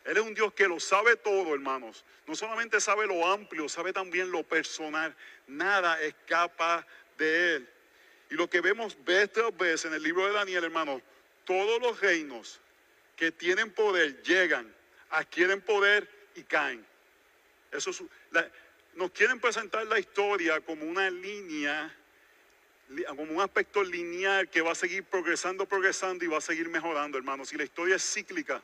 Él 0.04 0.16
es 0.16 0.22
un 0.22 0.34
Dios 0.34 0.52
que 0.54 0.66
lo 0.66 0.80
sabe 0.80 1.16
todo, 1.16 1.54
hermanos. 1.54 2.04
No 2.26 2.34
solamente 2.34 2.80
sabe 2.80 3.06
lo 3.06 3.26
amplio, 3.26 3.68
sabe 3.68 3.92
también 3.92 4.30
lo 4.30 4.42
personal. 4.42 5.14
Nada 5.46 6.00
escapa 6.00 6.86
de 7.18 7.56
Él. 7.56 7.68
Y 8.30 8.34
lo 8.34 8.48
que 8.48 8.60
vemos 8.60 8.96
vez 9.04 9.32
tras 9.32 9.56
vez 9.56 9.84
en 9.84 9.92
el 9.92 10.02
libro 10.02 10.26
de 10.26 10.32
Daniel, 10.32 10.64
hermanos, 10.64 11.02
todos 11.44 11.80
los 11.80 12.00
reinos 12.00 12.60
que 13.16 13.32
tienen 13.32 13.72
poder 13.72 14.22
llegan, 14.22 14.72
adquieren 15.10 15.60
poder 15.60 16.08
y 16.36 16.42
caen. 16.44 16.86
Eso 17.72 17.90
nos 18.94 19.10
quieren 19.10 19.40
presentar 19.40 19.86
la 19.86 19.98
historia 19.98 20.60
como 20.60 20.84
una 20.84 21.10
línea, 21.10 21.94
como 23.08 23.22
un 23.22 23.40
aspecto 23.40 23.82
lineal 23.82 24.48
que 24.48 24.60
va 24.60 24.72
a 24.72 24.74
seguir 24.76 25.04
progresando, 25.04 25.66
progresando 25.66 26.24
y 26.24 26.28
va 26.28 26.38
a 26.38 26.40
seguir 26.40 26.68
mejorando, 26.68 27.18
hermanos. 27.18 27.52
Y 27.52 27.56
la 27.56 27.64
historia 27.64 27.96
es 27.96 28.12
cíclica. 28.12 28.62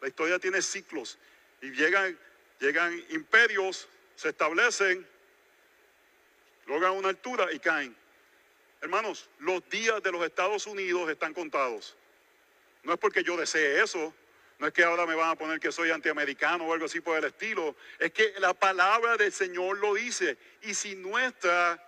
La 0.00 0.08
historia 0.08 0.38
tiene 0.38 0.60
ciclos 0.60 1.18
y 1.62 1.70
llegan, 1.70 2.18
llegan 2.60 3.02
imperios, 3.10 3.88
se 4.16 4.30
establecen, 4.30 5.06
logran 6.66 6.92
una 6.92 7.08
altura 7.08 7.52
y 7.52 7.58
caen. 7.58 7.96
Hermanos, 8.84 9.30
los 9.38 9.66
días 9.70 10.02
de 10.02 10.12
los 10.12 10.22
Estados 10.22 10.66
Unidos 10.66 11.08
están 11.08 11.32
contados. 11.32 11.96
No 12.82 12.92
es 12.92 12.98
porque 12.98 13.24
yo 13.24 13.34
desee 13.34 13.82
eso, 13.82 14.12
no 14.58 14.66
es 14.66 14.74
que 14.74 14.84
ahora 14.84 15.06
me 15.06 15.14
van 15.14 15.30
a 15.30 15.36
poner 15.36 15.58
que 15.58 15.72
soy 15.72 15.90
antiamericano 15.90 16.66
o 16.66 16.72
algo 16.74 16.84
así 16.84 17.00
por 17.00 17.16
el 17.16 17.24
estilo. 17.24 17.74
Es 17.98 18.12
que 18.12 18.34
la 18.40 18.52
palabra 18.52 19.16
del 19.16 19.32
Señor 19.32 19.78
lo 19.78 19.94
dice. 19.94 20.36
Y 20.60 20.74
si 20.74 20.96
nuestra 20.96 21.82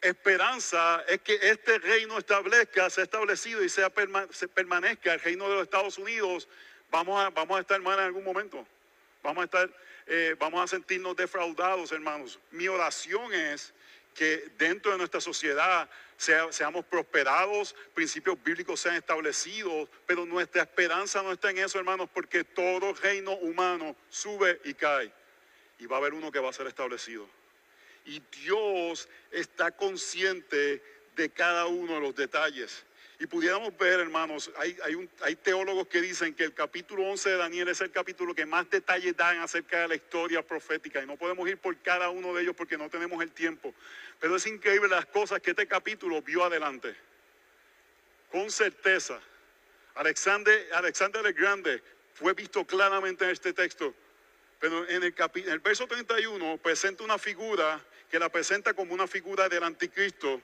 esperanza 0.00 1.04
es 1.06 1.20
que 1.20 1.34
este 1.34 1.78
reino 1.78 2.16
establezca, 2.16 2.88
sea 2.88 3.04
establecido 3.04 3.62
y 3.62 3.68
sea 3.68 3.90
permanezca 3.90 5.12
el 5.12 5.20
reino 5.20 5.50
de 5.50 5.56
los 5.56 5.64
Estados 5.64 5.98
Unidos, 5.98 6.48
vamos 6.90 7.22
a, 7.22 7.28
vamos 7.28 7.58
a 7.58 7.60
estar 7.60 7.78
mal 7.82 7.98
en 7.98 8.06
algún 8.06 8.24
momento. 8.24 8.66
Vamos 9.22 9.42
a 9.42 9.44
estar, 9.44 9.70
eh, 10.06 10.34
vamos 10.38 10.64
a 10.64 10.66
sentirnos 10.66 11.14
defraudados, 11.14 11.92
hermanos. 11.92 12.38
Mi 12.52 12.68
oración 12.68 13.34
es 13.34 13.74
que 14.16 14.52
dentro 14.58 14.92
de 14.92 14.98
nuestra 14.98 15.20
sociedad 15.20 15.88
seamos 16.16 16.84
prosperados, 16.86 17.74
principios 17.94 18.42
bíblicos 18.42 18.80
sean 18.80 18.94
establecidos, 18.94 19.88
pero 20.06 20.24
nuestra 20.24 20.62
esperanza 20.62 21.22
no 21.22 21.32
está 21.32 21.50
en 21.50 21.58
eso, 21.58 21.78
hermanos, 21.78 22.08
porque 22.12 22.42
todo 22.42 22.94
reino 22.94 23.32
humano 23.32 23.94
sube 24.08 24.60
y 24.64 24.74
cae. 24.74 25.12
Y 25.78 25.86
va 25.86 25.96
a 25.96 25.98
haber 25.98 26.14
uno 26.14 26.32
que 26.32 26.38
va 26.38 26.48
a 26.48 26.54
ser 26.54 26.66
establecido 26.66 27.28
y 28.06 28.22
Dios 28.42 29.08
está 29.30 29.72
consciente 29.72 30.82
de 31.16 31.30
cada 31.30 31.66
uno 31.66 31.94
de 31.94 32.00
los 32.00 32.14
detalles. 32.14 32.84
Y 33.18 33.26
pudiéramos 33.26 33.76
ver, 33.78 34.00
hermanos, 34.00 34.50
hay, 34.56 35.36
teólogos 35.36 35.86
que 35.86 36.02
dicen 36.02 36.34
que 36.34 36.44
el 36.44 36.52
capítulo 36.52 37.04
11 37.04 37.30
de 37.30 37.36
Daniel 37.36 37.68
es 37.68 37.80
el 37.80 37.90
capítulo 37.90 38.34
que 38.34 38.44
más 38.44 38.68
detalles 38.68 39.16
dan 39.16 39.38
acerca 39.38 39.80
de 39.80 39.88
la 39.88 39.94
historia 39.94 40.46
profética. 40.46 41.02
Y 41.02 41.06
no 41.06 41.16
podemos 41.16 41.48
ir 41.48 41.56
por 41.56 41.74
cada 41.78 42.10
uno 42.10 42.34
de 42.34 42.42
ellos 42.42 42.54
porque 42.54 42.76
no 42.76 42.90
tenemos 42.90 43.22
el 43.22 43.30
tiempo. 43.30 43.72
Pero 44.20 44.36
es 44.36 44.46
increíble 44.46 44.88
las 44.88 45.06
cosas 45.06 45.40
que 45.40 45.50
este 45.50 45.66
capítulo 45.66 46.20
vio 46.20 46.44
adelante. 46.44 46.94
Con 48.30 48.50
certeza, 48.50 49.18
Alexander, 49.94 50.68
Alexander 50.74 51.24
el 51.24 51.32
Grande 51.32 51.82
fue 52.12 52.34
visto 52.34 52.66
claramente 52.66 53.24
en 53.24 53.30
este 53.30 53.54
texto. 53.54 53.94
Pero 54.60 54.86
en 54.90 55.02
el, 55.02 55.14
en 55.16 55.50
el 55.50 55.58
verso 55.60 55.86
31 55.86 56.58
presenta 56.58 57.02
una 57.02 57.16
figura 57.16 57.80
que 58.10 58.18
la 58.18 58.28
presenta 58.28 58.74
como 58.74 58.92
una 58.92 59.06
figura 59.06 59.48
del 59.48 59.62
anticristo. 59.62 60.42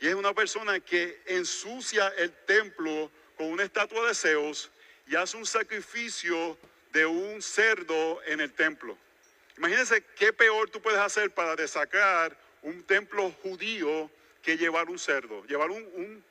Y 0.00 0.08
es 0.08 0.14
una 0.14 0.34
persona 0.34 0.80
que 0.80 1.22
ensucia 1.26 2.08
el 2.18 2.32
templo 2.44 3.10
con 3.36 3.46
una 3.46 3.64
estatua 3.64 4.06
de 4.08 4.14
Zeus 4.14 4.70
y 5.06 5.16
hace 5.16 5.36
un 5.36 5.46
sacrificio 5.46 6.58
de 6.92 7.06
un 7.06 7.40
cerdo 7.40 8.22
en 8.24 8.40
el 8.40 8.52
templo. 8.52 8.96
Imagínense 9.56 10.04
qué 10.16 10.32
peor 10.32 10.68
tú 10.70 10.80
puedes 10.80 11.00
hacer 11.00 11.30
para 11.30 11.56
desacrar 11.56 12.36
un 12.62 12.82
templo 12.82 13.30
judío 13.42 14.10
que 14.42 14.56
llevar 14.56 14.88
un 14.90 14.98
cerdo. 14.98 15.44
Llevar 15.46 15.70
un, 15.70 15.82
un, 15.94 16.24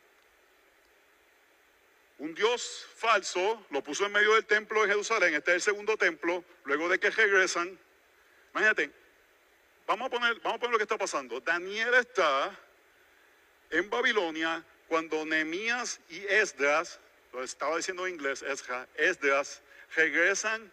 un, 2.20 2.36
dios 2.36 2.88
falso, 2.96 3.66
lo 3.72 3.84
puso 3.84 4.06
en 4.06 4.12
medio 4.12 4.34
del 4.34 4.46
templo 4.46 4.82
de 4.84 4.90
Jerusalén, 4.90 5.34
este 5.34 5.52
es 5.52 5.56
el 5.56 5.62
segundo 5.62 5.98
templo, 5.98 6.44
luego 6.66 6.88
de 6.88 7.00
que 7.00 7.10
regresan. 7.10 7.80
Imagínate, 8.54 8.92
Vamos 9.88 10.08
a 10.08 10.10
poner, 10.10 10.40
vamos 10.40 10.56
a 10.56 10.60
poner 10.60 10.72
lo 10.72 10.78
que 10.78 10.84
está 10.84 10.98
pasando. 10.98 11.40
Daniel 11.42 11.94
está 11.94 12.58
en 13.72 13.90
Babilonia 13.90 14.64
cuando 14.88 15.26
Nehemías 15.26 16.00
y 16.10 16.20
Esdras, 16.26 17.00
lo 17.34 17.44
estaba 17.44 17.78
diciendo 17.78 18.06
en 18.06 18.14
inglés, 18.16 18.44
Esdras, 18.98 19.62
regresan 19.96 20.72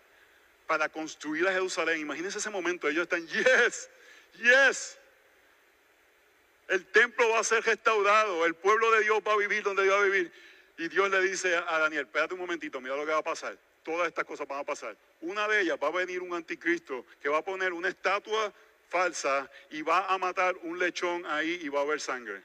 para 0.67 0.89
construir 0.89 1.47
a 1.49 1.53
Jerusalén. 1.53 2.01
Imagínense 2.01 2.39
ese 2.39 2.51
momento, 2.51 2.89
ellos 2.89 3.03
están, 3.03 3.27
yes, 3.29 3.89
yes. 4.35 4.99
El 6.69 6.87
templo 6.87 7.29
va 7.31 7.41
a 7.41 7.45
ser 7.45 7.65
restaurado, 7.65 8.47
el 8.47 8.55
pueblo 8.55 8.91
de 8.93 9.03
Dios 9.03 9.21
va 9.27 9.33
a 9.33 9.37
vivir 9.37 9.63
donde 9.63 9.83
Dios 9.83 9.95
va 9.95 10.01
a 10.01 10.05
vivir. 10.05 10.33
Y 10.79 10.89
Dios 10.89 11.11
le 11.11 11.21
dice 11.21 11.55
a 11.57 11.79
Daniel, 11.79 12.07
espérate 12.07 12.35
un 12.35 12.41
momentito, 12.41 12.81
mira 12.81 12.97
lo 12.97 13.05
que 13.05 13.13
va 13.13 13.19
a 13.19 13.23
pasar. 13.23 13.57
Todas 13.83 14.09
estas 14.09 14.25
cosas 14.25 14.47
van 14.47 14.61
a 14.61 14.65
pasar. 14.65 14.97
Una 15.21 15.47
de 15.49 15.61
ellas 15.61 15.79
va 15.83 15.89
a 15.89 15.91
venir 15.91 16.23
un 16.23 16.35
anticristo 16.35 17.05
que 17.21 17.29
va 17.29 17.39
a 17.39 17.43
poner 17.43 17.73
una 17.73 17.89
estatua 17.89 18.53
falsa 18.89 19.51
y 19.71 19.83
va 19.83 20.07
a 20.07 20.19
matar 20.19 20.57
un 20.63 20.79
lechón 20.79 21.27
ahí 21.27 21.61
y 21.63 21.69
va 21.69 21.81
a 21.81 21.83
haber 21.83 22.01
sangre. 22.01 22.43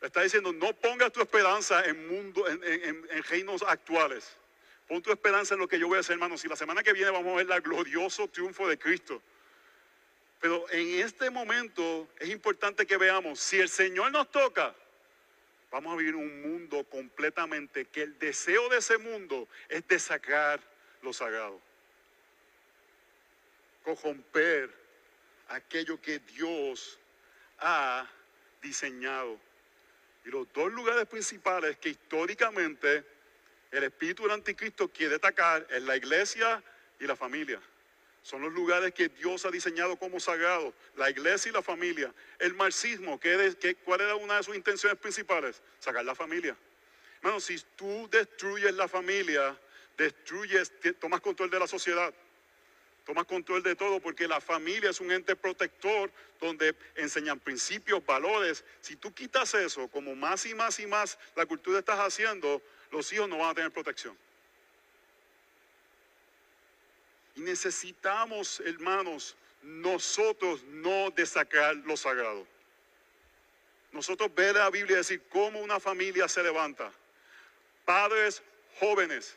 Está 0.00 0.22
diciendo, 0.22 0.52
no 0.52 0.72
pongas 0.74 1.12
tu 1.12 1.20
esperanza 1.20 1.84
en, 1.84 2.06
mundo, 2.06 2.46
en, 2.48 3.22
reinos 3.24 3.62
actuales. 3.62 4.36
Pon 4.86 5.02
tu 5.02 5.10
esperanza 5.10 5.54
en 5.54 5.60
lo 5.60 5.68
que 5.68 5.78
yo 5.78 5.88
voy 5.88 5.96
a 5.96 6.00
hacer, 6.00 6.14
hermanos. 6.14 6.44
Y 6.44 6.48
la 6.48 6.56
semana 6.56 6.82
que 6.82 6.92
viene 6.92 7.10
vamos 7.10 7.32
a 7.32 7.44
ver 7.44 7.50
el 7.50 7.60
glorioso 7.60 8.28
triunfo 8.28 8.68
de 8.68 8.78
Cristo. 8.78 9.20
Pero 10.40 10.70
en 10.70 11.00
este 11.00 11.30
momento 11.30 12.08
es 12.18 12.28
importante 12.28 12.86
que 12.86 12.96
veamos, 12.96 13.40
si 13.40 13.58
el 13.58 13.68
Señor 13.68 14.12
nos 14.12 14.30
toca, 14.30 14.72
vamos 15.70 15.92
a 15.92 15.96
vivir 15.96 16.14
un 16.14 16.42
mundo 16.42 16.84
completamente 16.84 17.86
que 17.86 18.02
el 18.02 18.18
deseo 18.18 18.68
de 18.68 18.78
ese 18.78 18.98
mundo 18.98 19.48
es 19.68 19.86
de 19.88 19.98
sacar 19.98 20.60
lo 21.02 21.12
sagrado. 21.12 21.60
Corromper 23.82 24.70
aquello 25.48 26.00
que 26.00 26.20
Dios 26.20 26.98
ha 27.58 28.08
diseñado. 28.62 29.38
Y 30.28 30.30
los 30.30 30.52
dos 30.52 30.70
lugares 30.70 31.06
principales 31.06 31.78
que 31.78 31.88
históricamente 31.88 33.02
el 33.70 33.84
espíritu 33.84 34.24
del 34.24 34.32
anticristo 34.32 34.86
quiere 34.88 35.14
atacar 35.14 35.66
es 35.70 35.82
la 35.84 35.96
iglesia 35.96 36.62
y 37.00 37.06
la 37.06 37.16
familia. 37.16 37.58
Son 38.20 38.42
los 38.42 38.52
lugares 38.52 38.92
que 38.92 39.08
Dios 39.08 39.46
ha 39.46 39.50
diseñado 39.50 39.96
como 39.96 40.20
sagrados, 40.20 40.74
la 40.96 41.08
iglesia 41.08 41.48
y 41.48 41.52
la 41.54 41.62
familia. 41.62 42.12
El 42.38 42.52
marxismo, 42.52 43.18
cuál 43.86 44.02
era 44.02 44.16
una 44.16 44.36
de 44.36 44.42
sus 44.42 44.54
intenciones 44.54 44.98
principales? 44.98 45.62
Sacar 45.78 46.04
la 46.04 46.14
familia. 46.14 46.54
Bueno, 47.22 47.40
si 47.40 47.58
tú 47.74 48.06
destruyes 48.12 48.74
la 48.74 48.86
familia, 48.86 49.58
destruyes, 49.96 50.70
tomas 51.00 51.22
control 51.22 51.48
de 51.48 51.58
la 51.58 51.66
sociedad, 51.66 52.12
tomas 53.08 53.24
control 53.24 53.62
de 53.62 53.74
todo, 53.74 54.00
porque 54.00 54.28
la 54.28 54.38
familia 54.38 54.90
es 54.90 55.00
un 55.00 55.10
ente 55.10 55.34
protector 55.34 56.12
donde 56.38 56.76
enseñan 56.94 57.40
principios, 57.40 58.04
valores. 58.04 58.62
Si 58.82 58.96
tú 58.96 59.14
quitas 59.14 59.54
eso, 59.54 59.88
como 59.88 60.14
más 60.14 60.44
y 60.44 60.52
más 60.52 60.78
y 60.78 60.86
más 60.86 61.18
la 61.34 61.46
cultura 61.46 61.78
estás 61.78 61.98
haciendo, 62.00 62.60
los 62.90 63.10
hijos 63.14 63.26
no 63.26 63.38
van 63.38 63.48
a 63.48 63.54
tener 63.54 63.70
protección. 63.70 64.14
Y 67.34 67.40
necesitamos, 67.40 68.60
hermanos, 68.60 69.34
nosotros 69.62 70.62
no 70.64 71.10
desacrar 71.10 71.76
lo 71.76 71.96
sagrado. 71.96 72.46
Nosotros 73.90 74.34
ver 74.34 74.54
la 74.54 74.68
Biblia 74.68 74.96
y 74.96 74.98
decir 74.98 75.22
cómo 75.30 75.60
una 75.60 75.80
familia 75.80 76.28
se 76.28 76.42
levanta. 76.42 76.92
Padres 77.86 78.42
jóvenes, 78.78 79.34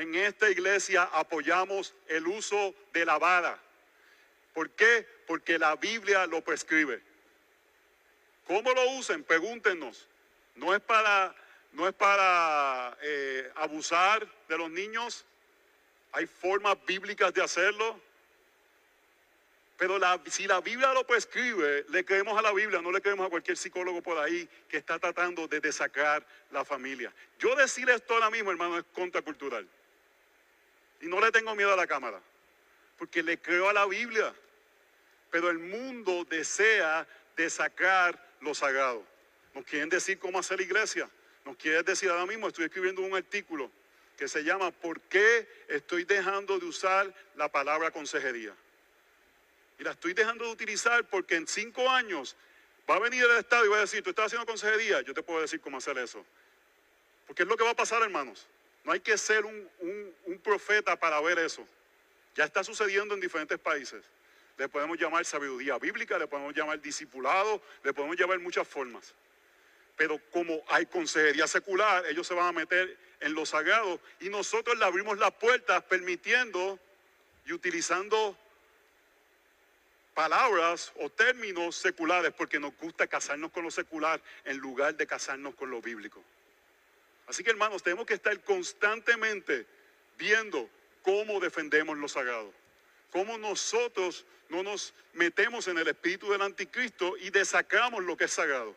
en 0.00 0.14
esta 0.14 0.48
iglesia 0.48 1.02
apoyamos 1.12 1.94
el 2.08 2.26
uso 2.26 2.74
de 2.94 3.04
la 3.04 3.18
vara. 3.18 3.58
¿Por 4.54 4.70
qué? 4.70 5.06
Porque 5.26 5.58
la 5.58 5.76
Biblia 5.76 6.26
lo 6.26 6.40
prescribe. 6.40 7.02
¿Cómo 8.46 8.72
lo 8.72 8.92
usen? 8.92 9.22
Pregúntenos. 9.22 10.08
No 10.54 10.74
es 10.74 10.80
para, 10.80 11.34
no 11.72 11.86
es 11.86 11.92
para 11.92 12.96
eh, 13.02 13.52
abusar 13.56 14.26
de 14.48 14.56
los 14.56 14.70
niños, 14.70 15.26
hay 16.12 16.26
formas 16.26 16.78
bíblicas 16.86 17.34
de 17.34 17.42
hacerlo. 17.42 18.00
Pero 19.76 19.98
si 20.26 20.46
la 20.46 20.62
Biblia 20.62 20.94
lo 20.94 21.06
prescribe, 21.06 21.84
le 21.90 22.06
creemos 22.06 22.38
a 22.38 22.42
la 22.42 22.52
Biblia, 22.52 22.80
no 22.80 22.90
le 22.90 23.02
creemos 23.02 23.26
a 23.26 23.30
cualquier 23.30 23.58
psicólogo 23.58 24.00
por 24.00 24.16
ahí 24.18 24.48
que 24.66 24.78
está 24.78 24.98
tratando 24.98 25.46
de 25.46 25.60
desacrar 25.60 26.26
la 26.50 26.64
familia. 26.64 27.12
Yo 27.38 27.54
decir 27.54 27.88
esto 27.90 28.14
ahora 28.14 28.30
mismo, 28.30 28.50
hermano, 28.50 28.78
es 28.78 28.84
contracultural. 28.94 29.68
Y 31.00 31.06
no 31.06 31.20
le 31.20 31.32
tengo 31.32 31.54
miedo 31.54 31.72
a 31.72 31.76
la 31.76 31.86
cámara, 31.86 32.20
porque 32.98 33.22
le 33.22 33.38
creo 33.38 33.68
a 33.68 33.72
la 33.72 33.86
Biblia. 33.86 34.34
Pero 35.30 35.48
el 35.50 35.58
mundo 35.58 36.24
desea 36.28 37.06
desacrar 37.36 38.34
lo 38.40 38.54
sagrado. 38.54 39.04
Nos 39.54 39.64
quieren 39.64 39.88
decir 39.88 40.18
cómo 40.18 40.38
hacer 40.38 40.58
la 40.58 40.64
iglesia. 40.64 41.08
Nos 41.44 41.56
quieren 41.56 41.84
decir 41.84 42.10
ahora 42.10 42.26
mismo, 42.26 42.48
estoy 42.48 42.66
escribiendo 42.66 43.02
un 43.02 43.14
artículo 43.14 43.70
que 44.16 44.28
se 44.28 44.44
llama 44.44 44.70
¿Por 44.70 45.00
qué 45.00 45.48
estoy 45.68 46.04
dejando 46.04 46.58
de 46.58 46.66
usar 46.66 47.12
la 47.36 47.48
palabra 47.48 47.90
consejería? 47.90 48.54
Y 49.78 49.82
la 49.82 49.92
estoy 49.92 50.12
dejando 50.12 50.44
de 50.44 50.52
utilizar 50.52 51.04
porque 51.08 51.36
en 51.36 51.46
cinco 51.46 51.88
años 51.88 52.36
va 52.88 52.96
a 52.96 52.98
venir 52.98 53.24
el 53.24 53.38
Estado 53.38 53.64
y 53.64 53.68
va 53.68 53.78
a 53.78 53.80
decir, 53.80 54.02
tú 54.02 54.10
estás 54.10 54.26
haciendo 54.26 54.44
consejería, 54.44 55.00
yo 55.00 55.14
te 55.14 55.22
puedo 55.22 55.40
decir 55.40 55.60
cómo 55.60 55.78
hacer 55.78 55.96
eso. 55.96 56.24
Porque 57.26 57.44
es 57.44 57.48
lo 57.48 57.56
que 57.56 57.64
va 57.64 57.70
a 57.70 57.76
pasar, 57.76 58.02
hermanos. 58.02 58.46
No 58.84 58.92
hay 58.92 59.00
que 59.00 59.16
ser 59.18 59.44
un, 59.44 59.70
profeta 60.42 60.96
para 60.96 61.20
ver 61.20 61.38
eso. 61.38 61.66
Ya 62.34 62.44
está 62.44 62.64
sucediendo 62.64 63.14
en 63.14 63.20
diferentes 63.20 63.58
países. 63.58 64.02
Le 64.56 64.68
podemos 64.68 64.98
llamar 64.98 65.24
sabiduría 65.24 65.78
bíblica, 65.78 66.18
le 66.18 66.26
podemos 66.26 66.54
llamar 66.54 66.80
discipulado, 66.80 67.62
le 67.82 67.92
podemos 67.92 68.16
llamar 68.16 68.38
muchas 68.38 68.66
formas. 68.66 69.14
Pero 69.96 70.18
como 70.30 70.62
hay 70.68 70.86
consejería 70.86 71.46
secular, 71.46 72.06
ellos 72.06 72.26
se 72.26 72.34
van 72.34 72.46
a 72.46 72.52
meter 72.52 72.96
en 73.20 73.34
lo 73.34 73.44
sagrado 73.44 74.00
y 74.20 74.28
nosotros 74.30 74.78
le 74.78 74.84
abrimos 74.84 75.18
las 75.18 75.32
puertas 75.32 75.82
permitiendo 75.84 76.78
y 77.44 77.52
utilizando 77.52 78.36
palabras 80.14 80.92
o 80.96 81.08
términos 81.10 81.76
seculares 81.76 82.32
porque 82.32 82.58
nos 82.58 82.76
gusta 82.76 83.06
casarnos 83.06 83.50
con 83.52 83.64
lo 83.64 83.70
secular 83.70 84.20
en 84.44 84.56
lugar 84.58 84.94
de 84.94 85.06
casarnos 85.06 85.54
con 85.54 85.70
lo 85.70 85.80
bíblico. 85.80 86.22
Así 87.30 87.44
que 87.44 87.50
hermanos, 87.50 87.84
tenemos 87.84 88.06
que 88.06 88.14
estar 88.14 88.42
constantemente 88.42 89.64
viendo 90.18 90.68
cómo 91.00 91.38
defendemos 91.38 91.96
lo 91.96 92.08
sagrado, 92.08 92.52
cómo 93.12 93.38
nosotros 93.38 94.26
no 94.48 94.64
nos 94.64 94.92
metemos 95.12 95.68
en 95.68 95.78
el 95.78 95.86
espíritu 95.86 96.32
del 96.32 96.42
anticristo 96.42 97.16
y 97.18 97.30
desacramos 97.30 98.02
lo 98.02 98.16
que 98.16 98.24
es 98.24 98.32
sagrado. 98.32 98.74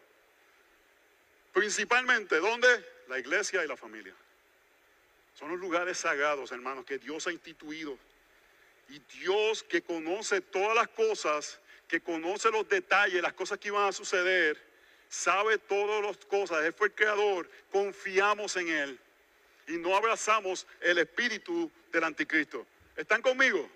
Principalmente, 1.52 2.36
¿dónde? 2.40 2.68
La 3.08 3.18
iglesia 3.18 3.66
y 3.66 3.68
la 3.68 3.76
familia. 3.76 4.14
Son 5.34 5.50
los 5.50 5.60
lugares 5.60 5.98
sagrados, 5.98 6.52
hermanos, 6.52 6.86
que 6.86 7.00
Dios 7.00 7.26
ha 7.26 7.32
instituido. 7.32 7.98
Y 8.90 9.00
Dios 9.18 9.64
que 9.64 9.82
conoce 9.82 10.42
todas 10.42 10.76
las 10.76 10.90
cosas, 10.90 11.60
que 11.88 12.02
conoce 12.02 12.52
los 12.52 12.70
detalles, 12.70 13.20
las 13.20 13.34
cosas 13.34 13.58
que 13.58 13.70
iban 13.70 13.88
a 13.88 13.92
suceder, 13.92 14.73
sabe 15.14 15.60
todas 15.60 16.02
las 16.02 16.18
cosas, 16.26 16.66
Él 16.66 16.74
fue 16.74 16.88
el 16.88 16.96
creador, 16.96 17.48
confiamos 17.72 18.56
en 18.58 18.68
Él 18.68 19.00
y 19.68 19.74
no 19.74 19.96
abrazamos 19.96 20.66
el 20.82 20.98
espíritu 20.98 21.72
del 21.92 22.04
anticristo. 22.04 22.66
¿Están 22.98 23.22
conmigo? 23.22 23.70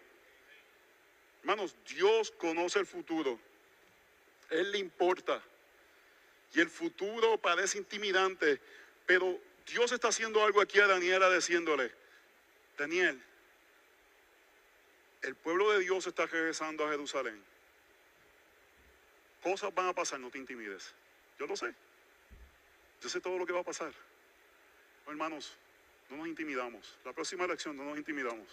Hermanos, 1.42 1.76
Dios 1.88 2.32
conoce 2.32 2.80
el 2.80 2.88
futuro. 2.88 3.40
Él 4.50 4.72
le 4.72 4.80
importa. 4.80 5.40
Y 6.56 6.60
el 6.60 6.72
futuro 6.72 7.38
parece 7.38 7.78
intimidante, 7.78 8.60
pero 9.06 9.40
Dios 9.68 9.92
está 9.92 10.08
haciendo 10.08 10.44
algo 10.44 10.60
aquí 10.60 10.80
a 10.80 10.88
Daniela 10.88 11.30
diciéndole, 11.30 11.92
Daniel, 12.78 13.22
el 15.22 15.36
pueblo 15.36 15.72
de 15.72 15.80
Dios 15.82 16.08
está 16.08 16.26
regresando 16.26 16.84
a 16.86 16.90
Jerusalén. 16.90 17.40
Cosas 19.44 19.74
van 19.76 19.90
a 19.90 19.94
pasar, 19.94 20.20
no 20.20 20.32
te 20.32 20.40
intimides. 20.40 20.96
Yo 21.40 21.46
lo 21.46 21.56
sé. 21.56 21.74
Yo 23.02 23.10
sé 23.10 23.22
todo 23.22 23.38
lo 23.38 23.46
que 23.46 23.54
va 23.54 23.62
a 23.62 23.64
pasar. 23.64 23.94
hermanos, 25.08 25.56
no 26.10 26.18
nos 26.18 26.28
intimidamos. 26.28 26.98
La 27.06 27.14
próxima 27.14 27.46
elección 27.46 27.76
no 27.78 27.84
nos 27.86 27.98
intimidamos. 27.98 28.48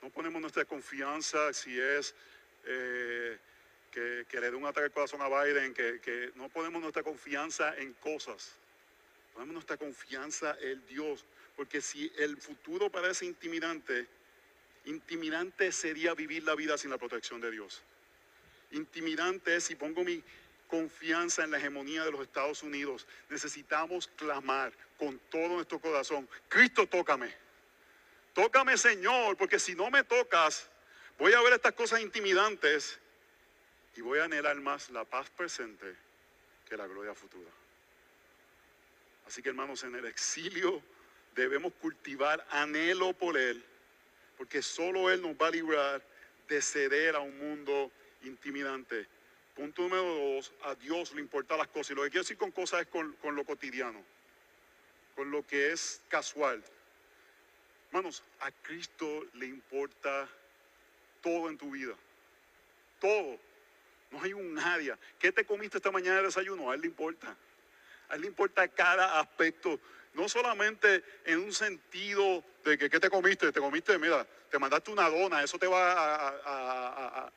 No 0.00 0.10
ponemos 0.10 0.40
nuestra 0.40 0.64
confianza 0.64 1.52
si 1.52 1.78
es 1.78 2.14
eh, 2.64 3.38
que, 3.90 4.26
le 4.32 4.50
dé 4.50 4.56
un 4.56 4.66
ataque 4.66 4.86
al 4.86 4.92
corazón 4.92 5.20
a 5.22 5.28
Biden, 5.28 5.74
que, 5.74 6.00
que 6.00 6.32
no 6.34 6.48
ponemos 6.48 6.80
nuestra 6.80 7.02
confianza 7.02 7.76
en 7.76 7.92
cosas. 7.94 8.52
Ponemos 9.34 9.54
nuestra 9.54 9.76
confianza 9.76 10.56
en 10.60 10.84
Dios, 10.86 11.24
porque 11.56 11.80
si 11.80 12.10
el 12.16 12.36
futuro 12.38 12.90
parece 12.90 13.26
intimidante, 13.26 14.06
intimidante 14.86 15.70
sería 15.72 16.14
vivir 16.14 16.42
la 16.44 16.54
vida 16.54 16.76
sin 16.78 16.90
la 16.90 16.98
protección 16.98 17.40
de 17.40 17.50
Dios. 17.50 17.82
Intimidante 18.72 19.56
es 19.56 19.64
si 19.64 19.74
pongo 19.74 20.02
mi 20.02 20.22
confianza 20.72 21.44
en 21.44 21.50
la 21.50 21.58
hegemonía 21.58 22.02
de 22.02 22.10
los 22.10 22.22
Estados 22.22 22.62
Unidos. 22.62 23.06
Necesitamos 23.28 24.08
clamar 24.16 24.72
con 24.96 25.18
todo 25.28 25.48
nuestro 25.48 25.78
corazón, 25.78 26.26
Cristo, 26.48 26.86
tócame. 26.86 27.30
Tócame, 28.32 28.78
Señor, 28.78 29.36
porque 29.36 29.58
si 29.58 29.74
no 29.74 29.90
me 29.90 30.02
tocas, 30.02 30.70
voy 31.18 31.34
a 31.34 31.42
ver 31.42 31.52
estas 31.52 31.74
cosas 31.74 32.00
intimidantes 32.00 32.98
y 33.96 34.00
voy 34.00 34.20
a 34.20 34.24
anhelar 34.24 34.58
más 34.62 34.88
la 34.88 35.04
paz 35.04 35.28
presente 35.28 35.94
que 36.66 36.74
la 36.74 36.86
gloria 36.86 37.14
futura. 37.14 37.50
Así 39.26 39.42
que 39.42 39.50
hermanos, 39.50 39.84
en 39.84 39.94
el 39.94 40.06
exilio 40.06 40.82
debemos 41.34 41.74
cultivar 41.82 42.46
anhelo 42.48 43.12
por 43.12 43.36
Él, 43.36 43.62
porque 44.38 44.62
solo 44.62 45.10
Él 45.10 45.20
nos 45.20 45.32
va 45.32 45.48
a 45.48 45.50
librar 45.50 46.02
de 46.48 46.62
ceder 46.62 47.14
a 47.14 47.20
un 47.20 47.36
mundo 47.36 47.92
intimidante. 48.22 49.06
Punto 49.54 49.82
número 49.82 50.02
dos, 50.02 50.52
a 50.62 50.74
Dios 50.74 51.12
le 51.14 51.20
importan 51.20 51.58
las 51.58 51.68
cosas. 51.68 51.90
Y 51.90 51.94
lo 51.94 52.02
que 52.02 52.10
quiero 52.10 52.22
decir 52.22 52.38
con 52.38 52.50
cosas 52.50 52.82
es 52.82 52.86
con, 52.86 53.12
con 53.14 53.34
lo 53.36 53.44
cotidiano, 53.44 54.02
con 55.14 55.30
lo 55.30 55.46
que 55.46 55.72
es 55.72 56.00
casual. 56.08 56.62
Hermanos, 57.88 58.22
a 58.40 58.50
Cristo 58.50 59.26
le 59.34 59.46
importa 59.46 60.26
todo 61.20 61.50
en 61.50 61.58
tu 61.58 61.70
vida. 61.70 61.94
Todo. 63.00 63.38
No 64.10 64.22
hay 64.22 64.32
un 64.32 64.58
área. 64.58 64.98
¿Qué 65.18 65.32
te 65.32 65.44
comiste 65.44 65.78
esta 65.78 65.90
mañana 65.90 66.16
de 66.16 66.24
desayuno? 66.24 66.70
A 66.70 66.74
Él 66.74 66.82
le 66.82 66.86
importa. 66.86 67.36
A 68.08 68.14
Él 68.14 68.22
le 68.22 68.26
importa 68.26 68.66
cada 68.68 69.20
aspecto, 69.20 69.78
no 70.14 70.28
solamente 70.28 71.02
en 71.24 71.38
un 71.38 71.52
sentido 71.52 72.44
de 72.64 72.76
que 72.76 72.90
¿qué 72.90 73.00
te 73.00 73.08
comiste? 73.08 73.52
Te 73.52 73.60
comiste, 73.60 73.98
mira, 73.98 74.26
te 74.50 74.58
mandaste 74.58 74.90
una 74.90 75.08
dona, 75.08 75.42
eso 75.42 75.58
te 75.58 75.66
va 75.66 76.28
a, 76.28 77.32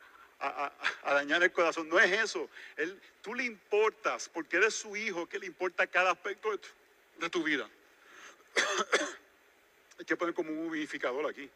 dañar 1.06 1.44
el 1.44 1.52
corazón. 1.52 1.90
No 1.90 2.00
es 2.00 2.12
eso. 2.12 2.50
Él, 2.78 3.00
tú 3.22 3.34
le 3.34 3.44
importas, 3.44 4.30
porque 4.30 4.58
eres 4.58 4.76
su 4.76 4.96
hijo, 4.96 5.28
que 5.28 5.40
le 5.40 5.46
importa 5.46 5.88
cada 5.88 6.12
aspecto 6.12 6.50
de 7.20 7.30
tu, 7.30 7.44
vida. 7.44 7.70
Hay 10.00 10.06
que 10.06 10.16
poner 10.16 10.34
como 10.34 10.52
un 10.52 10.68
unificador 10.68 11.26
aquí. 11.30 11.50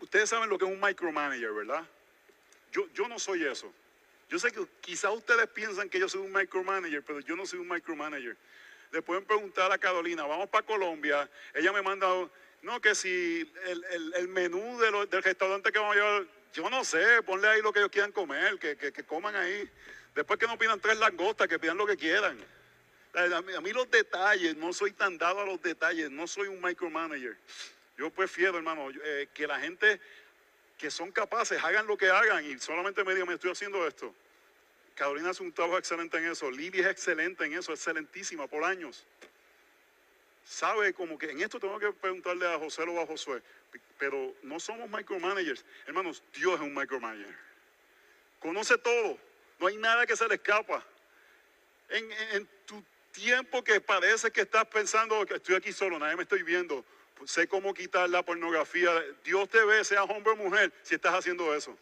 Ustedes 0.00 0.28
saben 0.28 0.48
lo 0.48 0.58
que 0.58 0.64
es 0.64 0.70
un 0.70 0.80
micromanager, 0.80 1.52
¿verdad? 1.52 1.86
Yo, 2.72 2.88
yo 2.92 3.08
no 3.08 3.18
soy 3.18 3.44
eso. 3.44 3.72
Yo 4.28 4.38
sé 4.38 4.50
que 4.50 4.66
quizás 4.80 5.12
ustedes 5.12 5.46
piensan 5.48 5.88
que 5.88 5.98
yo 5.98 6.08
soy 6.08 6.20
un 6.20 6.32
micromanager, 6.32 7.02
pero 7.04 7.20
yo 7.20 7.36
no 7.36 7.46
soy 7.46 7.60
un 7.60 7.68
micromanager. 7.68 8.36
Le 8.90 9.02
pueden 9.02 9.24
preguntar 9.24 9.70
a 9.72 9.78
Carolina, 9.78 10.24
vamos 10.24 10.48
para 10.48 10.64
Colombia. 10.64 11.28
Ella 11.52 11.72
me 11.72 11.82
manda 11.82 12.06
no, 12.64 12.80
que 12.80 12.94
si 12.94 13.52
el, 13.66 14.28
menú 14.28 14.78
del 14.80 15.22
restaurante 15.22 15.70
que 15.70 15.78
vamos 15.78 15.96
a 15.96 15.98
llevar, 15.98 16.26
yo 16.54 16.70
no 16.70 16.82
sé, 16.82 17.22
ponle 17.22 17.46
ahí 17.46 17.60
lo 17.60 17.72
que 17.72 17.80
ellos 17.80 17.90
quieran 17.90 18.10
comer, 18.10 18.58
que, 18.58 19.04
coman 19.04 19.36
ahí. 19.36 19.70
Después 20.14 20.38
que 20.38 20.46
no 20.46 20.56
pidan 20.56 20.80
tres 20.80 20.98
langostas, 20.98 21.46
que 21.46 21.58
pidan 21.58 21.76
lo 21.76 21.86
que 21.86 21.96
quieran. 21.96 22.38
A 23.12 23.60
mí, 23.60 23.72
los 23.72 23.90
detalles, 23.90 24.56
no 24.56 24.72
soy 24.72 24.92
tan 24.92 25.18
dado 25.18 25.40
a 25.40 25.46
los 25.46 25.60
detalles, 25.60 26.10
no 26.10 26.26
soy 26.26 26.48
un 26.48 26.60
micromanager. 26.62 27.36
Yo 27.98 28.10
prefiero, 28.10 28.56
hermano, 28.56 28.88
eh, 28.90 29.28
que 29.34 29.46
la 29.46 29.60
gente 29.60 30.00
que 30.78 30.90
son 30.90 31.12
capaces 31.12 31.62
hagan 31.62 31.86
lo 31.86 31.98
que 31.98 32.08
hagan 32.08 32.44
y 32.44 32.58
solamente 32.58 33.04
me 33.04 33.12
digan, 33.12 33.28
me 33.28 33.34
estoy 33.34 33.50
haciendo 33.50 33.86
esto. 33.86 34.14
Carolina 34.94 35.30
hace 35.30 35.42
un 35.42 35.52
trabajo 35.52 35.78
excelente 35.78 36.16
en 36.16 36.30
eso, 36.30 36.50
Lili 36.50 36.80
es 36.80 36.86
excelente 36.86 37.44
en 37.44 37.52
eso, 37.54 37.72
excelentísima 37.72 38.46
por 38.46 38.64
años 38.64 39.04
sabe 40.44 40.92
como 40.92 41.18
que 41.18 41.30
en 41.30 41.40
esto 41.40 41.58
tengo 41.58 41.78
que 41.78 41.92
preguntarle 41.92 42.46
a 42.46 42.58
José 42.58 42.82
o 42.82 43.00
a 43.00 43.06
Josué, 43.06 43.42
pero 43.98 44.34
no 44.42 44.60
somos 44.60 44.88
micromanagers. 44.90 45.64
Hermanos, 45.86 46.22
Dios 46.34 46.54
es 46.54 46.60
un 46.60 46.74
micromanager. 46.74 47.34
Conoce 48.38 48.76
todo, 48.78 49.18
no 49.58 49.66
hay 49.66 49.76
nada 49.76 50.06
que 50.06 50.16
se 50.16 50.28
le 50.28 50.34
escapa. 50.34 50.84
En, 51.88 52.48
tu 52.66 52.82
tiempo 53.12 53.62
que 53.62 53.80
parece 53.80 54.30
que 54.30 54.42
estás 54.42 54.66
pensando 54.66 55.24
que 55.24 55.34
estoy 55.34 55.54
aquí 55.54 55.72
solo, 55.72 55.98
nadie 55.98 56.16
me 56.16 56.24
estoy 56.24 56.42
viendo, 56.42 56.84
pues 57.14 57.30
sé 57.30 57.46
cómo 57.46 57.72
quitar 57.72 58.10
la 58.10 58.22
pornografía. 58.22 58.90
Dios 59.22 59.48
te 59.48 59.64
ve, 59.64 59.84
sea 59.84 60.04
hombre 60.04 60.32
o 60.32 60.36
mujer, 60.36 60.72
si 60.82 60.94
estás 60.94 61.14
haciendo 61.14 61.54
eso. 61.54 61.76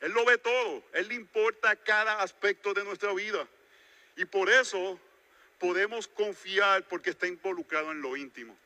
Él 0.00 0.12
lo 0.12 0.24
ve 0.24 0.38
todo, 0.38 0.82
Él 0.92 1.08
le 1.08 1.14
importa 1.14 1.74
cada 1.76 2.22
aspecto 2.22 2.72
de 2.72 2.84
nuestra 2.84 3.12
vida. 3.12 3.46
Y 4.16 4.24
por 4.24 4.48
eso 4.48 4.98
podemos 5.58 6.08
confiar 6.08 6.84
porque 6.84 7.10
está 7.10 7.26
involucrado 7.26 7.90
en 7.92 8.00
lo 8.00 8.16
íntimo. 8.16 8.56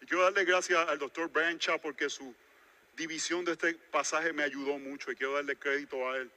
Y 0.00 0.06
quiero 0.06 0.24
darle 0.24 0.44
gracias 0.44 0.88
al 0.88 0.98
doctor 0.98 1.30
Brancha 1.30 1.78
porque 1.78 2.10
su 2.10 2.34
división 2.96 3.44
de 3.44 3.52
este 3.52 3.74
pasaje 3.74 4.32
me 4.32 4.42
ayudó 4.42 4.78
mucho 4.78 5.10
y 5.10 5.16
quiero 5.16 5.34
darle 5.34 5.56
crédito 5.56 6.10
a 6.10 6.18
él. 6.18 6.30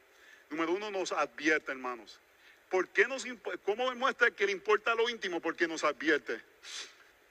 Número 0.49 0.73
uno, 0.73 0.91
nos 0.91 1.11
advierte, 1.11 1.71
hermanos. 1.71 2.19
¿Por 2.69 2.87
qué 2.89 3.07
nos, 3.07 3.25
¿Cómo 3.63 3.89
demuestra 3.89 4.31
que 4.31 4.45
le 4.45 4.51
importa 4.51 4.95
lo 4.95 5.09
íntimo? 5.09 5.39
Porque 5.39 5.67
nos 5.67 5.83
advierte. 5.83 6.41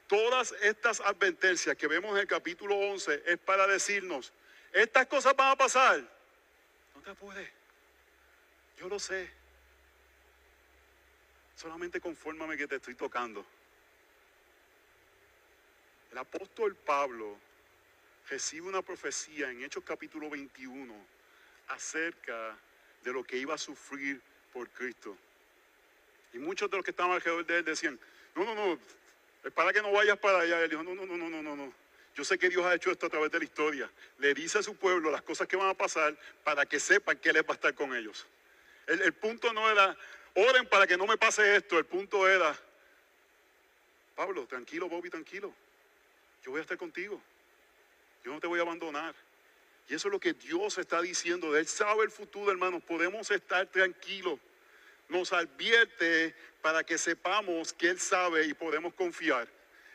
Todas 0.07 0.53
estas 0.63 1.01
advertencias 1.01 1.77
que 1.77 1.87
vemos 1.87 2.13
en 2.13 2.19
el 2.19 2.27
capítulo 2.27 2.77
11 2.77 3.23
es 3.27 3.39
para 3.39 3.67
decirnos, 3.67 4.33
estas 4.73 5.07
cosas 5.07 5.35
van 5.35 5.53
a 5.53 5.57
pasar. 5.57 6.01
No 6.95 7.01
te 7.03 7.11
apures. 7.11 7.49
Yo 8.79 8.89
lo 8.89 8.99
sé. 8.99 9.44
Solamente 11.57 12.01
confórmame 12.01 12.57
que 12.57 12.67
te 12.67 12.77
estoy 12.77 12.95
tocando. 12.95 13.45
El 16.11 16.19
apóstol 16.19 16.75
Pablo 16.77 17.37
recibe 18.29 18.69
una 18.69 18.83
profecía 18.83 19.51
en 19.51 19.63
Hechos 19.63 19.85
capítulo 19.85 20.31
21 20.31 20.95
acerca 21.69 22.57
de 23.03 23.13
lo 23.13 23.25
que 23.25 23.37
iba 23.37 23.55
a 23.55 23.59
sufrir 23.59 24.21
por 24.53 24.69
Cristo. 24.71 25.17
Y 26.33 26.39
muchos 26.39 26.71
de 26.71 26.77
los 26.77 26.85
que 26.85 26.91
estaban 26.91 27.13
alrededor 27.13 27.47
de 27.47 27.59
él 27.59 27.65
decían, 27.65 27.99
no, 28.35 28.45
no, 28.45 28.55
no, 28.55 28.79
es 29.45 29.53
para 29.53 29.73
que 29.73 29.83
no 29.83 29.93
vayas 29.93 30.19
para 30.19 30.41
allá. 30.41 30.61
Él 30.61 30.71
dijo, 30.71 30.83
no, 30.83 30.95
no, 30.95 31.07
no, 31.07 31.17
no, 31.17 31.29
no, 31.29 31.43
no, 31.43 31.57
no. 31.57 31.73
Yo 32.15 32.25
sé 32.25 32.39
que 32.39 32.49
Dios 32.49 32.65
ha 32.65 32.75
hecho 32.75 32.91
esto 32.91 33.07
a 33.07 33.11
través 33.11 33.31
de 33.31 33.39
la 33.39 33.45
historia. 33.45 33.91
Le 34.19 34.35
dice 34.35 34.59
a 34.59 34.63
su 34.63 34.77
pueblo 34.77 35.11
las 35.11 35.23
cosas 35.23 35.49
que 35.49 35.57
van 35.57 35.69
a 35.69 35.75
pasar 35.75 36.17
para 36.45 36.65
que 36.65 36.81
sepan 36.81 37.19
que 37.19 37.31
Él 37.31 37.37
va 37.39 37.53
a 37.53 37.55
estar 37.55 37.75
con 37.75 37.95
ellos. 37.95 38.27
El, 38.87 39.03
el 39.03 39.13
punto 39.13 39.53
no 39.53 39.71
era 39.71 39.97
Oren 40.35 40.67
para 40.67 40.87
que 40.87 40.97
no 40.97 41.07
me 41.07 41.17
pase 41.17 41.57
esto. 41.57 41.79
El 41.79 41.87
punto 41.87 42.29
era, 42.29 42.57
Pablo, 44.15 44.47
tranquilo, 44.47 44.89
Bobby, 44.89 45.11
tranquilo. 45.11 45.53
Yo 46.43 46.51
voy 46.51 46.59
a 46.59 46.63
estar 46.63 46.77
contigo. 46.77 47.21
Yo 48.25 48.33
no 48.33 48.41
te 48.41 48.47
voy 48.47 48.59
a 48.59 48.63
abandonar. 48.63 49.15
Y 49.89 49.95
eso 49.95 50.09
es 50.09 50.13
lo 50.13 50.21
que 50.21 50.33
Dios 50.33 50.79
está 50.79 51.01
diciendo. 51.01 51.57
Él 51.57 51.67
sabe 51.67 52.05
el 52.05 52.11
futuro, 52.11 52.51
hermanos. 52.51 52.83
Podemos 52.83 53.31
estar 53.31 53.67
tranquilos. 53.67 54.39
Nos 55.09 55.33
advierte 55.33 56.35
para 56.63 56.83
que 56.83 56.97
sepamos 56.99 57.73
que 57.73 57.91
Él 57.91 58.01
sabe 58.01 58.45
y 58.47 58.55
podemos 58.55 58.95
confiar. 58.95 59.47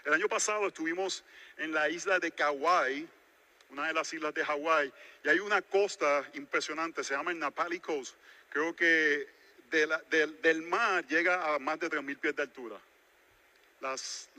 El 0.06 0.14
año 0.14 0.30
pasado 0.30 0.68
estuvimos 0.68 1.24
en 1.58 1.74
la 1.74 1.90
isla 1.90 2.20
de 2.20 2.32
Kauai, 2.32 3.08
una 3.70 3.88
de 3.88 3.94
las 3.94 4.14
islas 4.14 4.34
de 4.34 4.46
Hawái, 4.46 4.92
y 5.24 5.30
hay 5.30 5.40
una 5.40 5.62
costa 5.62 6.28
impresionante, 6.34 7.04
se 7.04 7.14
llama 7.14 7.32
el 7.32 7.40
Napali 7.40 7.80
Coast. 7.80 8.16
Creo 8.50 8.76
que 8.76 9.28
del, 9.70 10.62
mar 10.64 11.06
llega 11.08 11.54
a 11.54 11.60
más 11.60 11.80
de 11.80 11.90
3.000 11.90 12.18
pies 12.18 12.36
de 12.36 12.42
altura. 12.44 12.80
Las, 13.82 14.30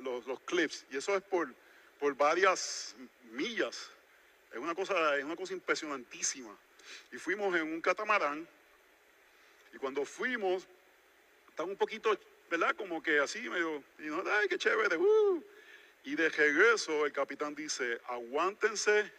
los, 0.00 0.40
cliffs. 0.40 0.84
Y 0.90 0.96
eso 0.96 1.16
es 1.16 1.22
por, 1.22 1.52
por 1.98 2.14
varias 2.16 2.94
millas. 3.32 3.90
Es 4.52 4.58
una, 4.58 4.74
cosa, 4.74 5.16
es 5.16 5.24
una 5.24 5.36
cosa 5.36 5.52
impresionantísima. 5.52 6.56
Y 7.12 7.16
fuimos 7.16 7.54
en 7.56 7.62
un 7.62 7.80
catamarán. 7.80 8.46
Y 9.74 9.78
cuando 9.78 10.04
fuimos, 10.04 10.66
estaba 11.48 11.68
un 11.68 11.76
poquito, 11.76 12.16
¿verdad? 12.50 12.74
Como 12.76 13.02
que 13.02 13.18
así 13.18 13.40
medio, 13.48 13.82
y 13.98 14.02
no, 14.02 14.22
ay, 14.40 14.48
qué 14.48 14.58
chévere. 14.58 14.96
Uh". 14.96 15.44
Y 16.04 16.14
de 16.14 16.28
regreso 16.28 17.04
el 17.04 17.12
capitán 17.12 17.54
dice, 17.54 18.00
aguántense 18.06 19.10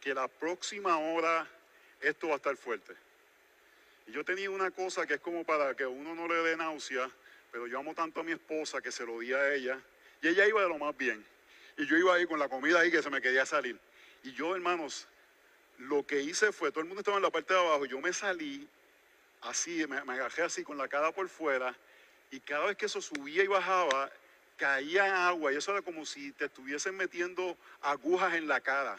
que 0.00 0.12
la 0.12 0.28
próxima 0.28 0.98
hora 0.98 1.48
esto 2.00 2.28
va 2.28 2.34
a 2.34 2.36
estar 2.36 2.56
fuerte 2.56 2.94
yo 4.06 4.24
tenía 4.24 4.50
una 4.50 4.70
cosa 4.70 5.06
que 5.06 5.14
es 5.14 5.20
como 5.20 5.44
para 5.44 5.74
que 5.74 5.86
uno 5.86 6.14
no 6.14 6.26
le 6.26 6.34
dé 6.36 6.56
náusea, 6.56 7.10
pero 7.52 7.66
yo 7.66 7.78
amo 7.78 7.94
tanto 7.94 8.20
a 8.20 8.24
mi 8.24 8.32
esposa 8.32 8.80
que 8.80 8.92
se 8.92 9.04
lo 9.04 9.18
di 9.20 9.32
a 9.32 9.54
ella. 9.54 9.80
Y 10.22 10.28
ella 10.28 10.46
iba 10.46 10.62
de 10.62 10.68
lo 10.68 10.78
más 10.78 10.96
bien. 10.96 11.24
Y 11.76 11.86
yo 11.86 11.96
iba 11.96 12.14
ahí 12.14 12.26
con 12.26 12.38
la 12.38 12.48
comida 12.48 12.80
ahí 12.80 12.90
que 12.90 13.02
se 13.02 13.10
me 13.10 13.20
quería 13.20 13.46
salir. 13.46 13.78
Y 14.22 14.32
yo, 14.32 14.54
hermanos, 14.54 15.08
lo 15.78 16.06
que 16.06 16.20
hice 16.20 16.52
fue, 16.52 16.70
todo 16.70 16.80
el 16.80 16.86
mundo 16.86 17.00
estaba 17.00 17.16
en 17.16 17.22
la 17.22 17.30
parte 17.30 17.54
de 17.54 17.60
abajo, 17.60 17.86
yo 17.86 18.00
me 18.00 18.12
salí 18.12 18.68
así, 19.42 19.86
me, 19.86 20.04
me 20.04 20.20
así 20.20 20.62
con 20.62 20.76
la 20.76 20.88
cara 20.88 21.12
por 21.12 21.28
fuera, 21.28 21.74
y 22.30 22.40
cada 22.40 22.66
vez 22.66 22.76
que 22.76 22.86
eso 22.86 23.00
subía 23.00 23.42
y 23.42 23.46
bajaba, 23.46 24.10
caía 24.56 25.26
agua, 25.26 25.52
y 25.52 25.56
eso 25.56 25.72
era 25.72 25.82
como 25.82 26.04
si 26.04 26.32
te 26.32 26.46
estuviesen 26.46 26.96
metiendo 26.96 27.56
agujas 27.80 28.34
en 28.34 28.46
la 28.46 28.60
cara. 28.60 28.98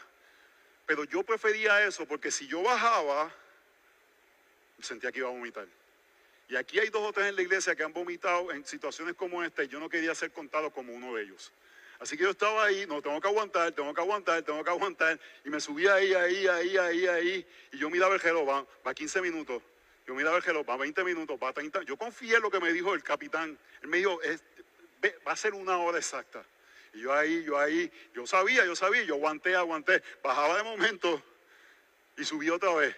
Pero 0.86 1.04
yo 1.04 1.22
prefería 1.22 1.86
eso, 1.86 2.06
porque 2.06 2.30
si 2.30 2.48
yo 2.48 2.62
bajaba, 2.62 3.32
sentía 4.82 5.12
que 5.12 5.20
iba 5.20 5.28
a 5.28 5.32
vomitar. 5.32 5.66
Y 6.48 6.56
aquí 6.56 6.78
hay 6.78 6.90
dos 6.90 7.02
o 7.02 7.12
tres 7.12 7.28
en 7.28 7.36
la 7.36 7.42
iglesia 7.42 7.74
que 7.74 7.82
han 7.82 7.92
vomitado 7.92 8.52
en 8.52 8.64
situaciones 8.66 9.14
como 9.14 9.42
esta 9.42 9.64
y 9.64 9.68
yo 9.68 9.80
no 9.80 9.88
quería 9.88 10.14
ser 10.14 10.32
contado 10.32 10.70
como 10.70 10.92
uno 10.92 11.14
de 11.14 11.22
ellos. 11.22 11.52
Así 11.98 12.16
que 12.16 12.24
yo 12.24 12.30
estaba 12.30 12.64
ahí, 12.64 12.84
no, 12.86 13.00
tengo 13.00 13.20
que 13.20 13.28
aguantar, 13.28 13.70
tengo 13.72 13.94
que 13.94 14.00
aguantar, 14.00 14.42
tengo 14.42 14.64
que 14.64 14.70
aguantar. 14.70 15.20
Y 15.44 15.50
me 15.50 15.60
subí 15.60 15.86
ahí, 15.86 16.12
ahí, 16.12 16.46
ahí, 16.48 16.76
ahí, 16.76 17.06
ahí. 17.06 17.46
Y 17.70 17.78
yo 17.78 17.88
miraba 17.88 18.12
el 18.14 18.20
reloj, 18.20 18.48
va, 18.48 18.66
va 18.84 18.92
15 18.92 19.22
minutos. 19.22 19.62
Yo 20.04 20.14
miraba 20.14 20.36
el 20.36 20.42
reloj, 20.42 20.68
va 20.68 20.76
20 20.76 21.04
minutos, 21.04 21.38
va 21.40 21.52
30. 21.52 21.84
Yo 21.84 21.96
confié 21.96 22.36
en 22.36 22.42
lo 22.42 22.50
que 22.50 22.58
me 22.58 22.72
dijo 22.72 22.92
el 22.92 23.04
capitán. 23.04 23.56
Él 23.82 23.88
me 23.88 23.98
dijo, 23.98 24.18
va 25.26 25.32
a 25.32 25.36
ser 25.36 25.54
una 25.54 25.78
hora 25.78 25.98
exacta. 25.98 26.44
Y 26.92 27.02
yo 27.02 27.14
ahí, 27.14 27.44
yo 27.44 27.56
ahí, 27.56 27.90
yo 28.14 28.26
sabía, 28.26 28.64
yo 28.64 28.74
sabía, 28.74 29.04
yo 29.04 29.14
aguanté, 29.14 29.54
aguanté. 29.54 30.02
Bajaba 30.22 30.56
de 30.56 30.64
momento 30.64 31.22
y 32.16 32.24
subí 32.24 32.50
otra 32.50 32.74
vez. 32.74 32.96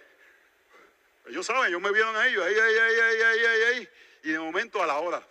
Ellos 1.27 1.45
saben, 1.45 1.69
ellos 1.69 1.81
me 1.81 1.91
vieron 1.91 2.15
a 2.15 2.27
ellos, 2.27 2.45
ahí, 2.45 2.53
ahí, 2.53 2.75
ahí, 2.77 2.99
ahí, 2.99 3.21
ahí, 3.21 3.45
ahí, 3.45 3.61
ahí. 3.63 3.89
Y 4.23 4.31
de 4.31 4.39
momento 4.39 4.81
a 4.81 4.85
la 4.85 4.97
hora, 4.99 5.27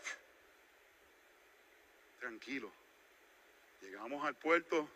tranquilo. 2.19 2.73
Llegamos 3.81 4.25
al 4.25 4.35
puerto, 4.35 4.89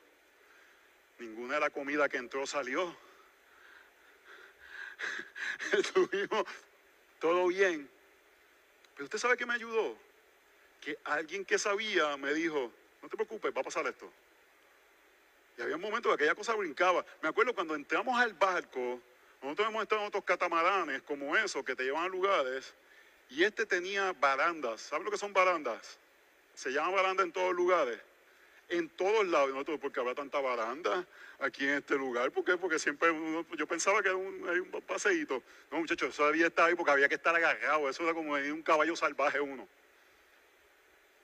ninguna 1.18 1.54
de 1.54 1.60
la 1.60 1.70
comida 1.70 2.08
que 2.08 2.16
entró 2.16 2.46
salió. 2.46 2.96
Estuvimos 5.72 6.44
todo 7.20 7.46
bien. 7.48 7.88
Pero 8.94 9.04
usted 9.04 9.18
sabe 9.18 9.36
que 9.36 9.46
me 9.46 9.54
ayudó. 9.54 9.96
Que 10.80 10.98
alguien 11.04 11.44
que 11.44 11.58
sabía 11.58 12.16
me 12.16 12.34
dijo, 12.34 12.72
no 13.02 13.08
te 13.08 13.16
preocupes, 13.16 13.54
va 13.54 13.60
a 13.60 13.64
pasar 13.64 13.86
esto. 13.86 14.10
Y 15.56 15.62
había 15.62 15.76
un 15.76 15.82
momento 15.82 16.08
que 16.08 16.14
aquella 16.14 16.34
cosa 16.34 16.54
brincaba. 16.54 17.04
Me 17.20 17.28
acuerdo 17.28 17.54
cuando 17.54 17.74
entramos 17.74 18.18
al 18.18 18.32
barco, 18.34 19.00
nosotros 19.42 19.68
hemos 19.68 19.82
estado 19.82 20.00
en 20.02 20.08
otros 20.08 20.24
catamaranes 20.24 21.02
como 21.02 21.36
esos 21.36 21.64
que 21.64 21.76
te 21.76 21.84
llevan 21.84 22.04
a 22.04 22.08
lugares 22.08 22.74
y 23.30 23.44
este 23.44 23.66
tenía 23.66 24.12
barandas. 24.14 24.80
¿Sabes 24.80 25.04
lo 25.04 25.10
que 25.10 25.18
son 25.18 25.32
barandas? 25.32 25.98
Se 26.54 26.70
llama 26.70 26.90
baranda 26.90 27.22
en 27.22 27.32
todos 27.32 27.54
lugares. 27.54 28.00
en 28.70 28.86
todos 28.90 29.26
lados. 29.26 29.48
Nosotros, 29.50 29.78
porque 29.80 29.98
habrá 29.98 30.14
tanta 30.14 30.40
baranda 30.40 31.06
aquí 31.38 31.64
en 31.64 31.76
este 31.76 31.94
lugar. 31.94 32.30
¿Por 32.32 32.44
qué? 32.44 32.58
Porque 32.58 32.78
siempre 32.78 33.10
uno- 33.10 33.46
yo 33.56 33.66
pensaba 33.66 34.02
que 34.02 34.08
era 34.08 34.16
un, 34.18 34.70
paseíto. 34.86 35.42
No, 35.70 35.78
muchachos, 35.78 36.10
eso 36.12 36.26
debía 36.26 36.48
estar 36.48 36.68
ahí 36.68 36.74
porque 36.74 36.90
había 36.90 37.08
que 37.08 37.14
estar 37.14 37.34
agarrado. 37.34 37.88
Eso 37.88 38.02
era 38.02 38.12
como 38.12 38.32
un 38.34 38.62
caballo 38.62 38.94
salvaje 38.94 39.40
uno. 39.40 39.66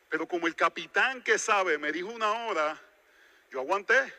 Pero 0.09 0.27
como 0.27 0.47
el 0.47 0.55
capitán 0.55 1.23
que 1.23 1.39
sabe 1.39 1.77
me 1.77 1.93
dijo 1.93 2.09
una 2.09 2.33
hora, 2.47 2.81
yo 3.51 3.61
aguanté. 3.61 4.15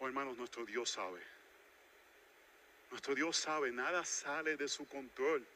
Oh, 0.00 0.08
hermanos, 0.08 0.36
nuestro 0.38 0.64
Dios 0.64 0.90
sabe. 0.90 1.20
Nuestro 2.90 3.14
Dios 3.14 3.36
sabe, 3.36 3.70
nada 3.70 4.04
sale 4.04 4.56
de 4.56 4.68
su 4.68 4.86
control. 4.86 5.46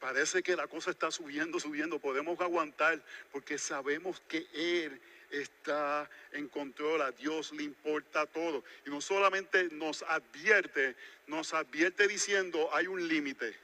Parece 0.00 0.42
que 0.42 0.56
la 0.56 0.66
cosa 0.66 0.90
está 0.90 1.10
subiendo, 1.10 1.60
subiendo. 1.60 1.98
Podemos 1.98 2.40
aguantar 2.40 3.02
porque 3.32 3.58
sabemos 3.58 4.22
que 4.28 4.46
Él 4.52 5.00
está 5.30 6.08
en 6.32 6.48
control. 6.48 7.02
A 7.02 7.12
Dios 7.12 7.52
le 7.52 7.62
importa 7.62 8.26
todo. 8.26 8.64
Y 8.86 8.90
no 8.90 9.00
solamente 9.00 9.68
nos 9.72 10.02
advierte, 10.02 10.96
nos 11.26 11.54
advierte 11.54 12.08
diciendo 12.08 12.68
hay 12.72 12.86
un 12.86 13.06
límite. 13.06 13.54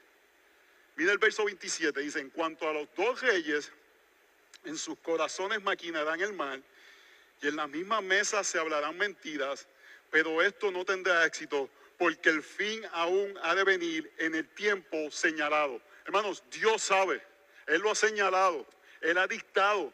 Mira 0.96 1.12
el 1.12 1.18
verso 1.18 1.44
27. 1.44 2.00
Dice, 2.00 2.20
en 2.20 2.30
cuanto 2.30 2.68
a 2.68 2.72
los 2.72 2.88
dos 2.94 3.20
reyes, 3.20 3.72
en 4.64 4.76
sus 4.76 4.98
corazones 4.98 5.62
maquinarán 5.62 6.20
el 6.20 6.32
mal 6.32 6.62
y 7.42 7.48
en 7.48 7.56
la 7.56 7.66
misma 7.66 8.00
mesa 8.00 8.44
se 8.44 8.58
hablarán 8.58 8.96
mentiras, 8.96 9.66
pero 10.10 10.42
esto 10.42 10.70
no 10.70 10.84
tendrá 10.84 11.24
éxito 11.24 11.70
porque 12.00 12.30
el 12.30 12.42
fin 12.42 12.82
aún 12.92 13.38
ha 13.42 13.54
de 13.54 13.62
venir 13.62 14.10
en 14.16 14.34
el 14.34 14.48
tiempo 14.48 15.10
señalado. 15.10 15.82
Hermanos, 16.06 16.42
Dios 16.50 16.80
sabe, 16.80 17.22
Él 17.66 17.82
lo 17.82 17.90
ha 17.90 17.94
señalado, 17.94 18.66
Él 19.02 19.18
ha 19.18 19.26
dictado. 19.26 19.92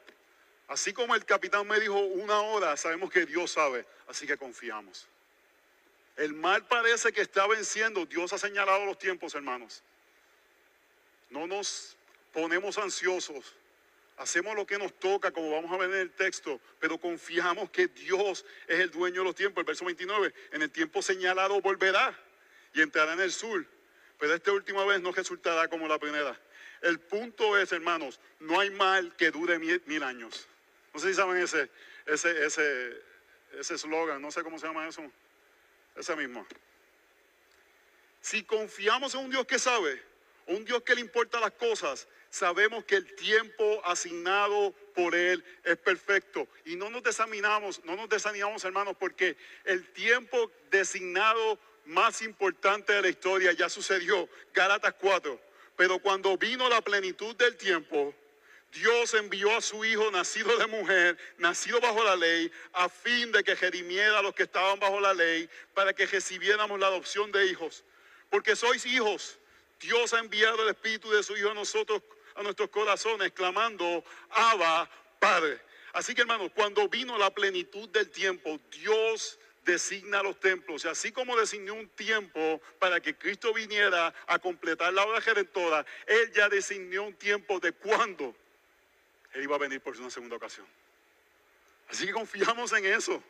Así 0.69 0.93
como 0.93 1.17
el 1.17 1.25
capitán 1.25 1.67
me 1.67 1.81
dijo 1.81 1.99
una 1.99 2.43
hora, 2.43 2.77
sabemos 2.77 3.11
que 3.11 3.27
Dios 3.27 3.51
sabe, 3.51 3.85
así 4.07 4.25
que 4.25 4.37
confiamos. 4.37 5.09
El 6.15 6.33
mal 6.33 6.65
parece 6.69 7.13
que 7.13 7.23
está 7.23 7.45
venciendo, 7.49 8.07
Dios 8.07 8.33
ha 8.33 8.39
señalado 8.39 8.87
los 8.87 8.99
tiempos, 9.01 9.35
hermanos. 9.35 9.83
No 11.31 11.49
nos 11.49 11.97
ponemos 12.33 12.79
ansiosos, 12.79 13.53
hacemos 14.17 14.55
lo 14.55 14.67
que 14.67 14.79
nos 14.79 14.93
toca, 14.99 15.31
como 15.31 15.51
vamos 15.51 15.71
a 15.73 15.77
ver 15.77 15.91
en 15.91 16.01
el 16.01 16.11
texto, 16.11 16.61
pero 16.79 16.99
confiamos 16.99 17.71
que 17.71 17.89
Dios 17.89 18.45
es 18.67 18.81
el 18.81 18.91
dueño 18.91 19.21
de 19.21 19.25
los 19.25 19.35
tiempos. 19.35 19.63
El 19.63 19.67
verso 19.67 19.85
29, 19.85 20.33
en 20.53 20.63
el 20.63 20.71
tiempo 20.71 21.03
señalado 21.03 21.61
volverá 21.61 22.19
y 22.73 22.83
entrará 22.83 23.13
en 23.13 23.21
el 23.21 23.33
sur, 23.33 23.67
pero 24.19 24.35
esta 24.35 24.53
última 24.53 24.85
vez 24.85 25.01
no 25.01 25.13
resultará 25.13 25.69
como 25.69 25.87
la 25.89 25.99
primera. 25.99 26.39
El 26.83 27.01
punto 27.01 27.57
es, 27.59 27.73
hermanos, 27.73 28.21
no 28.41 28.61
hay 28.61 28.71
mal 28.71 29.15
que 29.17 29.31
dure 29.31 29.59
mil, 29.59 30.03
años. 30.03 30.47
No 30.93 31.01
sé 31.01 31.09
si 31.09 31.15
saben 31.15 31.37
ese, 31.43 31.71
ese, 32.07 32.47
ese, 32.47 33.03
ese 33.59 33.75
eslogan, 33.75 34.21
no 34.21 34.31
sé 34.31 34.43
cómo 34.43 34.59
se 34.59 34.67
llama 34.67 34.89
eso, 34.89 35.03
ese 35.95 36.17
mismo. 36.17 36.47
Si 38.21 38.43
confiamos 38.43 39.15
en 39.15 39.21
un 39.21 39.31
Dios 39.31 39.47
que 39.47 39.59
sabe, 39.59 40.03
un 40.47 40.65
Dios 40.65 40.83
que 40.83 40.95
le 40.95 41.01
importa 41.01 41.41
las 41.41 41.53
cosas, 41.53 42.09
sabemos 42.37 42.85
que 42.85 42.97
el 42.97 43.15
tiempo 43.15 43.81
asignado 43.85 44.73
por 44.95 45.15
Él 45.15 45.45
es 45.65 45.77
perfecto. 45.79 46.47
Y 46.65 46.77
no 46.77 46.91
nos 46.91 47.03
desanimamos, 47.03 47.83
no 47.85 47.97
nos 47.97 48.09
desanimamos, 48.09 48.65
hermanos, 48.65 48.97
porque 48.99 49.37
el 49.65 49.91
tiempo 49.93 50.51
designado 50.71 51.59
más 51.87 52.23
importante 52.23 52.93
de 52.93 53.03
la 53.03 53.09
historia 53.09 53.53
ya 53.53 53.69
sucedió, 53.69 54.29
Gálatas 54.53 54.95
4. 55.01 55.41
Pero 55.77 55.99
cuando 55.99 56.37
vino 56.37 56.69
la 56.69 56.81
plenitud 56.83 57.35
del 57.37 57.57
tiempo, 57.57 58.15
Dios 58.73 59.15
envió 59.15 59.57
a 59.57 59.63
su 59.63 59.85
Hijo 59.85 60.11
nacido 60.11 60.57
de 60.59 60.67
mujer, 60.67 61.17
nacido 61.39 61.81
bajo 61.81 62.05
la 62.05 62.17
ley, 62.17 62.51
a 62.73 62.89
fin 62.89 63.33
de 63.33 63.43
que 63.43 63.55
redimiera 63.55 64.19
a 64.19 64.23
los 64.23 64.35
que 64.35 64.43
estaban 64.43 64.79
bajo 64.79 65.01
la 65.01 65.15
ley, 65.15 65.49
para 65.73 65.95
que 65.95 66.07
recibiéramos 66.07 66.79
la 66.79 66.89
adopción 66.89 67.33
de 67.33 67.47
hijos. 67.47 67.85
Porque 68.29 68.57
sois 68.57 68.85
hijos. 68.85 69.39
Dios 69.81 70.15
ha 70.15 70.19
enviado 70.19 70.63
el 70.63 70.71
Espíritu 70.71 71.11
de 71.11 71.23
su 71.23 71.37
Hijo 71.37 71.51
a 71.51 71.55
nosotros, 71.55 72.03
a 72.37 72.43
nuestros 72.43 72.71
corazones, 72.71 73.33
clamando, 73.33 74.05
Abba, 74.31 74.89
Padre. 75.19 75.61
Así 75.93 76.15
que 76.15 76.23
hermanos, 76.23 76.51
cuando 76.55 76.89
vino 76.89 77.17
la 77.17 77.31
plenitud 77.31 77.89
del 77.89 78.11
tiempo, 78.11 78.61
Dios 78.71 79.39
designa 79.65 80.23
los 80.23 80.39
templos. 80.39 80.85
Y 80.85 80.89
así 80.89 81.11
como 81.11 81.37
designó 81.37 81.75
un 81.75 81.89
tiempo 81.89 82.61
para 82.79 83.01
que 83.01 83.17
Cristo 83.17 83.53
viniera 83.53 84.15
a 84.27 84.39
completar 84.39 84.93
la 84.93 85.05
obra 85.05 85.21
redentora, 85.21 85.85
Él 86.07 86.33
ya 86.33 86.49
designó 86.49 87.05
un 87.05 87.15
tiempo 87.15 87.59
de 87.59 87.73
cuándo 87.73 88.35
Él 89.33 89.43
iba 89.43 89.57
a 89.57 89.59
venir 89.59 89.81
por 89.81 89.97
una 89.97 90.11
segunda 90.11 90.37
ocasión. 90.37 90.67
Así 91.89 92.07
que 92.07 92.13
confiamos 92.13 92.73
en 92.73 92.85
eso. 92.87 93.23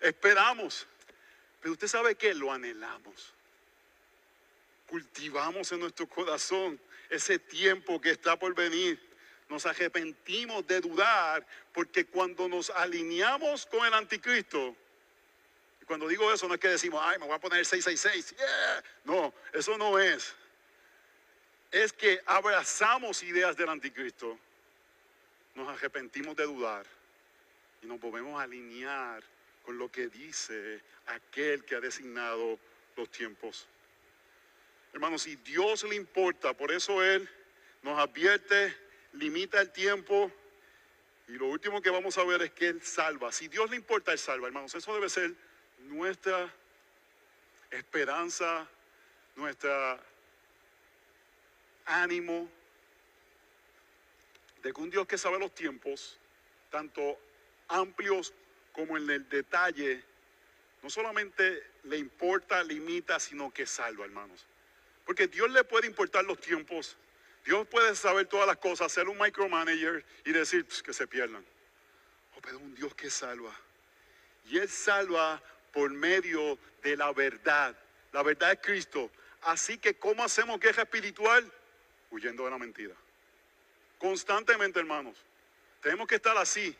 Esperamos. 0.00 0.86
Pero 1.60 1.72
usted 1.72 1.88
sabe 1.88 2.14
que 2.14 2.34
lo 2.34 2.52
anhelamos 2.52 3.34
cultivamos 4.94 5.72
en 5.72 5.80
nuestro 5.80 6.08
corazón 6.08 6.78
ese 7.10 7.38
tiempo 7.38 8.00
que 8.00 8.10
está 8.10 8.38
por 8.38 8.54
venir. 8.54 9.00
Nos 9.48 9.66
arrepentimos 9.66 10.66
de 10.66 10.80
dudar 10.80 11.46
porque 11.72 12.06
cuando 12.06 12.48
nos 12.48 12.70
alineamos 12.70 13.66
con 13.66 13.86
el 13.86 13.94
anticristo, 13.94 14.74
y 15.80 15.84
cuando 15.84 16.08
digo 16.08 16.32
eso 16.32 16.48
no 16.48 16.54
es 16.54 16.60
que 16.60 16.68
decimos, 16.68 17.00
ay, 17.04 17.18
me 17.18 17.26
voy 17.26 17.34
a 17.34 17.38
poner 17.38 17.64
666, 17.64 18.36
yeah. 18.36 18.84
no, 19.04 19.34
eso 19.52 19.76
no 19.76 19.98
es. 19.98 20.34
Es 21.70 21.92
que 21.92 22.20
abrazamos 22.24 23.22
ideas 23.22 23.56
del 23.56 23.68
anticristo, 23.68 24.38
nos 25.54 25.68
arrepentimos 25.68 26.34
de 26.36 26.44
dudar 26.44 26.86
y 27.82 27.86
nos 27.86 28.00
volvemos 28.00 28.40
a 28.40 28.44
alinear 28.44 29.22
con 29.62 29.76
lo 29.78 29.90
que 29.90 30.08
dice 30.08 30.80
aquel 31.06 31.64
que 31.64 31.74
ha 31.74 31.80
designado 31.80 32.58
los 32.96 33.10
tiempos. 33.10 33.66
Hermanos, 34.94 35.22
si 35.22 35.34
Dios 35.36 35.82
le 35.82 35.96
importa, 35.96 36.54
por 36.54 36.70
eso 36.70 37.02
Él 37.02 37.28
nos 37.82 37.98
advierte, 37.98 38.74
limita 39.12 39.60
el 39.60 39.72
tiempo. 39.72 40.30
Y 41.26 41.32
lo 41.32 41.46
último 41.46 41.82
que 41.82 41.90
vamos 41.90 42.16
a 42.16 42.22
ver 42.22 42.42
es 42.42 42.52
que 42.52 42.68
Él 42.68 42.80
salva. 42.80 43.32
Si 43.32 43.48
Dios 43.48 43.68
le 43.70 43.76
importa, 43.76 44.12
Él 44.12 44.20
salva, 44.20 44.46
hermanos. 44.46 44.72
Eso 44.72 44.94
debe 44.94 45.08
ser 45.08 45.34
nuestra 45.80 46.48
esperanza, 47.72 48.68
nuestra 49.34 49.98
ánimo 51.86 52.48
de 54.62 54.72
que 54.72 54.80
un 54.80 54.90
Dios 54.90 55.08
que 55.08 55.18
sabe 55.18 55.40
los 55.40 55.52
tiempos, 55.52 56.18
tanto 56.70 57.18
amplios 57.66 58.32
como 58.72 58.96
en 58.96 59.10
el 59.10 59.28
detalle, 59.28 60.04
no 60.82 60.88
solamente 60.88 61.64
le 61.82 61.98
importa, 61.98 62.62
limita, 62.62 63.18
sino 63.18 63.52
que 63.52 63.66
salva, 63.66 64.04
hermanos. 64.04 64.46
Porque 65.04 65.28
Dios 65.28 65.50
le 65.50 65.64
puede 65.64 65.86
importar 65.86 66.24
los 66.24 66.40
tiempos. 66.40 66.96
Dios 67.44 67.66
puede 67.68 67.94
saber 67.94 68.26
todas 68.26 68.46
las 68.46 68.56
cosas, 68.56 68.90
ser 68.90 69.08
un 69.08 69.18
micromanager 69.18 70.04
y 70.24 70.32
decir 70.32 70.64
que 70.64 70.94
se 70.94 71.06
pierdan. 71.06 71.44
Oh, 72.36 72.40
pero 72.40 72.58
un 72.58 72.74
Dios 72.74 72.94
que 72.94 73.10
salva. 73.10 73.54
Y 74.46 74.58
Él 74.58 74.68
salva 74.68 75.42
por 75.72 75.90
medio 75.90 76.58
de 76.82 76.96
la 76.96 77.12
verdad. 77.12 77.76
La 78.12 78.22
verdad 78.22 78.52
es 78.52 78.58
Cristo. 78.62 79.10
Así 79.42 79.76
que, 79.76 79.94
¿cómo 79.94 80.24
hacemos 80.24 80.58
guerra 80.58 80.84
espiritual? 80.84 81.50
Huyendo 82.10 82.44
de 82.44 82.50
la 82.50 82.58
mentira. 82.58 82.94
Constantemente, 83.98 84.80
hermanos. 84.80 85.16
Tenemos 85.82 86.06
que 86.06 86.14
estar 86.14 86.36
así, 86.38 86.74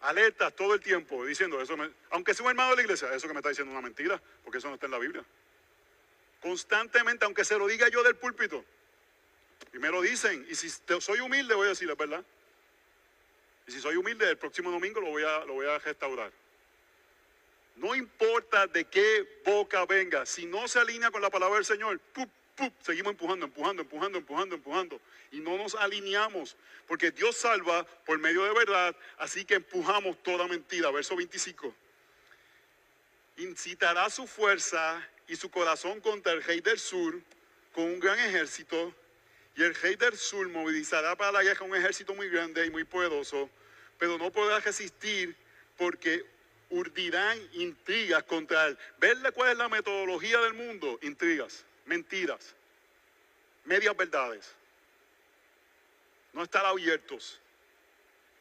alertas 0.00 0.52
todo 0.56 0.74
el 0.74 0.80
tiempo, 0.80 1.24
diciendo 1.24 1.60
eso. 1.60 1.76
Aunque 2.10 2.34
sea 2.34 2.44
un 2.44 2.50
hermano 2.50 2.70
de 2.70 2.76
la 2.76 2.82
iglesia, 2.82 3.12
eso 3.14 3.28
que 3.28 3.34
me 3.34 3.38
está 3.38 3.50
diciendo 3.50 3.70
es 3.70 3.78
una 3.78 3.86
mentira, 3.86 4.20
porque 4.42 4.58
eso 4.58 4.66
no 4.66 4.74
está 4.74 4.86
en 4.86 4.92
la 4.92 4.98
Biblia 4.98 5.24
constantemente, 6.46 7.24
aunque 7.24 7.44
se 7.44 7.58
lo 7.58 7.66
diga 7.66 7.88
yo 7.88 8.04
del 8.04 8.14
púlpito. 8.14 8.64
Y 9.72 9.78
me 9.78 9.90
lo 9.90 10.00
dicen. 10.00 10.46
Y 10.48 10.54
si 10.54 10.70
soy 11.00 11.18
humilde, 11.18 11.56
voy 11.56 11.66
a 11.66 11.70
decir 11.70 11.88
la 11.88 11.96
verdad. 11.96 12.24
Y 13.66 13.72
si 13.72 13.80
soy 13.80 13.96
humilde, 13.96 14.30
el 14.30 14.38
próximo 14.38 14.70
domingo 14.70 15.00
lo 15.00 15.08
voy 15.08 15.24
a, 15.24 15.44
lo 15.44 15.54
voy 15.54 15.66
a 15.66 15.76
restaurar. 15.78 16.30
No 17.74 17.96
importa 17.96 18.68
de 18.68 18.84
qué 18.84 19.40
boca 19.44 19.84
venga, 19.86 20.24
si 20.24 20.46
no 20.46 20.68
se 20.68 20.78
alinea 20.78 21.10
con 21.10 21.20
la 21.20 21.30
palabra 21.30 21.56
del 21.56 21.64
Señor, 21.64 21.98
¡pup, 22.14 22.30
pup, 22.54 22.72
seguimos 22.80 23.10
empujando, 23.10 23.44
empujando, 23.44 23.82
empujando, 23.82 24.18
empujando, 24.18 24.54
empujando. 24.54 25.00
Y 25.32 25.40
no 25.40 25.58
nos 25.58 25.74
alineamos, 25.74 26.56
porque 26.86 27.10
Dios 27.10 27.36
salva 27.36 27.84
por 28.06 28.18
medio 28.18 28.44
de 28.44 28.54
verdad, 28.54 28.96
así 29.18 29.44
que 29.44 29.54
empujamos 29.54 30.22
toda 30.22 30.46
mentira. 30.46 30.92
Verso 30.92 31.16
25. 31.16 31.74
Incitará 33.38 34.08
su 34.08 34.26
fuerza 34.28 35.06
y 35.28 35.36
su 35.36 35.50
corazón 35.50 36.00
contra 36.00 36.32
el 36.32 36.42
rey 36.42 36.60
del 36.60 36.78
sur 36.78 37.20
con 37.72 37.84
un 37.84 38.00
gran 38.00 38.18
ejército. 38.18 38.94
Y 39.56 39.62
el 39.62 39.74
rey 39.74 39.96
del 39.96 40.16
sur 40.16 40.48
movilizará 40.48 41.16
para 41.16 41.32
la 41.32 41.42
guerra 41.42 41.64
un 41.64 41.74
ejército 41.74 42.14
muy 42.14 42.28
grande 42.28 42.66
y 42.66 42.70
muy 42.70 42.84
poderoso, 42.84 43.48
pero 43.98 44.18
no 44.18 44.30
podrá 44.30 44.60
resistir 44.60 45.34
porque 45.78 46.24
urdirán 46.70 47.38
intrigas 47.52 48.22
contra 48.24 48.66
él. 48.66 48.78
¿Verle 48.98 49.32
cuál 49.32 49.52
es 49.52 49.58
la 49.58 49.68
metodología 49.68 50.40
del 50.40 50.54
mundo? 50.54 50.98
Intrigas, 51.02 51.64
mentiras, 51.86 52.54
medias 53.64 53.96
verdades. 53.96 54.52
No 56.32 56.42
estar 56.42 56.64
abiertos. 56.66 57.40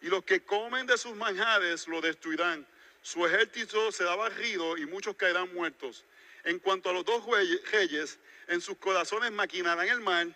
y 0.02 0.08
los 0.08 0.24
que 0.24 0.42
comen 0.44 0.86
de 0.86 0.98
sus 0.98 1.16
manjares 1.16 1.88
lo 1.88 2.00
destruirán. 2.00 2.68
Su 3.02 3.26
ejército 3.26 3.92
será 3.92 4.16
barrido 4.16 4.78
y 4.78 4.86
muchos 4.86 5.16
caerán 5.16 5.52
muertos. 5.54 6.04
En 6.46 6.60
cuanto 6.60 6.90
a 6.90 6.94
los 6.94 7.04
dos 7.04 7.24
reyes, 7.72 8.20
en 8.48 8.62
sus 8.62 8.78
corazones 8.78 9.32
maquinarán 9.32 9.88
el 9.90 10.00
mal 10.00 10.34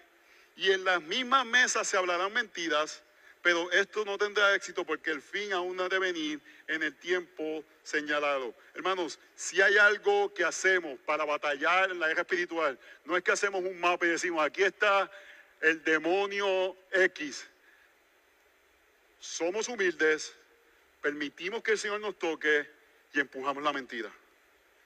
y 0.56 0.72
en 0.72 0.84
las 0.84 1.02
mismas 1.04 1.46
mesas 1.46 1.88
se 1.88 1.98
hablarán 1.98 2.34
mentiras, 2.34 3.04
pero 3.42 3.72
esto 3.72 4.04
no 4.04 4.18
tendrá 4.18 4.54
éxito 4.56 4.84
porque 4.84 5.12
el 5.12 5.22
fin 5.22 5.54
aún 5.54 5.80
ha 5.80 5.88
de 5.88 6.00
venir 6.00 6.42
en 6.68 6.84
el 6.84 6.96
tiempo 6.96 7.64
señalado. 7.84 8.54
Hermanos, 8.74 9.20
si 9.36 9.62
hay 9.62 9.78
algo 9.78 10.34
que 10.34 10.44
hacemos 10.44 11.00
para 11.06 11.26
batallar 11.26 11.92
en 11.92 12.00
la 12.00 12.08
guerra 12.08 12.22
espiritual, 12.22 12.78
no 13.06 13.16
es 13.16 13.24
que 13.24 13.32
hacemos 13.32 13.64
un 13.64 13.80
mapa 13.80 14.06
y 14.06 14.10
decimos, 14.10 14.44
aquí 14.44 14.64
está 14.64 15.10
el 15.62 15.84
demonio 15.84 16.76
X. 16.92 17.48
Somos 19.20 19.68
humildes, 19.70 20.34
permitimos 21.02 21.62
que 21.62 21.72
el 21.72 21.78
Señor 21.78 22.02
nos 22.02 22.18
toque 22.18 22.68
y 23.14 23.20
empujamos 23.20 23.64
la 23.64 23.74
mentira. 23.74 24.12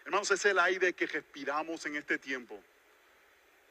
Hermanos, 0.06 0.32
es 0.32 0.46
el 0.46 0.60
aire 0.60 0.94
que 0.94 1.08
respiramos 1.08 1.86
en 1.86 1.96
este 1.96 2.18
tiempo. 2.18 2.62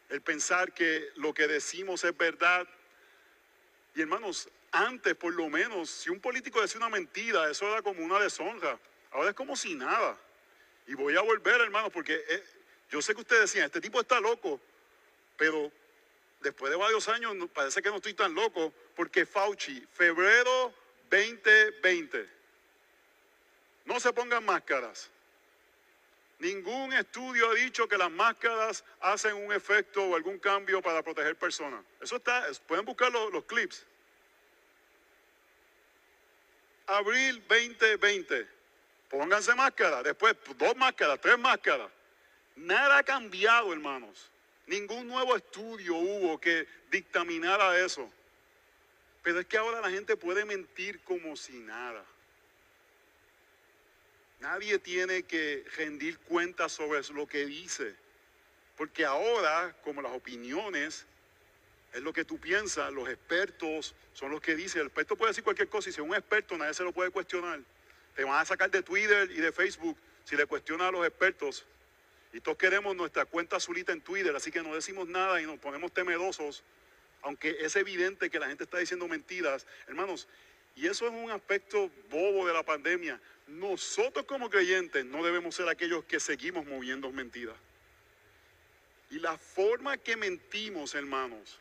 El 0.08 0.20
pensar 0.20 0.72
que 0.72 1.10
lo 1.16 1.34
que 1.34 1.46
decimos 1.46 2.04
es 2.04 2.16
verdad. 2.16 2.66
Y 3.94 4.00
hermanos, 4.00 4.48
antes 4.70 5.14
por 5.14 5.34
lo 5.34 5.48
menos, 5.48 5.90
si 5.90 6.10
un 6.10 6.20
político 6.20 6.60
decía 6.60 6.78
una 6.78 6.88
mentira, 6.88 7.50
eso 7.50 7.70
era 7.70 7.82
como 7.82 8.02
una 8.02 8.18
deshonra. 8.18 8.78
Ahora 9.10 9.30
es 9.30 9.34
como 9.34 9.56
si 9.56 9.74
nada. 9.74 10.18
Y 10.86 10.94
voy 10.94 11.16
a 11.16 11.20
volver, 11.20 11.60
hermanos, 11.60 11.90
porque 11.92 12.24
eh, 12.28 12.44
yo 12.90 13.02
sé 13.02 13.14
que 13.14 13.20
ustedes 13.20 13.42
decían, 13.42 13.66
este 13.66 13.80
tipo 13.80 14.00
está 14.00 14.20
loco, 14.20 14.60
pero 15.36 15.70
después 16.40 16.70
de 16.70 16.76
varios 16.76 17.08
años 17.08 17.34
parece 17.52 17.82
que 17.82 17.90
no 17.90 17.96
estoy 17.96 18.14
tan 18.14 18.34
loco, 18.34 18.72
porque 18.96 19.26
Fauci, 19.26 19.86
febrero 19.92 20.74
2020, 21.10 22.28
no 23.84 24.00
se 24.00 24.12
pongan 24.12 24.44
máscaras. 24.44 25.10
Ningún 26.42 26.92
estudio 26.92 27.48
ha 27.48 27.54
dicho 27.54 27.86
que 27.86 27.96
las 27.96 28.10
máscaras 28.10 28.82
hacen 29.00 29.36
un 29.36 29.52
efecto 29.52 30.02
o 30.02 30.16
algún 30.16 30.40
cambio 30.40 30.82
para 30.82 31.00
proteger 31.00 31.36
personas. 31.36 31.84
Eso 32.00 32.16
está, 32.16 32.48
pueden 32.66 32.84
buscar 32.84 33.12
los, 33.12 33.44
clips. 33.44 33.86
Abril 36.88 37.40
2020, 37.48 38.48
pónganse 39.08 39.54
máscara. 39.54 40.02
Después, 40.02 40.34
dos 40.58 40.74
máscaras, 40.74 41.20
tres 41.20 41.38
máscaras. 41.38 41.88
Nada 42.56 42.98
ha 42.98 43.02
cambiado, 43.04 43.72
hermanos. 43.72 44.28
Ningún 44.66 45.06
nuevo 45.06 45.36
estudio 45.36 45.94
hubo 45.94 46.40
que 46.40 46.66
dictaminara 46.90 47.78
eso. 47.78 48.10
Pero 49.22 49.38
es 49.38 49.46
que 49.46 49.58
ahora 49.58 49.80
la 49.80 49.90
gente 49.90 50.16
puede 50.16 50.44
mentir 50.44 50.98
como 51.04 51.36
si 51.36 51.52
nada. 51.60 52.04
Nadie 54.42 54.80
tiene 54.80 55.22
que 55.22 55.64
rendir 55.76 56.18
cuentas 56.18 56.72
sobre 56.72 57.00
lo 57.14 57.28
que 57.28 57.46
dice. 57.46 57.94
Porque 58.76 59.04
ahora, 59.04 59.72
como 59.84 60.02
las 60.02 60.10
opiniones, 60.10 61.06
es 61.92 62.02
lo 62.02 62.12
que 62.12 62.24
tú 62.24 62.38
piensas, 62.38 62.92
los 62.92 63.08
expertos 63.08 63.94
son 64.14 64.32
los 64.32 64.40
que 64.40 64.56
dicen. 64.56 64.80
El 64.80 64.88
experto 64.88 65.14
puede 65.14 65.30
decir 65.30 65.44
cualquier 65.44 65.68
cosa 65.68 65.90
y 65.90 65.92
si 65.92 66.00
es 66.00 66.06
un 66.06 66.12
experto 66.12 66.58
nadie 66.58 66.74
se 66.74 66.82
lo 66.82 66.90
puede 66.90 67.10
cuestionar. 67.10 67.60
Te 68.16 68.24
van 68.24 68.40
a 68.40 68.44
sacar 68.44 68.68
de 68.68 68.82
Twitter 68.82 69.30
y 69.30 69.36
de 69.36 69.52
Facebook 69.52 69.96
si 70.24 70.34
le 70.34 70.44
cuestionan 70.46 70.88
a 70.88 70.90
los 70.90 71.06
expertos. 71.06 71.64
Y 72.32 72.40
todos 72.40 72.58
queremos 72.58 72.96
nuestra 72.96 73.24
cuenta 73.24 73.56
azulita 73.56 73.92
en 73.92 74.00
Twitter, 74.00 74.34
así 74.34 74.50
que 74.50 74.60
no 74.60 74.74
decimos 74.74 75.06
nada 75.06 75.40
y 75.40 75.46
nos 75.46 75.60
ponemos 75.60 75.92
temerosos, 75.92 76.64
aunque 77.20 77.58
es 77.60 77.76
evidente 77.76 78.28
que 78.28 78.40
la 78.40 78.48
gente 78.48 78.64
está 78.64 78.78
diciendo 78.78 79.06
mentiras. 79.06 79.66
Hermanos, 79.86 80.26
y 80.74 80.88
eso 80.88 81.06
es 81.06 81.12
un 81.12 81.30
aspecto 81.30 81.90
bobo 82.10 82.46
de 82.48 82.54
la 82.54 82.64
pandemia. 82.64 83.20
Nosotros 83.52 84.24
como 84.24 84.48
creyentes 84.48 85.04
no 85.04 85.22
debemos 85.22 85.54
ser 85.54 85.68
aquellos 85.68 86.04
que 86.04 86.18
seguimos 86.18 86.64
moviendo 86.64 87.10
mentiras. 87.12 87.54
Y 89.10 89.18
la 89.18 89.36
forma 89.36 89.98
que 89.98 90.16
mentimos, 90.16 90.94
hermanos, 90.94 91.58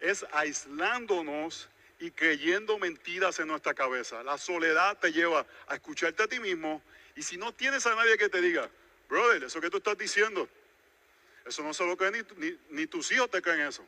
es 0.00 0.24
aislándonos 0.32 1.68
y 1.98 2.10
creyendo 2.10 2.78
mentiras 2.78 3.38
en 3.38 3.48
nuestra 3.48 3.74
cabeza. 3.74 4.22
La 4.22 4.38
soledad 4.38 4.96
te 4.98 5.12
lleva 5.12 5.46
a 5.66 5.74
escucharte 5.74 6.22
a 6.22 6.26
ti 6.26 6.40
mismo 6.40 6.82
y 7.14 7.22
si 7.22 7.36
no 7.36 7.52
tienes 7.52 7.84
a 7.86 7.94
nadie 7.94 8.16
que 8.16 8.30
te 8.30 8.40
diga, 8.40 8.70
brother, 9.06 9.44
eso 9.44 9.60
que 9.60 9.68
tú 9.68 9.76
estás 9.76 9.98
diciendo, 9.98 10.48
eso 11.44 11.62
no 11.62 11.74
se 11.74 11.84
lo 11.84 11.98
creen 11.98 12.26
ni, 12.38 12.58
ni 12.70 12.86
tus 12.86 13.12
hijos 13.12 13.30
te 13.30 13.42
creen 13.42 13.60
eso. 13.60 13.84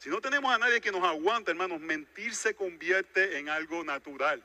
Si 0.00 0.10
no 0.10 0.20
tenemos 0.20 0.54
a 0.54 0.58
nadie 0.58 0.82
que 0.82 0.92
nos 0.92 1.02
aguante, 1.02 1.50
hermanos, 1.50 1.80
mentir 1.80 2.34
se 2.34 2.54
convierte 2.54 3.38
en 3.38 3.48
algo 3.48 3.82
natural 3.84 4.42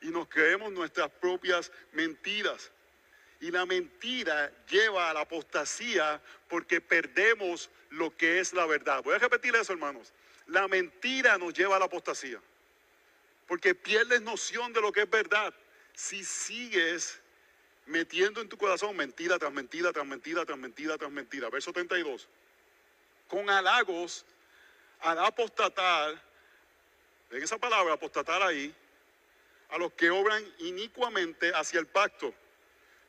y 0.00 0.08
nos 0.08 0.28
creemos 0.28 0.72
nuestras 0.72 1.10
propias 1.10 1.70
mentiras. 1.92 2.70
Y 3.40 3.50
la 3.50 3.64
mentira 3.64 4.52
lleva 4.68 5.10
a 5.10 5.14
la 5.14 5.20
apostasía 5.20 6.20
porque 6.48 6.80
perdemos 6.80 7.70
lo 7.90 8.14
que 8.16 8.40
es 8.40 8.52
la 8.52 8.66
verdad. 8.66 9.02
Voy 9.02 9.14
a 9.14 9.18
repetir 9.18 9.54
eso, 9.56 9.72
hermanos. 9.72 10.12
La 10.46 10.68
mentira 10.68 11.38
nos 11.38 11.54
lleva 11.54 11.76
a 11.76 11.78
la 11.78 11.86
apostasía. 11.86 12.40
Porque 13.46 13.74
pierdes 13.74 14.20
noción 14.22 14.72
de 14.72 14.80
lo 14.80 14.92
que 14.92 15.02
es 15.02 15.10
verdad. 15.10 15.54
Si 15.94 16.22
sigues 16.22 17.20
metiendo 17.86 18.40
en 18.40 18.48
tu 18.48 18.56
corazón 18.56 18.96
mentira 18.96 19.38
tras 19.38 19.52
mentira, 19.52 19.92
tras 19.92 20.06
mentira, 20.06 20.44
tras 20.44 20.58
mentira, 20.58 20.98
tras 20.98 21.10
mentira. 21.10 21.50
Verso 21.50 21.72
32. 21.72 22.28
Con 23.26 23.48
halagos 23.48 24.24
hará 25.00 25.26
apostatar, 25.26 26.22
en 27.30 27.42
esa 27.42 27.58
palabra 27.58 27.94
apostatar 27.94 28.42
ahí, 28.42 28.74
a 29.70 29.78
los 29.78 29.92
que 29.92 30.10
obran 30.10 30.44
inicuamente 30.58 31.52
hacia 31.54 31.80
el 31.80 31.86
pacto. 31.86 32.34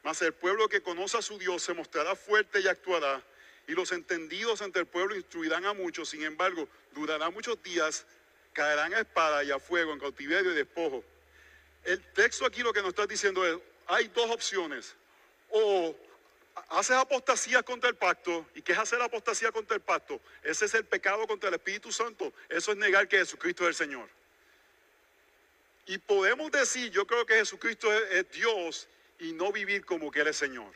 Mas 0.03 0.21
el 0.21 0.33
pueblo 0.33 0.67
que 0.67 0.81
conoce 0.81 1.17
a 1.17 1.21
su 1.21 1.37
Dios 1.37 1.61
se 1.61 1.73
mostrará 1.73 2.15
fuerte 2.15 2.59
y 2.59 2.67
actuará, 2.67 3.23
y 3.67 3.73
los 3.73 3.91
entendidos 3.91 4.61
entre 4.61 4.81
el 4.81 4.87
pueblo 4.87 5.15
instruirán 5.15 5.65
a 5.65 5.73
muchos, 5.73 6.09
sin 6.09 6.23
embargo, 6.23 6.67
durará 6.93 7.29
muchos 7.29 7.61
días, 7.61 8.05
caerán 8.53 8.93
a 8.93 8.99
espada 8.99 9.43
y 9.43 9.51
a 9.51 9.59
fuego, 9.59 9.93
en 9.93 9.99
cautiverio 9.99 10.51
y 10.51 10.55
despojo. 10.55 11.03
El 11.83 12.01
texto 12.13 12.45
aquí 12.45 12.61
lo 12.63 12.73
que 12.73 12.81
nos 12.81 12.89
está 12.89 13.05
diciendo 13.05 13.45
es, 13.45 13.57
hay 13.87 14.07
dos 14.09 14.29
opciones, 14.29 14.95
o 15.49 15.95
haces 16.69 16.95
apostasía 16.95 17.63
contra 17.63 17.89
el 17.89 17.95
pacto. 17.95 18.45
¿Y 18.55 18.61
qué 18.61 18.73
es 18.73 18.77
hacer 18.77 19.01
apostasía 19.01 19.51
contra 19.51 19.75
el 19.75 19.81
pacto? 19.81 20.19
Ese 20.43 20.65
es 20.65 20.73
el 20.73 20.85
pecado 20.85 21.27
contra 21.27 21.49
el 21.49 21.55
Espíritu 21.55 21.91
Santo. 21.91 22.33
Eso 22.49 22.71
es 22.71 22.77
negar 22.77 23.07
que 23.07 23.17
Jesucristo 23.17 23.63
es 23.63 23.69
el 23.69 23.75
Señor. 23.75 24.09
Y 25.85 25.97
podemos 25.97 26.51
decir, 26.51 26.91
yo 26.91 27.05
creo 27.05 27.25
que 27.25 27.35
Jesucristo 27.35 27.91
es, 27.93 28.31
Dios 28.31 28.87
y 29.19 29.33
no 29.33 29.51
vivir 29.51 29.85
como 29.85 30.11
que 30.11 30.21
Él 30.21 30.27
es 30.27 30.37
Señor. 30.37 30.73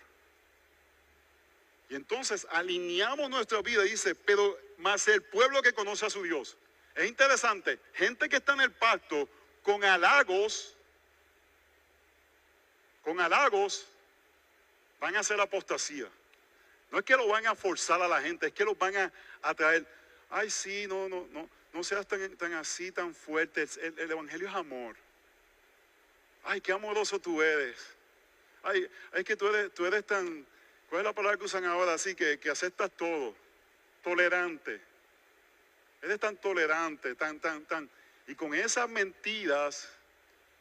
Y 1.90 1.96
entonces 1.96 2.48
alineamos 2.50 3.30
nuestra 3.30 3.62
vida 3.62 3.84
dice, 3.84 4.16
pero 4.16 4.58
más 4.78 5.08
el 5.08 5.22
pueblo 5.22 5.62
que 5.62 5.74
conoce 5.74 6.06
a 6.06 6.10
su 6.10 6.24
Dios. 6.24 6.58
Es 6.96 7.08
interesante, 7.08 7.80
gente 7.94 8.28
que 8.30 8.38
está 8.38 8.54
en 8.54 8.62
el 8.62 8.72
pacto 8.72 9.30
con 9.62 9.84
halagos, 9.84 10.76
con 13.04 13.20
halagos, 13.20 13.86
van 15.00 15.16
a 15.16 15.20
hacer 15.20 15.40
apostasía. 15.40 16.10
No 16.92 17.00
es 17.00 17.06
que 17.06 17.16
lo 17.16 17.28
van 17.28 17.46
a 17.46 17.56
forzar 17.56 18.02
a 18.02 18.08
la 18.08 18.22
gente, 18.22 18.48
es 18.48 18.54
que 18.54 18.64
los 18.64 18.78
van 18.78 18.96
a, 18.96 19.14
atraer. 19.42 19.84
traer. 19.84 19.88
Ay, 20.30 20.50
sí, 20.50 20.88
no, 20.88 21.08
no, 21.08 21.28
no, 21.32 21.50
no 21.76 21.84
seas 21.84 22.08
tan, 22.08 22.38
tan 22.38 22.54
así, 22.54 22.90
tan 22.92 23.14
fuerte. 23.14 23.68
El, 23.82 24.00
el, 24.00 24.12
Evangelio 24.12 24.48
es 24.48 24.56
amor. 24.56 24.96
Ay, 26.46 26.62
qué 26.62 26.72
amoroso 26.72 27.20
tú 27.20 27.42
eres. 27.42 27.78
Ay, 28.64 28.90
es 29.12 29.26
que 29.26 29.36
tú 29.36 29.48
eres, 29.48 29.74
tú 29.74 29.86
eres 29.86 30.06
tan, 30.06 30.46
¿cuál 30.90 31.02
es 31.02 31.06
la 31.06 31.14
palabra 31.14 31.38
que 31.38 31.44
usan 31.44 31.66
ahora? 31.66 31.94
Así 31.94 32.16
que, 32.16 32.40
que 32.40 32.50
aceptas 32.50 32.90
todo. 32.92 33.36
Tolerante. 34.02 34.80
Eres 36.02 36.18
tan 36.18 36.38
tolerante, 36.38 37.14
tan, 37.16 37.42
tan, 37.42 37.66
tan. 37.66 37.90
Y 38.28 38.36
con 38.36 38.54
esas 38.54 38.88
mentiras, 38.88 39.90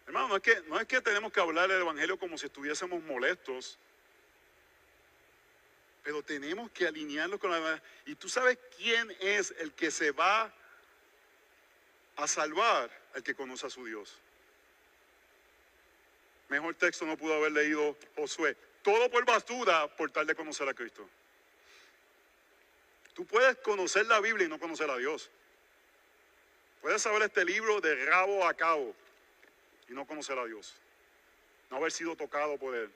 hermano, 0.06 0.28
no 0.28 0.36
es 0.36 0.42
que, 0.42 0.62
no 0.66 0.80
es 0.80 0.86
que 0.88 1.00
tenemos 1.00 1.32
que 1.32 1.40
hablar 1.40 1.68
del 1.68 1.82
Evangelio 1.82 2.18
como 2.18 2.36
si 2.36 2.46
estuviésemos 2.46 3.00
molestos 3.04 3.78
pero 6.02 6.22
tenemos 6.22 6.70
que 6.70 6.86
alinearlo 6.86 7.38
con 7.38 7.50
la 7.50 7.58
verdad. 7.58 7.82
Y 8.04 8.14
tú 8.14 8.28
sabes 8.28 8.58
quién 8.76 9.10
es 9.20 9.54
el 9.58 9.72
que 9.72 9.90
se 9.90 10.10
va 10.10 10.52
a 12.16 12.28
salvar, 12.28 12.90
el 13.14 13.22
que 13.22 13.34
conoce 13.34 13.66
a 13.66 13.70
su 13.70 13.84
Dios. 13.84 14.18
Mejor 16.48 16.74
texto 16.74 17.04
no 17.06 17.16
pudo 17.16 17.34
haber 17.34 17.52
leído 17.52 17.96
Josué. 18.16 18.56
Todo 18.82 19.10
por 19.10 19.24
basura 19.24 19.88
por 19.96 20.10
tal 20.10 20.26
de 20.26 20.34
conocer 20.34 20.68
a 20.68 20.74
Cristo. 20.74 21.08
Tú 23.14 23.24
puedes 23.24 23.56
conocer 23.58 24.06
la 24.06 24.20
Biblia 24.20 24.46
y 24.46 24.50
no 24.50 24.58
conocer 24.58 24.90
a 24.90 24.96
Dios. 24.98 25.30
Puedes 26.82 27.00
saber 27.00 27.22
este 27.22 27.44
libro 27.44 27.80
de 27.80 28.04
rabo 28.06 28.46
a 28.46 28.54
cabo 28.54 28.94
y 29.88 29.92
no 29.92 30.06
conocer 30.06 30.38
a 30.38 30.44
Dios. 30.44 30.74
No 31.70 31.78
haber 31.78 31.92
sido 31.92 32.14
tocado 32.14 32.58
por 32.58 32.74
Él. 32.74 32.90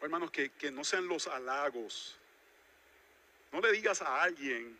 Hermanos, 0.00 0.30
que, 0.30 0.50
que 0.50 0.70
no 0.70 0.84
sean 0.84 1.06
los 1.06 1.26
halagos. 1.26 2.16
No 3.52 3.60
le 3.60 3.72
digas 3.72 4.02
a 4.02 4.22
alguien 4.22 4.78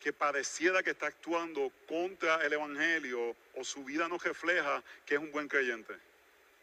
que 0.00 0.12
pareciera 0.12 0.82
que 0.82 0.90
está 0.90 1.06
actuando 1.06 1.72
contra 1.86 2.44
el 2.44 2.52
Evangelio 2.52 3.34
o 3.54 3.64
su 3.64 3.84
vida 3.84 4.08
no 4.08 4.18
refleja 4.18 4.82
que 5.04 5.14
es 5.14 5.20
un 5.20 5.32
buen 5.32 5.48
creyente, 5.48 5.94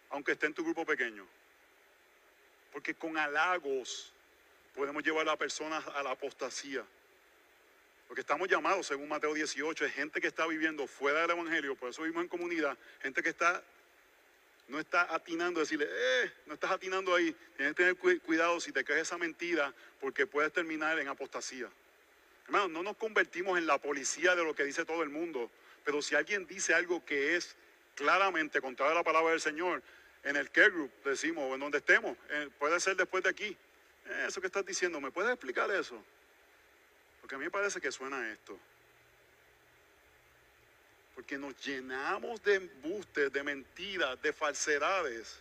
aunque 0.09 0.33
esté 0.33 0.45
en 0.47 0.53
tu 0.53 0.63
grupo 0.63 0.85
pequeño. 0.85 1.25
Porque 2.71 2.93
con 2.93 3.17
halagos 3.17 4.13
podemos 4.73 5.03
llevar 5.03 5.23
a 5.23 5.31
la 5.31 5.37
persona 5.37 5.77
a 5.77 6.03
la 6.03 6.11
apostasía. 6.11 6.83
Porque 8.07 8.21
estamos 8.21 8.47
llamados, 8.47 8.87
según 8.87 9.07
Mateo 9.07 9.33
18, 9.33 9.85
es 9.85 9.93
gente 9.93 10.21
que 10.21 10.27
está 10.27 10.45
viviendo 10.45 10.85
fuera 10.87 11.21
del 11.21 11.31
Evangelio, 11.31 11.75
por 11.75 11.89
eso 11.89 12.03
vivimos 12.03 12.23
en 12.23 12.29
comunidad, 12.29 12.77
gente 13.01 13.23
que 13.23 13.29
está, 13.29 13.63
no 14.67 14.79
está 14.79 15.13
atinando, 15.13 15.59
decirle, 15.59 15.87
eh, 15.89 16.31
no 16.45 16.53
estás 16.53 16.71
atinando 16.71 17.15
ahí, 17.15 17.35
tienes 17.57 17.75
que 17.75 17.95
tener 17.95 18.21
cuidado 18.21 18.59
si 18.59 18.71
te 18.71 18.85
crees 18.85 19.03
esa 19.03 19.17
mentira, 19.17 19.73
porque 19.99 20.27
puedes 20.27 20.53
terminar 20.53 20.99
en 20.99 21.07
apostasía. 21.07 21.67
Hermanos, 22.45 22.69
no 22.69 22.83
nos 22.83 22.97
convertimos 22.97 23.57
en 23.57 23.65
la 23.65 23.77
policía 23.79 24.35
de 24.35 24.43
lo 24.43 24.55
que 24.55 24.63
dice 24.63 24.85
todo 24.85 25.03
el 25.03 25.09
mundo, 25.09 25.49
pero 25.83 26.01
si 26.01 26.15
alguien 26.15 26.45
dice 26.45 26.73
algo 26.73 27.03
que 27.03 27.35
es 27.35 27.55
claramente 27.95 28.61
contrario 28.61 28.91
a 28.91 28.95
la 28.95 29.03
palabra 29.03 29.31
del 29.31 29.41
Señor, 29.41 29.81
en 30.23 30.35
el 30.35 30.49
care 30.51 30.69
group 30.69 30.91
decimos, 31.03 31.43
o 31.49 31.53
en 31.53 31.59
donde 31.59 31.79
estemos, 31.79 32.17
eh, 32.29 32.49
puede 32.59 32.79
ser 32.79 32.95
después 32.95 33.23
de 33.23 33.29
aquí, 33.29 33.57
eh, 34.05 34.25
eso 34.27 34.41
que 34.41 34.47
estás 34.47 34.65
diciendo, 34.65 34.99
¿me 35.01 35.11
puedes 35.11 35.31
explicar 35.31 35.69
eso? 35.71 36.01
Porque 37.21 37.35
a 37.35 37.37
mí 37.37 37.45
me 37.45 37.51
parece 37.51 37.81
que 37.81 37.91
suena 37.91 38.31
esto. 38.31 38.57
Porque 41.15 41.37
nos 41.37 41.57
llenamos 41.65 42.43
de 42.43 42.55
embustes, 42.55 43.31
de 43.31 43.41
mentiras, 43.41 44.21
de 44.21 44.33
falsedades. 44.33 45.39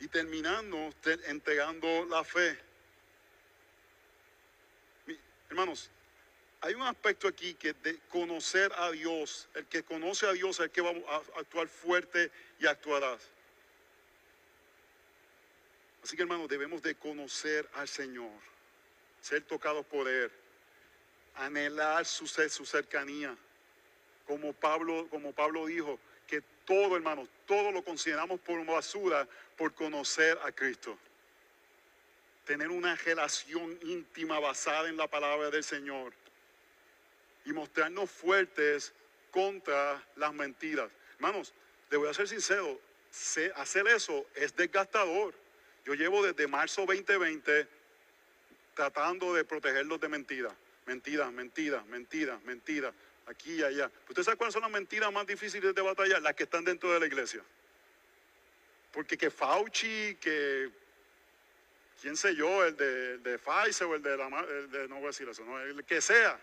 Y 0.00 0.08
terminamos 0.08 0.94
entregando 1.26 2.06
la 2.06 2.24
fe. 2.24 2.58
Hermanos, 5.54 5.88
hay 6.62 6.74
un 6.74 6.82
aspecto 6.82 7.28
aquí 7.28 7.54
que 7.54 7.74
de 7.74 7.96
conocer 8.08 8.72
a 8.76 8.90
Dios, 8.90 9.46
el 9.54 9.64
que 9.66 9.84
conoce 9.84 10.26
a 10.26 10.32
Dios 10.32 10.58
es 10.58 10.64
el 10.64 10.70
que 10.72 10.80
va 10.80 10.90
a 10.90 11.16
actuar 11.38 11.68
fuerte 11.68 12.32
y 12.58 12.66
actuará. 12.66 13.16
Así 16.02 16.16
que 16.16 16.22
hermanos, 16.22 16.48
debemos 16.48 16.82
de 16.82 16.96
conocer 16.96 17.70
al 17.74 17.86
Señor, 17.86 18.32
ser 19.20 19.44
tocados 19.44 19.86
por 19.86 20.08
Él, 20.08 20.28
anhelar 21.36 22.04
su, 22.04 22.26
su 22.26 22.66
cercanía. 22.66 23.36
Como 24.26 24.52
Pablo, 24.54 25.06
como 25.08 25.30
Pablo 25.30 25.66
dijo, 25.66 26.00
que 26.26 26.42
todo, 26.64 26.96
hermanos, 26.96 27.28
todo 27.46 27.70
lo 27.70 27.84
consideramos 27.84 28.40
por 28.40 28.66
basura 28.66 29.28
por 29.56 29.72
conocer 29.72 30.36
a 30.42 30.50
Cristo. 30.50 30.98
Tener 32.44 32.68
una 32.68 32.94
relación 32.96 33.78
íntima 33.82 34.38
basada 34.38 34.88
en 34.88 34.96
la 34.96 35.08
palabra 35.08 35.50
del 35.50 35.64
Señor 35.64 36.12
y 37.44 37.52
mostrarnos 37.52 38.10
fuertes 38.10 38.92
contra 39.30 40.02
las 40.16 40.32
mentiras. 40.32 40.90
Hermanos, 41.14 41.52
le 41.90 41.96
voy 41.96 42.08
a 42.08 42.14
ser 42.14 42.28
sincero, 42.28 42.80
hacer 43.56 43.88
eso 43.88 44.26
es 44.34 44.54
desgastador. 44.56 45.34
Yo 45.84 45.94
llevo 45.94 46.24
desde 46.24 46.46
marzo 46.46 46.86
2020 46.86 47.66
tratando 48.74 49.34
de 49.34 49.44
protegerlos 49.44 50.00
de 50.00 50.08
mentiras. 50.08 50.52
Mentiras, 50.86 51.32
mentiras, 51.32 51.86
mentiras, 51.86 52.42
mentiras, 52.42 52.94
aquí 53.26 53.54
y 53.54 53.62
allá. 53.62 53.90
¿Usted 54.08 54.22
sabe 54.22 54.36
cuáles 54.36 54.52
son 54.52 54.62
las 54.62 54.70
mentiras 54.70 55.12
más 55.12 55.26
difíciles 55.26 55.74
de 55.74 55.82
batallar? 55.82 56.20
Las 56.20 56.34
que 56.34 56.42
están 56.44 56.64
dentro 56.64 56.92
de 56.92 57.00
la 57.00 57.06
iglesia. 57.06 57.42
Porque 58.92 59.16
que 59.16 59.30
Fauci, 59.30 60.16
que 60.20 60.70
quién 62.04 62.18
sé 62.18 62.36
yo, 62.36 62.62
el 62.62 62.76
de, 62.76 63.16
de 63.16 63.38
Pfizer 63.38 63.86
o 63.86 63.94
el 63.94 64.02
de 64.02 64.14
la 64.14 64.28
no 64.28 64.96
voy 64.96 65.04
a 65.04 65.06
decir 65.06 65.26
eso, 65.26 65.42
no, 65.42 65.58
el 65.58 65.82
que 65.84 66.02
sea. 66.02 66.38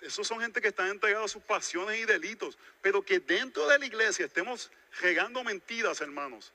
Esos 0.00 0.26
son 0.26 0.40
gente 0.40 0.62
que 0.62 0.68
están 0.68 0.88
entregados 0.88 1.30
a 1.30 1.34
sus 1.34 1.42
pasiones 1.42 2.00
y 2.00 2.06
delitos, 2.06 2.56
pero 2.80 3.02
que 3.02 3.20
dentro 3.20 3.68
de 3.68 3.78
la 3.78 3.84
iglesia 3.84 4.24
estemos 4.24 4.70
regando 5.02 5.44
mentiras, 5.44 6.00
hermanos. 6.00 6.50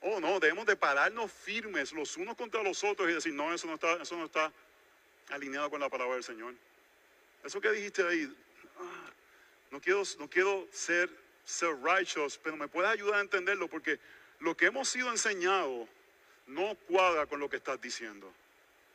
Oh, 0.00 0.18
no, 0.18 0.40
debemos 0.40 0.66
de 0.66 0.74
pararnos 0.74 1.30
firmes 1.30 1.92
los 1.92 2.16
unos 2.16 2.34
contra 2.34 2.64
los 2.64 2.82
otros 2.82 3.08
y 3.08 3.12
decir, 3.12 3.32
no, 3.32 3.54
eso 3.54 3.68
no 3.68 3.74
está, 3.74 4.02
eso 4.02 4.16
no 4.16 4.24
está 4.24 4.52
alineado 5.28 5.70
con 5.70 5.78
la 5.78 5.88
palabra 5.88 6.14
del 6.14 6.24
Señor. 6.24 6.52
Eso 7.44 7.60
que 7.60 7.70
dijiste 7.70 8.02
ahí, 8.02 8.28
ah, 8.76 9.10
no, 9.70 9.80
quiero, 9.80 10.02
no 10.18 10.28
quiero 10.28 10.66
ser, 10.72 11.08
ser 11.44 11.76
righteous, 11.80 12.40
pero 12.42 12.56
me 12.56 12.66
puedes 12.66 12.90
ayudar 12.90 13.20
a 13.20 13.20
entenderlo 13.20 13.68
porque 13.68 14.00
lo 14.40 14.56
que 14.56 14.66
hemos 14.66 14.88
sido 14.88 15.12
enseñados 15.12 15.88
no 16.50 16.74
cuadra 16.86 17.26
con 17.26 17.40
lo 17.40 17.48
que 17.48 17.56
estás 17.56 17.80
diciendo. 17.80 18.32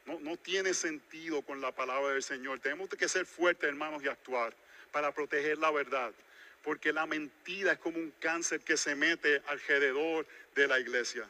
No, 0.06 0.20
no 0.20 0.38
tiene 0.38 0.74
sentido 0.74 1.41
con 1.41 1.62
la 1.62 1.72
palabra 1.72 2.14
del 2.14 2.24
Señor. 2.24 2.60
Tenemos 2.60 2.89
que 2.89 3.10
ser 3.10 3.26
fuertes, 3.26 3.68
hermanos, 3.68 4.03
y 4.03 4.08
actuar 4.08 4.56
para 4.91 5.12
proteger 5.12 5.58
la 5.58 5.72
verdad. 5.72 6.14
Porque 6.64 6.93
la 6.93 7.06
mentira 7.06 7.74
es 7.74 7.80
como 7.80 7.97
un 7.97 8.12
cáncer 8.20 8.62
que 8.62 8.78
se 8.78 8.95
mete 8.95 9.41
alrededor 9.47 10.26
de 10.53 10.68
la 10.68 10.80
iglesia. 10.80 11.28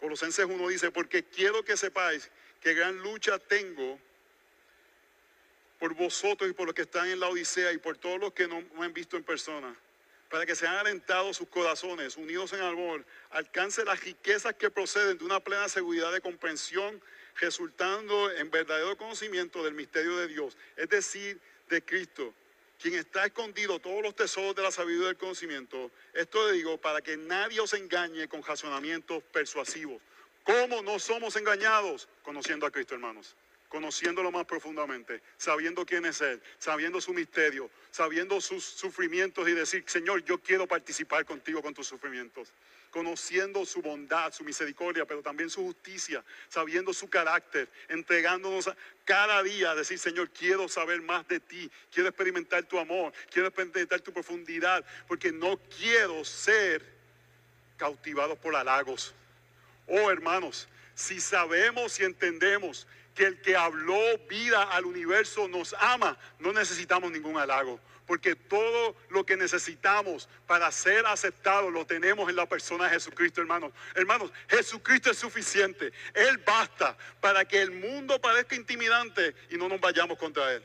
Colosenses 0.00 0.44
1 0.44 0.68
dice, 0.68 0.90
porque 0.90 1.24
quiero 1.24 1.64
que 1.64 1.76
sepáis 1.76 2.30
que 2.60 2.74
gran 2.74 2.98
lucha 2.98 3.38
tengo 3.38 3.98
por 5.78 5.94
vosotros 5.94 6.50
y 6.50 6.52
por 6.52 6.66
los 6.66 6.74
que 6.74 6.82
están 6.82 7.08
en 7.08 7.20
la 7.20 7.28
Odisea 7.28 7.72
y 7.72 7.78
por 7.78 7.96
todos 7.96 8.18
los 8.18 8.32
que 8.32 8.48
no 8.48 8.62
me 8.78 8.86
han 8.86 8.92
visto 8.92 9.16
en 9.16 9.24
persona, 9.24 9.74
para 10.30 10.46
que 10.46 10.54
sean 10.54 10.74
alentados 10.74 11.36
sus 11.36 11.48
corazones, 11.48 12.16
unidos 12.16 12.52
en 12.52 12.60
amor, 12.60 13.04
alcance 13.30 13.84
las 13.84 14.00
riquezas 14.00 14.54
que 14.54 14.70
proceden 14.70 15.18
de 15.18 15.24
una 15.24 15.40
plena 15.40 15.68
seguridad 15.68 16.12
de 16.12 16.20
comprensión, 16.20 17.00
resultando 17.36 18.30
en 18.32 18.50
verdadero 18.50 18.96
conocimiento 18.96 19.62
del 19.62 19.74
misterio 19.74 20.16
de 20.16 20.28
Dios, 20.28 20.56
es 20.76 20.88
decir, 20.88 21.40
de 21.68 21.82
Cristo, 21.82 22.34
quien 22.80 22.94
está 22.94 23.26
escondido 23.26 23.78
todos 23.78 24.02
los 24.02 24.14
tesoros 24.14 24.54
de 24.54 24.62
la 24.62 24.70
sabiduría 24.70 25.08
del 25.08 25.16
conocimiento. 25.16 25.90
Esto 26.14 26.46
le 26.46 26.54
digo 26.54 26.78
para 26.78 27.00
que 27.00 27.16
nadie 27.16 27.60
os 27.60 27.72
engañe 27.74 28.28
con 28.28 28.42
razonamientos 28.42 29.22
persuasivos 29.32 30.00
¿Cómo 30.46 30.80
no 30.80 31.00
somos 31.00 31.34
engañados? 31.34 32.08
Conociendo 32.22 32.66
a 32.66 32.70
Cristo, 32.70 32.94
hermanos. 32.94 33.34
Conociéndolo 33.68 34.30
más 34.30 34.46
profundamente, 34.46 35.22
sabiendo 35.36 35.84
quién 35.84 36.06
es 36.06 36.20
Él, 36.20 36.40
sabiendo 36.58 37.00
su 37.00 37.12
misterio, 37.12 37.70
sabiendo 37.90 38.40
sus 38.40 38.64
sufrimientos 38.64 39.48
y 39.48 39.52
decir, 39.52 39.84
Señor, 39.86 40.24
yo 40.24 40.38
quiero 40.38 40.66
participar 40.66 41.24
contigo 41.24 41.62
con 41.62 41.74
tus 41.74 41.86
sufrimientos. 41.86 42.52
Conociendo 42.90 43.66
su 43.66 43.82
bondad, 43.82 44.32
su 44.32 44.44
misericordia, 44.44 45.04
pero 45.04 45.20
también 45.20 45.50
su 45.50 45.62
justicia, 45.62 46.24
sabiendo 46.48 46.92
su 46.94 47.10
carácter, 47.10 47.68
entregándonos 47.88 48.70
cada 49.04 49.42
día 49.42 49.72
a 49.72 49.74
decir, 49.74 49.98
Señor, 49.98 50.30
quiero 50.30 50.68
saber 50.68 51.02
más 51.02 51.26
de 51.28 51.40
ti, 51.40 51.70
quiero 51.92 52.08
experimentar 52.08 52.64
tu 52.64 52.78
amor, 52.78 53.12
quiero 53.30 53.48
experimentar 53.48 54.00
tu 54.00 54.12
profundidad, 54.12 54.84
porque 55.08 55.32
no 55.32 55.58
quiero 55.76 56.24
ser 56.24 56.82
cautivado 57.76 58.36
por 58.36 58.56
halagos, 58.56 59.14
Oh 59.86 60.10
hermanos, 60.10 60.68
si 60.94 61.20
sabemos 61.20 62.00
y 62.00 62.04
entendemos 62.04 62.86
que 63.16 63.24
el 63.24 63.40
que 63.40 63.56
habló 63.56 63.98
vida 64.28 64.62
al 64.62 64.84
universo 64.84 65.48
nos 65.48 65.74
ama, 65.80 66.16
no 66.38 66.52
necesitamos 66.52 67.10
ningún 67.10 67.38
halago, 67.38 67.80
porque 68.06 68.36
todo 68.36 68.94
lo 69.08 69.24
que 69.24 69.38
necesitamos 69.38 70.28
para 70.46 70.70
ser 70.70 71.06
aceptados 71.06 71.72
lo 71.72 71.86
tenemos 71.86 72.28
en 72.28 72.36
la 72.36 72.46
persona 72.46 72.84
de 72.84 72.90
Jesucristo, 72.90 73.40
hermanos. 73.40 73.72
Hermanos, 73.94 74.30
Jesucristo 74.48 75.10
es 75.10 75.18
suficiente. 75.18 75.92
Él 76.12 76.36
basta 76.46 76.96
para 77.18 77.46
que 77.46 77.60
el 77.60 77.70
mundo 77.70 78.20
parezca 78.20 78.54
intimidante 78.54 79.34
y 79.48 79.56
no 79.56 79.66
nos 79.66 79.80
vayamos 79.80 80.18
contra 80.18 80.52
Él. 80.52 80.62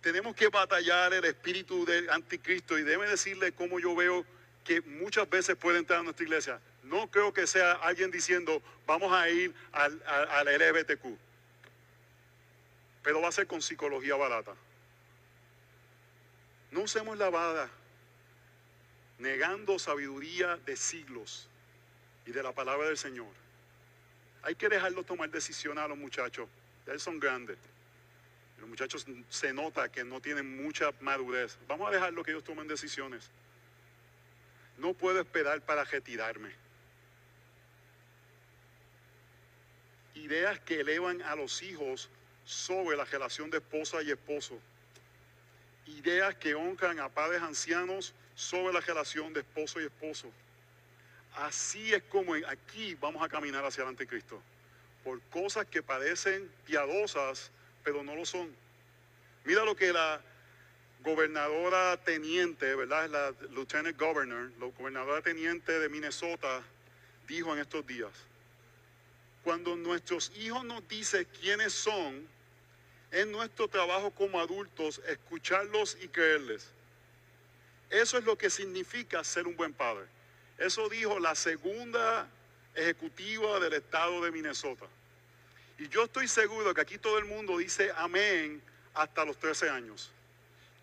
Tenemos 0.00 0.36
que 0.36 0.48
batallar 0.48 1.12
el 1.12 1.24
espíritu 1.24 1.84
del 1.84 2.08
anticristo 2.08 2.78
y 2.78 2.82
debe 2.82 3.08
decirle 3.08 3.52
cómo 3.52 3.80
yo 3.80 3.96
veo 3.96 4.24
que 4.62 4.80
muchas 4.82 5.28
veces 5.28 5.56
puede 5.56 5.78
entrar 5.78 6.00
a 6.00 6.02
nuestra 6.04 6.24
iglesia. 6.24 6.60
No 6.84 7.10
creo 7.10 7.32
que 7.32 7.46
sea 7.46 7.72
alguien 7.72 8.10
diciendo, 8.10 8.62
vamos 8.86 9.12
a 9.12 9.28
ir 9.28 9.54
al, 9.72 10.02
al, 10.06 10.46
LGBTQ. 10.46 11.18
Pero 13.02 13.20
va 13.20 13.28
a 13.28 13.32
ser 13.32 13.46
con 13.46 13.62
psicología 13.62 14.16
barata. 14.16 14.54
No 16.70 16.80
usemos 16.82 17.16
la 17.18 17.30
vara 17.30 17.70
negando 19.18 19.78
sabiduría 19.78 20.56
de 20.58 20.76
siglos 20.76 21.48
y 22.26 22.32
de 22.32 22.42
la 22.42 22.52
palabra 22.52 22.88
del 22.88 22.98
Señor. 22.98 23.32
Hay 24.42 24.54
que 24.54 24.68
dejarlos 24.68 25.06
tomar 25.06 25.30
decisiones 25.30 25.82
a 25.82 25.88
los 25.88 25.96
muchachos. 25.96 26.48
Ya 26.86 26.98
son 26.98 27.18
grandes. 27.18 27.56
Los 28.58 28.68
muchachos 28.68 29.06
se 29.30 29.52
nota 29.52 29.90
que 29.90 30.04
no 30.04 30.20
tienen 30.20 30.62
mucha 30.62 30.90
madurez. 31.00 31.56
Vamos 31.66 31.88
a 31.88 31.92
dejarlo 31.92 32.22
que 32.22 32.32
ellos 32.32 32.44
tomen 32.44 32.68
decisiones. 32.68 33.30
No 34.76 34.92
puedo 34.92 35.20
esperar 35.20 35.60
para 35.62 35.84
retirarme. 35.84 36.63
Ideas 40.14 40.60
que 40.60 40.80
elevan 40.80 41.22
a 41.22 41.34
los 41.34 41.62
hijos 41.62 42.08
sobre 42.44 42.96
la 42.96 43.04
relación 43.04 43.50
de 43.50 43.58
esposa 43.58 44.02
y 44.02 44.10
esposo. 44.10 44.58
Ideas 45.86 46.34
que 46.36 46.54
honran 46.54 46.98
a 47.00 47.08
padres 47.08 47.42
ancianos 47.42 48.14
sobre 48.34 48.72
la 48.72 48.80
relación 48.80 49.32
de 49.32 49.40
esposo 49.40 49.80
y 49.80 49.84
esposo. 49.84 50.30
así 51.36 51.92
es 51.92 52.02
como 52.04 52.34
aquí 52.34 52.94
vamos 52.94 53.22
a 53.22 53.28
caminar 53.28 53.64
hacia 53.64 53.82
el 53.82 53.88
anticristo. 53.88 54.40
Por 55.02 55.20
cosas 55.22 55.66
que 55.66 55.82
parecen 55.82 56.50
piadosas, 56.64 57.50
pero 57.82 58.02
no 58.02 58.14
lo 58.14 58.24
son. 58.24 58.54
Mira 59.44 59.64
lo 59.64 59.76
que 59.76 59.92
la 59.92 60.20
gobernadora 61.02 61.98
teniente, 61.98 62.74
¿verdad? 62.74 63.10
La 63.10 63.34
lieutenant 63.50 63.98
governor, 63.98 64.50
la 64.58 64.66
gobernadora 64.66 65.20
teniente 65.20 65.78
de 65.78 65.88
Minnesota 65.88 66.62
dijo 67.28 67.52
en 67.52 67.60
estos 67.60 67.86
días. 67.86 68.10
Cuando 69.44 69.76
nuestros 69.76 70.32
hijos 70.36 70.64
nos 70.64 70.88
dicen 70.88 71.28
quiénes 71.40 71.74
son, 71.74 72.26
es 73.10 73.26
nuestro 73.26 73.68
trabajo 73.68 74.10
como 74.10 74.40
adultos 74.40 75.00
escucharlos 75.06 75.96
y 76.00 76.08
creerles. 76.08 76.66
Eso 77.90 78.18
es 78.18 78.24
lo 78.24 78.36
que 78.36 78.50
significa 78.50 79.22
ser 79.22 79.46
un 79.46 79.54
buen 79.54 79.72
padre. 79.72 80.06
Eso 80.58 80.88
dijo 80.88 81.20
la 81.20 81.34
segunda 81.34 82.26
ejecutiva 82.74 83.60
del 83.60 83.74
estado 83.74 84.22
de 84.24 84.30
Minnesota. 84.32 84.86
Y 85.78 85.88
yo 85.88 86.04
estoy 86.04 86.26
seguro 86.26 86.72
que 86.72 86.80
aquí 86.80 86.98
todo 86.98 87.18
el 87.18 87.26
mundo 87.26 87.58
dice 87.58 87.92
amén 87.96 88.62
hasta 88.94 89.24
los 89.24 89.38
13 89.38 89.68
años. 89.68 90.10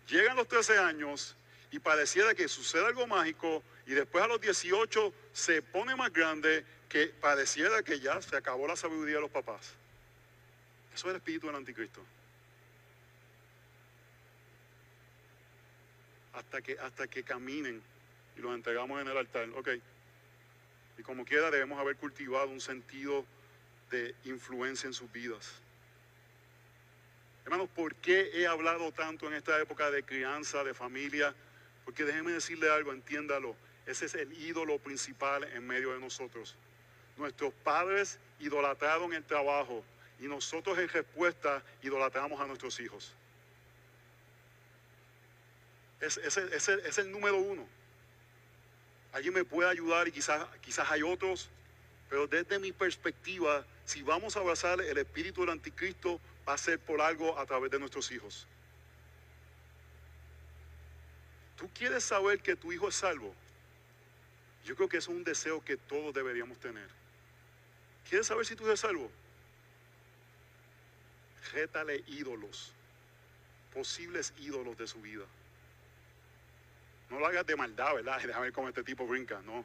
Llegan 0.08 0.36
los 0.36 0.46
13 0.46 0.78
años 0.78 1.34
y 1.70 1.80
pareciera 1.80 2.34
que 2.34 2.48
sucede 2.48 2.86
algo 2.86 3.06
mágico 3.06 3.62
y 3.86 3.92
después 3.92 4.22
a 4.22 4.28
los 4.28 4.40
18 4.40 5.12
se 5.32 5.62
pone 5.62 5.96
más 5.96 6.12
grande 6.12 6.64
que 6.92 7.06
pareciera 7.06 7.82
que 7.82 8.00
ya 8.00 8.20
se 8.20 8.36
acabó 8.36 8.68
la 8.68 8.76
sabiduría 8.76 9.14
de 9.14 9.22
los 9.22 9.30
papás. 9.30 9.72
Eso 10.94 11.06
es 11.06 11.10
el 11.12 11.16
espíritu 11.16 11.46
del 11.46 11.56
anticristo. 11.56 12.02
Hasta 16.34 16.60
que, 16.60 16.78
hasta 16.78 17.06
que 17.06 17.22
caminen 17.22 17.82
y 18.36 18.40
los 18.42 18.54
entregamos 18.54 19.00
en 19.00 19.08
el 19.08 19.16
altar. 19.16 19.48
Ok. 19.56 19.70
Y 20.98 21.02
como 21.02 21.24
quiera 21.24 21.50
debemos 21.50 21.80
haber 21.80 21.96
cultivado 21.96 22.48
un 22.48 22.60
sentido 22.60 23.24
de 23.90 24.14
influencia 24.24 24.86
en 24.86 24.92
sus 24.92 25.10
vidas. 25.10 25.50
Hermanos, 27.46 27.70
¿por 27.74 27.94
qué 27.94 28.32
he 28.34 28.46
hablado 28.46 28.92
tanto 28.92 29.28
en 29.28 29.32
esta 29.32 29.58
época 29.62 29.90
de 29.90 30.02
crianza, 30.02 30.62
de 30.62 30.74
familia? 30.74 31.34
Porque 31.86 32.04
déjenme 32.04 32.32
decirle 32.32 32.70
algo, 32.70 32.92
entiéndalo. 32.92 33.56
Ese 33.86 34.04
es 34.04 34.14
el 34.14 34.30
ídolo 34.34 34.78
principal 34.78 35.44
en 35.44 35.66
medio 35.66 35.94
de 35.94 35.98
nosotros. 35.98 36.54
Nuestros 37.16 37.52
padres 37.62 38.18
idolatraron 38.40 39.12
el 39.12 39.24
trabajo 39.24 39.84
y 40.18 40.26
nosotros 40.26 40.78
en 40.78 40.88
respuesta 40.88 41.62
idolatramos 41.82 42.40
a 42.40 42.46
nuestros 42.46 42.78
hijos. 42.80 43.12
Es, 46.00 46.98
el 46.98 47.12
número 47.12 47.38
uno. 47.38 47.66
Alguien 49.12 49.34
me 49.34 49.44
puede 49.44 49.70
ayudar 49.70 50.08
y 50.08 50.12
quizás, 50.12 50.46
quizás 50.60 50.90
hay 50.90 51.02
otros, 51.02 51.48
pero 52.08 52.26
desde 52.26 52.58
mi 52.58 52.72
perspectiva, 52.72 53.64
si 53.84 54.02
vamos 54.02 54.36
a 54.36 54.40
abrazar 54.40 54.80
el 54.80 54.98
espíritu 54.98 55.42
del 55.42 55.50
anticristo, 55.50 56.20
va 56.48 56.54
a 56.54 56.58
ser 56.58 56.78
por 56.78 57.00
algo 57.00 57.38
a 57.38 57.46
través 57.46 57.70
de 57.70 57.78
nuestros 57.78 58.10
hijos. 58.10 58.46
¿Tú 61.56 61.70
quieres 61.72 62.02
saber 62.02 62.40
que 62.40 62.56
tu 62.56 62.72
hijo 62.72 62.88
es 62.88 62.96
salvo? 62.96 63.32
Yo 64.64 64.74
creo 64.74 64.88
que 64.88 64.96
es 64.96 65.08
un 65.08 65.22
deseo 65.22 65.64
que 65.64 65.76
todos 65.76 66.12
deberíamos 66.14 66.58
tener. 66.58 67.01
¿Quieres 68.08 68.26
saber 68.26 68.46
si 68.46 68.56
tú 68.56 68.66
eres 68.66 68.80
salvo? 68.80 69.10
Rétale 71.52 72.02
ídolos, 72.06 72.72
posibles 73.74 74.32
ídolos 74.38 74.76
de 74.78 74.86
su 74.86 75.00
vida. 75.00 75.24
No 77.10 77.18
lo 77.18 77.26
hagas 77.26 77.46
de 77.46 77.56
maldad, 77.56 77.94
¿verdad? 77.94 78.20
Déjame 78.22 78.44
ver 78.46 78.52
cómo 78.52 78.68
este 78.68 78.82
tipo 78.82 79.06
brinca, 79.06 79.40
no. 79.42 79.64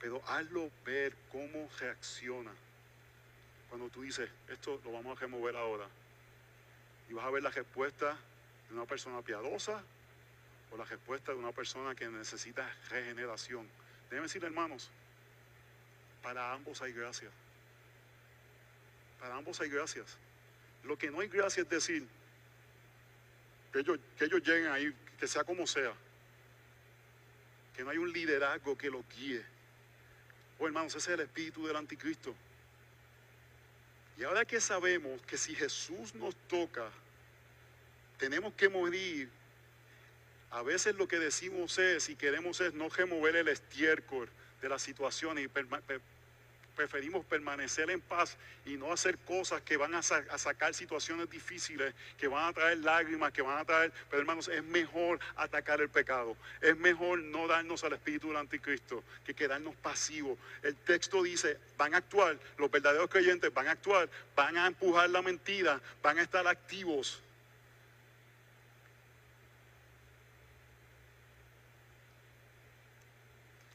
Pero 0.00 0.22
hazlo 0.26 0.70
ver 0.84 1.14
cómo 1.30 1.68
reacciona 1.78 2.52
cuando 3.72 3.88
tú 3.88 4.02
dices, 4.02 4.28
esto 4.48 4.78
lo 4.84 4.92
vamos 4.92 5.16
a 5.16 5.20
remover 5.22 5.56
ahora. 5.56 5.86
Y 7.08 7.14
vas 7.14 7.24
a 7.24 7.30
ver 7.30 7.42
la 7.42 7.48
respuesta 7.48 8.18
de 8.68 8.74
una 8.74 8.84
persona 8.84 9.22
piadosa 9.22 9.82
o 10.70 10.76
la 10.76 10.84
respuesta 10.84 11.32
de 11.32 11.38
una 11.38 11.52
persona 11.52 11.94
que 11.94 12.06
necesita 12.08 12.70
regeneración. 12.90 13.66
Déjenme 14.10 14.24
decir, 14.24 14.44
hermanos, 14.44 14.90
para 16.22 16.52
ambos 16.52 16.80
hay 16.82 16.92
gracia. 16.92 17.28
Para 19.20 19.36
ambos 19.36 19.60
hay 19.60 19.68
gracias. 19.68 20.16
Lo 20.84 20.96
que 20.96 21.10
no 21.10 21.20
hay 21.20 21.28
gracia 21.28 21.62
es 21.62 21.68
decir 21.68 22.06
que 23.72 23.80
ellos, 23.80 23.98
que 24.18 24.24
ellos 24.24 24.42
lleguen 24.42 24.70
ahí, 24.70 24.94
que 25.18 25.26
sea 25.26 25.44
como 25.44 25.66
sea. 25.66 25.92
Que 27.76 27.84
no 27.84 27.90
hay 27.90 27.98
un 27.98 28.12
liderazgo 28.12 28.76
que 28.76 28.90
lo 28.90 29.04
guíe. 29.16 29.44
Oh, 30.58 30.66
hermanos, 30.66 30.94
ese 30.94 31.12
es 31.12 31.18
el 31.18 31.20
espíritu 31.20 31.66
del 31.66 31.76
anticristo. 31.76 32.34
Y 34.18 34.24
ahora 34.24 34.44
que 34.44 34.60
sabemos 34.60 35.20
que 35.22 35.38
si 35.38 35.54
Jesús 35.54 36.14
nos 36.14 36.36
toca, 36.48 36.90
tenemos 38.18 38.52
que 38.54 38.68
morir 38.68 39.28
a 40.52 40.62
veces 40.62 40.94
lo 40.96 41.08
que 41.08 41.18
decimos 41.18 41.78
es 41.78 42.10
y 42.10 42.14
queremos 42.14 42.60
es 42.60 42.74
no 42.74 42.90
remover 42.90 43.36
el 43.36 43.48
estiércol 43.48 44.28
de 44.60 44.68
la 44.68 44.78
situación 44.78 45.38
y 45.38 45.48
preferimos 46.76 47.24
permanecer 47.24 47.90
en 47.90 48.00
paz 48.00 48.36
y 48.64 48.76
no 48.76 48.92
hacer 48.92 49.18
cosas 49.18 49.62
que 49.62 49.76
van 49.76 49.94
a, 49.94 50.02
sacar 50.02 50.74
situaciones 50.74 51.28
difíciles, 51.30 51.94
que 52.18 52.28
van 52.28 52.48
a 52.48 52.52
traer 52.52 52.78
lágrimas, 52.78 53.32
que 53.32 53.42
van 53.42 53.58
a 53.58 53.64
traer... 53.64 53.92
Pero 54.08 54.20
hermanos, 54.20 54.48
es 54.48 54.62
mejor 54.64 55.20
atacar 55.36 55.80
el 55.80 55.88
pecado. 55.88 56.36
Es 56.60 56.76
mejor 56.76 57.18
no 57.18 57.46
darnos 57.46 57.84
al 57.84 57.92
espíritu 57.92 58.28
del 58.28 58.36
anticristo 58.36 59.02
que 59.24 59.34
quedarnos 59.34 59.74
pasivos. 59.76 60.38
El 60.62 60.76
texto 60.76 61.22
dice, 61.22 61.58
van 61.76 61.94
a 61.94 61.98
actuar, 61.98 62.38
los 62.58 62.70
verdaderos 62.70 63.08
creyentes 63.08 63.52
van 63.52 63.68
a 63.68 63.72
actuar, 63.72 64.08
van 64.34 64.56
a 64.56 64.66
empujar 64.66 65.10
la 65.10 65.22
mentira, 65.22 65.80
van 66.02 66.18
a 66.18 66.22
estar 66.22 66.46
activos 66.46 67.22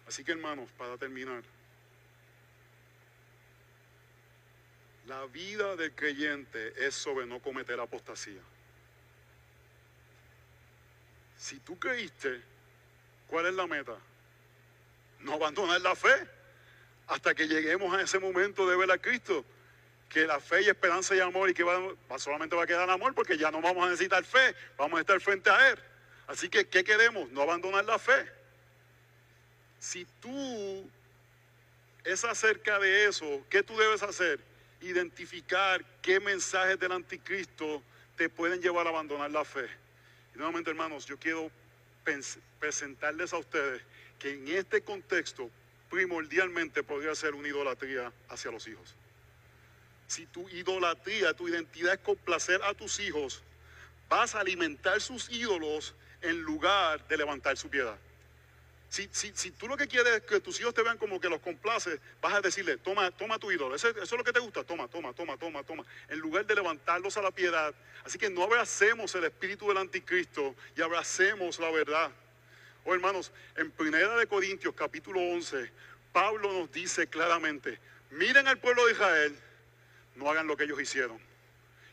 Así 0.07 0.23
que 0.23 0.31
hermanos, 0.31 0.69
para 0.77 0.97
terminar, 0.97 1.43
la 5.07 5.25
vida 5.25 5.75
del 5.75 5.93
creyente 5.93 6.73
es 6.85 6.95
sobre 6.95 7.25
no 7.25 7.39
cometer 7.39 7.79
apostasía. 7.79 8.41
Si 11.37 11.59
tú 11.59 11.77
creíste, 11.79 12.41
¿cuál 13.27 13.45
es 13.47 13.53
la 13.53 13.67
meta? 13.67 13.95
No 15.19 15.33
abandonar 15.33 15.81
la 15.81 15.95
fe 15.95 16.27
hasta 17.07 17.33
que 17.33 17.47
lleguemos 17.47 17.93
a 17.93 18.01
ese 18.01 18.19
momento 18.19 18.67
de 18.67 18.75
ver 18.75 18.91
a 18.91 18.97
Cristo. 18.97 19.45
Que 20.09 20.25
la 20.25 20.39
fe 20.39 20.61
y 20.61 20.69
esperanza 20.69 21.15
y 21.15 21.19
amor 21.19 21.49
y 21.49 21.53
que 21.53 21.65
solamente 22.17 22.55
va 22.55 22.63
a 22.63 22.67
quedar 22.67 22.89
amor 22.89 23.13
porque 23.13 23.37
ya 23.37 23.51
no 23.51 23.61
vamos 23.61 23.85
a 23.85 23.89
necesitar 23.89 24.23
fe, 24.23 24.55
vamos 24.77 24.97
a 24.97 25.01
estar 25.01 25.19
frente 25.19 25.49
a 25.49 25.69
Él. 25.69 25.79
Así 26.27 26.49
que, 26.49 26.67
¿qué 26.67 26.83
queremos? 26.83 27.29
No 27.31 27.41
abandonar 27.41 27.83
la 27.85 27.99
fe 27.99 28.37
si 29.79 30.05
tú 30.19 30.89
es 32.03 32.23
acerca 32.23 32.79
de 32.79 33.05
eso, 33.05 33.43
¿qué 33.49 33.63
tú 33.63 33.77
debes 33.77 34.01
hacer? 34.03 34.39
Identificar 34.81 35.83
qué 36.01 36.19
mensajes 36.19 36.79
del 36.79 36.91
anticristo 36.91 37.81
te 38.15 38.29
pueden 38.29 38.61
llevar 38.61 38.87
a 38.87 38.89
abandonar 38.89 39.31
la 39.31 39.45
fe. 39.45 39.67
Y 40.33 40.37
nuevamente, 40.37 40.69
hermanos, 40.69 41.05
yo 41.05 41.17
quiero 41.17 41.51
presentarles 42.59 43.33
a 43.33 43.37
ustedes 43.37 43.81
que 44.19 44.33
en 44.33 44.47
este 44.47 44.81
contexto 44.81 45.49
primordialmente 45.89 46.83
podría 46.83 47.15
ser 47.15 47.33
una 47.33 47.47
idolatría 47.47 48.11
hacia 48.29 48.51
los 48.51 48.67
hijos. 48.67 48.95
Si 50.07 50.25
tu 50.27 50.47
idolatría, 50.49 51.33
tu 51.33 51.47
identidad 51.47 51.93
es 51.95 51.99
complacer 51.99 52.61
a 52.63 52.73
tus 52.73 52.99
hijos, 52.99 53.43
vas 54.09 54.35
a 54.35 54.39
alimentar 54.39 55.01
sus 55.01 55.29
ídolos 55.29 55.95
en 56.21 56.41
lugar 56.41 57.05
de 57.07 57.17
levantar 57.17 57.57
su 57.57 57.69
piedad. 57.69 57.97
Si, 58.89 59.51
tú 59.51 59.67
lo 59.67 59.75
que 59.75 59.87
quieres 59.87 60.13
es 60.15 60.21
que 60.21 60.39
tus 60.39 60.59
hijos 60.61 60.73
te 60.73 60.81
vean 60.81 60.97
como 60.97 61.19
que 61.19 61.27
los 61.27 61.41
complaces, 61.41 61.99
vas 62.21 62.33
a 62.33 62.41
decirle, 62.41 62.77
toma, 62.77 63.11
toma 63.11 63.37
tu 63.37 63.51
ídolo. 63.51 63.75
Eso, 63.75 63.89
es 63.89 64.11
lo 64.11 64.23
que 64.23 64.31
te 64.31 64.39
gusta, 64.39 64.63
toma, 64.63 64.87
toma, 64.87 65.13
toma, 65.13 65.37
toma, 65.37 65.63
toma. 65.63 65.85
En 66.07 66.19
lugar 66.19 66.45
de 66.45 66.55
levantarlos 66.55 67.17
a 67.17 67.21
la 67.21 67.31
piedad. 67.31 67.75
Así 68.05 68.17
que 68.17 68.29
no 68.29 68.43
abracemos 68.43 69.13
el 69.15 69.25
espíritu 69.25 69.67
del 69.67 69.77
anticristo 69.77 70.55
y 70.75 70.81
abracemos 70.81 71.59
la 71.59 71.69
verdad. 71.69 72.11
Oh 72.85 72.93
hermanos, 72.93 73.33
en 73.57 73.69
Primera 73.71 74.15
de 74.15 74.27
Corintios 74.27 74.73
capítulo 74.73 75.19
11, 75.19 75.69
Pablo 76.13 76.53
nos 76.53 76.71
dice 76.71 77.07
claramente, 77.07 77.79
miren 78.11 78.47
al 78.47 78.57
pueblo 78.57 78.85
de 78.85 78.93
Israel, 78.93 79.37
no 80.15 80.31
hagan 80.31 80.47
lo 80.47 80.55
que 80.55 80.63
ellos 80.63 80.79
hicieron, 80.79 81.19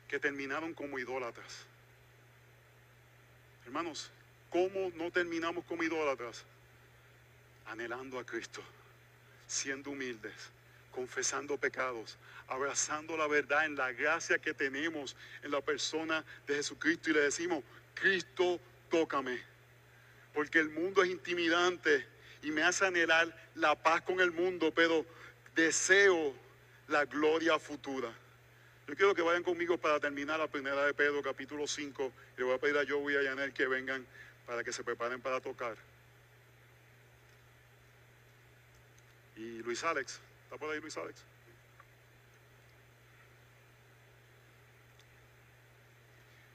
que 0.07 0.21
terminaron 0.21 0.73
como 0.73 1.01
idólatras. 1.01 1.67
Hermanos, 3.65 4.13
¿cómo 4.51 4.93
no 4.95 5.11
terminamos 5.11 5.65
como 5.65 5.83
idólatras? 5.83 6.45
Anhelando 7.67 8.19
a 8.19 8.25
Cristo, 8.25 8.63
siendo 9.47 9.91
humildes, 9.91 10.35
confesando 10.91 11.59
pecados, 11.59 12.19
abrazando 12.49 13.17
la 13.17 13.27
verdad 13.27 13.67
en 13.67 13.77
la 13.77 13.93
gracia 13.93 14.39
que 14.39 14.55
tenemos 14.55 15.17
en 15.43 15.51
la 15.51 15.61
persona 15.61 16.25
de 16.47 16.57
Jesucristo 16.57 17.11
y 17.11 17.15
le 17.15 17.21
decimos, 17.21 17.65
Cristo, 17.95 18.61
tócame, 18.91 19.41
porque 20.33 20.59
el 20.59 20.71
mundo 20.71 21.03
es 21.03 21.11
intimidante 21.11 22.07
y 22.43 22.51
me 22.51 22.63
hace 22.63 22.87
anhelar 22.87 23.35
la 23.55 23.75
paz 23.75 24.03
con 24.03 24.21
el 24.21 24.31
mundo, 24.31 24.73
pero 24.75 25.05
deseo 25.55 26.35
la 26.89 27.05
gloria 27.07 27.59
futura. 27.59 28.13
Yo 28.87 28.95
quiero 28.95 29.15
que 29.15 29.23
vayan 29.23 29.43
conmigo 29.43 29.79
para 29.79 29.99
terminar 29.99 30.39
la 30.39 30.47
primera 30.47 30.85
de 30.85 30.93
Pedro, 30.93 31.23
capítulo 31.23 31.67
5. 31.67 32.13
Le 32.37 32.45
voy 32.45 32.55
a 32.55 32.59
pedir 32.59 32.77
a 32.77 32.85
Joey 32.87 33.15
y 33.15 33.19
a 33.19 33.23
Yanel 33.23 33.55
que 33.55 33.67
vengan 33.67 34.07
para 34.47 34.63
que 34.63 34.73
se 34.73 34.85
preparen 34.85 35.23
para 35.23 35.41
tocar. 35.41 35.77
Y 39.37 39.63
Luis 39.63 39.83
Alex, 39.85 40.21
¿está 40.45 40.57
por 40.57 40.71
ahí 40.71 40.81
Luis 40.81 40.97
Alex? 40.97 41.23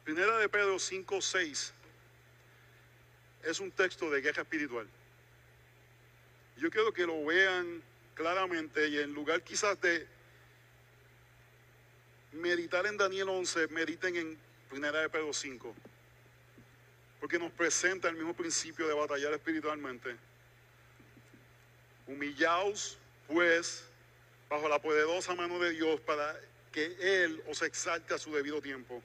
Primera 0.04 0.38
de 0.38 0.50
Pedro 0.50 0.80
5, 0.80 1.22
6 1.22 1.74
es 3.44 3.60
un 3.60 3.72
texto 3.72 4.10
de 4.10 4.22
guerra 4.22 4.42
espiritual. 4.42 4.88
Yo 6.58 6.70
quiero 6.70 6.92
que 6.92 7.06
lo 7.06 7.26
vean 7.26 7.82
claramente 8.16 8.88
y 8.88 8.98
en 8.98 9.14
lugar 9.14 9.44
quizás 9.44 9.80
de 9.82 10.08
meditar 12.34 12.86
en 12.86 12.98
Daniel 12.98 13.30
11, 13.30 13.68
mediten 13.68 14.16
en 14.16 14.38
Primera 14.70 15.02
de 15.02 15.10
Pedro 15.10 15.32
5. 15.32 15.76
Porque 17.20 17.40
nos 17.40 17.52
presenta 17.52 18.10
el 18.10 18.16
mismo 18.16 18.34
principio 18.34 18.88
de 18.88 18.94
batallar 18.94 19.34
espiritualmente. 19.34 20.16
Humillaos, 22.10 22.98
pues, 23.28 23.84
bajo 24.50 24.68
la 24.68 24.82
poderosa 24.82 25.36
mano 25.36 25.60
de 25.60 25.70
Dios 25.72 26.02
para 26.02 26.36
que 26.72 26.96
Él 27.00 27.44
os 27.48 27.62
exalte 27.62 28.16
a 28.16 28.18
su 28.18 28.34
debido 28.34 28.62
tiempo, 28.62 29.02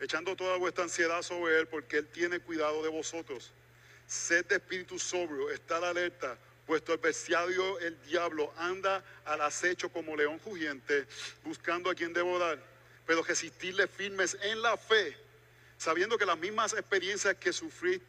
echando 0.00 0.34
toda 0.34 0.56
vuestra 0.56 0.82
ansiedad 0.84 1.22
sobre 1.22 1.60
Él, 1.60 1.68
porque 1.68 1.98
Él 1.98 2.08
tiene 2.08 2.40
cuidado 2.40 2.82
de 2.82 2.88
vosotros. 2.88 3.52
Sed 4.08 4.44
de 4.46 4.56
espíritu 4.56 4.98
sobrio, 4.98 5.48
estad 5.50 5.84
alerta, 5.84 6.36
Vuestro 6.66 6.94
adversario, 6.94 7.78
el 7.80 8.00
diablo, 8.04 8.50
anda 8.56 9.04
al 9.26 9.42
acecho 9.42 9.90
como 9.90 10.16
león 10.16 10.40
rugiente, 10.44 11.06
buscando 11.44 11.90
a 11.90 11.94
quien 11.94 12.14
devorar, 12.14 12.58
pero 13.06 13.22
resistirle 13.22 13.86
firmes 13.86 14.38
en 14.40 14.62
la 14.62 14.78
fe, 14.78 15.14
sabiendo 15.76 16.16
que 16.16 16.24
las 16.24 16.38
mismas 16.38 16.72
experiencias 16.72 17.36
que 17.36 17.52
sufrí 17.52 18.00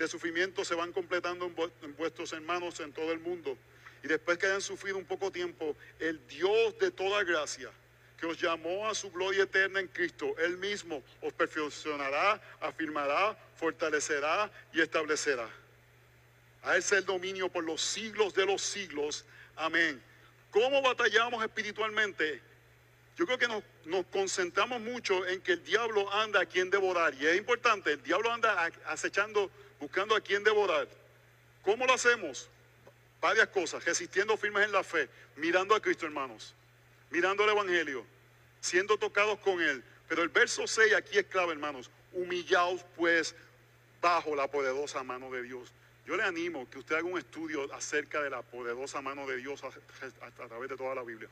de 0.00 0.08
sufrimiento 0.08 0.64
se 0.64 0.74
van 0.74 0.92
completando 0.92 1.44
en 1.82 1.96
vuestros 1.96 2.32
hermanos 2.32 2.80
en 2.80 2.90
todo 2.90 3.12
el 3.12 3.20
mundo. 3.20 3.56
Y 4.02 4.08
después 4.08 4.38
que 4.38 4.46
hayan 4.46 4.62
sufrido 4.62 4.96
un 4.96 5.04
poco 5.04 5.30
tiempo, 5.30 5.76
el 5.98 6.26
Dios 6.26 6.78
de 6.78 6.90
toda 6.90 7.22
gracia, 7.22 7.70
que 8.18 8.24
os 8.24 8.40
llamó 8.40 8.88
a 8.88 8.94
su 8.94 9.10
gloria 9.10 9.42
eterna 9.42 9.78
en 9.78 9.88
Cristo, 9.88 10.34
Él 10.38 10.56
mismo 10.56 11.02
os 11.20 11.34
perfeccionará, 11.34 12.40
afirmará, 12.60 13.36
fortalecerá 13.56 14.50
y 14.72 14.80
establecerá. 14.80 15.48
A 16.62 16.76
Él 16.76 16.84
el 16.92 17.04
dominio 17.04 17.50
por 17.50 17.64
los 17.64 17.82
siglos 17.82 18.32
de 18.32 18.46
los 18.46 18.62
siglos. 18.62 19.26
Amén. 19.54 20.02
¿Cómo 20.50 20.80
batallamos 20.80 21.44
espiritualmente? 21.44 22.40
Yo 23.16 23.26
creo 23.26 23.38
que 23.38 23.48
nos, 23.48 24.06
concentramos 24.06 24.80
mucho 24.80 25.26
en 25.26 25.42
que 25.42 25.52
el 25.52 25.62
diablo 25.62 26.10
anda 26.10 26.40
a 26.40 26.46
quien 26.46 26.70
devorar. 26.70 27.12
Y 27.20 27.26
es 27.26 27.36
importante, 27.36 27.92
el 27.92 28.02
diablo 28.02 28.32
anda 28.32 28.70
acechando, 28.86 29.50
buscando 29.80 30.14
a 30.14 30.20
quien 30.20 30.44
devorar. 30.44 30.86
¿Cómo 31.62 31.86
lo 31.86 31.94
hacemos? 31.94 32.48
Varias 33.20 33.48
cosas, 33.48 33.84
resistiendo 33.84 34.36
firmes 34.36 34.64
en 34.64 34.72
la 34.72 34.84
fe, 34.84 35.08
mirando 35.36 35.74
a 35.74 35.80
Cristo, 35.80 36.06
hermanos, 36.06 36.54
mirando 37.10 37.44
el 37.44 37.50
Evangelio, 37.50 38.04
siendo 38.60 38.96
tocados 38.96 39.38
con 39.40 39.60
Él. 39.60 39.82
Pero 40.08 40.22
el 40.22 40.28
verso 40.28 40.66
6 40.66 40.94
aquí 40.94 41.18
es 41.18 41.26
clave, 41.26 41.52
hermanos. 41.52 41.90
Humillaos 42.12 42.84
pues 42.96 43.34
bajo 44.00 44.34
la 44.34 44.48
poderosa 44.48 45.02
mano 45.02 45.30
de 45.30 45.42
Dios. 45.42 45.72
Yo 46.06 46.16
le 46.16 46.22
animo 46.24 46.68
que 46.68 46.78
usted 46.78 46.96
haga 46.96 47.06
un 47.06 47.18
estudio 47.18 47.72
acerca 47.74 48.22
de 48.22 48.30
la 48.30 48.42
poderosa 48.42 49.00
mano 49.00 49.26
de 49.26 49.36
Dios 49.36 49.62
a, 49.62 50.30
través 50.30 50.70
de 50.70 50.76
toda 50.76 50.94
la 50.94 51.02
Biblia. 51.02 51.28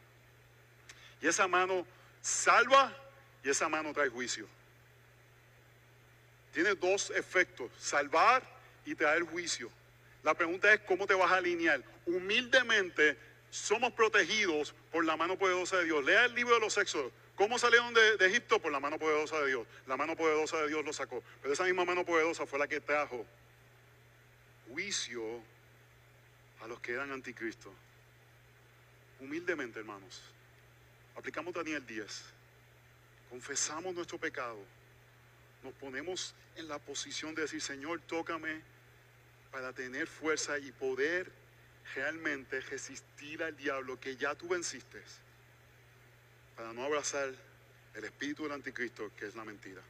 Y 1.21 1.27
esa 1.27 1.49
mano 1.49 1.85
salva 2.21 2.95
y 3.43 3.51
esa 3.51 3.69
mano 3.69 3.93
trae 3.93 4.09
juicio. 4.09 4.47
Tiene 6.53 6.75
dos 6.75 7.11
efectos, 7.11 7.71
salvar 7.79 8.43
y 8.85 8.95
traer 8.95 9.23
juicio. 9.23 9.71
La 10.23 10.35
pregunta 10.35 10.73
es 10.73 10.81
cómo 10.81 11.07
te 11.07 11.15
vas 11.15 11.31
a 11.31 11.37
alinear. 11.37 11.83
Humildemente 12.07 13.17
somos 13.51 13.93
protegidos 13.93 14.75
por 14.91 15.05
la 15.05 15.17
mano 15.17 15.39
poderosa 15.39 15.79
de 15.79 15.85
Dios. 15.85 16.05
Lea 16.05 16.25
el 16.25 16.35
libro 16.35 16.55
de 16.55 16.61
los 16.61 16.73
sexos. 16.73 17.13
¿Cómo 17.37 17.59
salieron 17.59 17.95
de, 17.95 18.27
Egipto? 18.27 18.59
Por 18.59 18.73
la 18.73 18.81
mano 18.81 18.99
poderosa 18.99 19.39
de 19.41 19.49
Dios. 19.49 19.67
La 19.87 19.97
mano 19.97 20.17
poderosa 20.17 20.57
de 20.59 20.69
Dios 20.69 20.85
lo 20.85 20.93
sacó. 20.93 21.23
Pero 21.41 21.55
esa 21.55 21.65
misma 21.65 21.85
mano 21.85 22.05
poderosa 22.05 22.47
fue 22.47 22.59
la 22.59 22.67
que 22.67 22.81
trajo 22.81 23.25
juicio 24.69 25.23
a 26.61 26.67
los 26.67 26.81
que 26.81 26.93
eran 26.93 27.11
anticristo. 27.13 27.73
Humildemente, 29.21 29.79
hermanos, 29.79 30.21
aplicamos 31.17 31.53
Daniel 31.53 31.85
10, 31.85 32.25
confesamos 33.31 33.95
nuestro 33.95 34.19
pecado, 34.19 34.59
nos 35.63 35.73
ponemos 35.75 36.35
en 36.57 36.69
la 36.69 36.79
posición 36.79 37.35
de 37.35 37.43
decir, 37.43 37.61
Señor, 37.61 38.01
tócame 38.03 38.61
para 39.51 39.73
tener 39.73 40.07
fuerza 40.07 40.59
y 40.59 40.71
poder 40.73 41.31
realmente 41.95 42.61
resistir 42.61 43.43
al 43.43 43.57
diablo 43.57 43.99
que 43.99 44.17
ya 44.17 44.35
tú 44.35 44.49
venciste, 44.49 45.03
para 46.57 46.73
no 46.73 46.85
abrazar 46.85 47.33
el 47.95 48.05
espíritu 48.05 48.45
del 48.45 48.53
anticristo 48.53 49.11
que 49.17 49.27
es 49.27 49.35
la 49.35 49.45
mentira. 49.45 49.81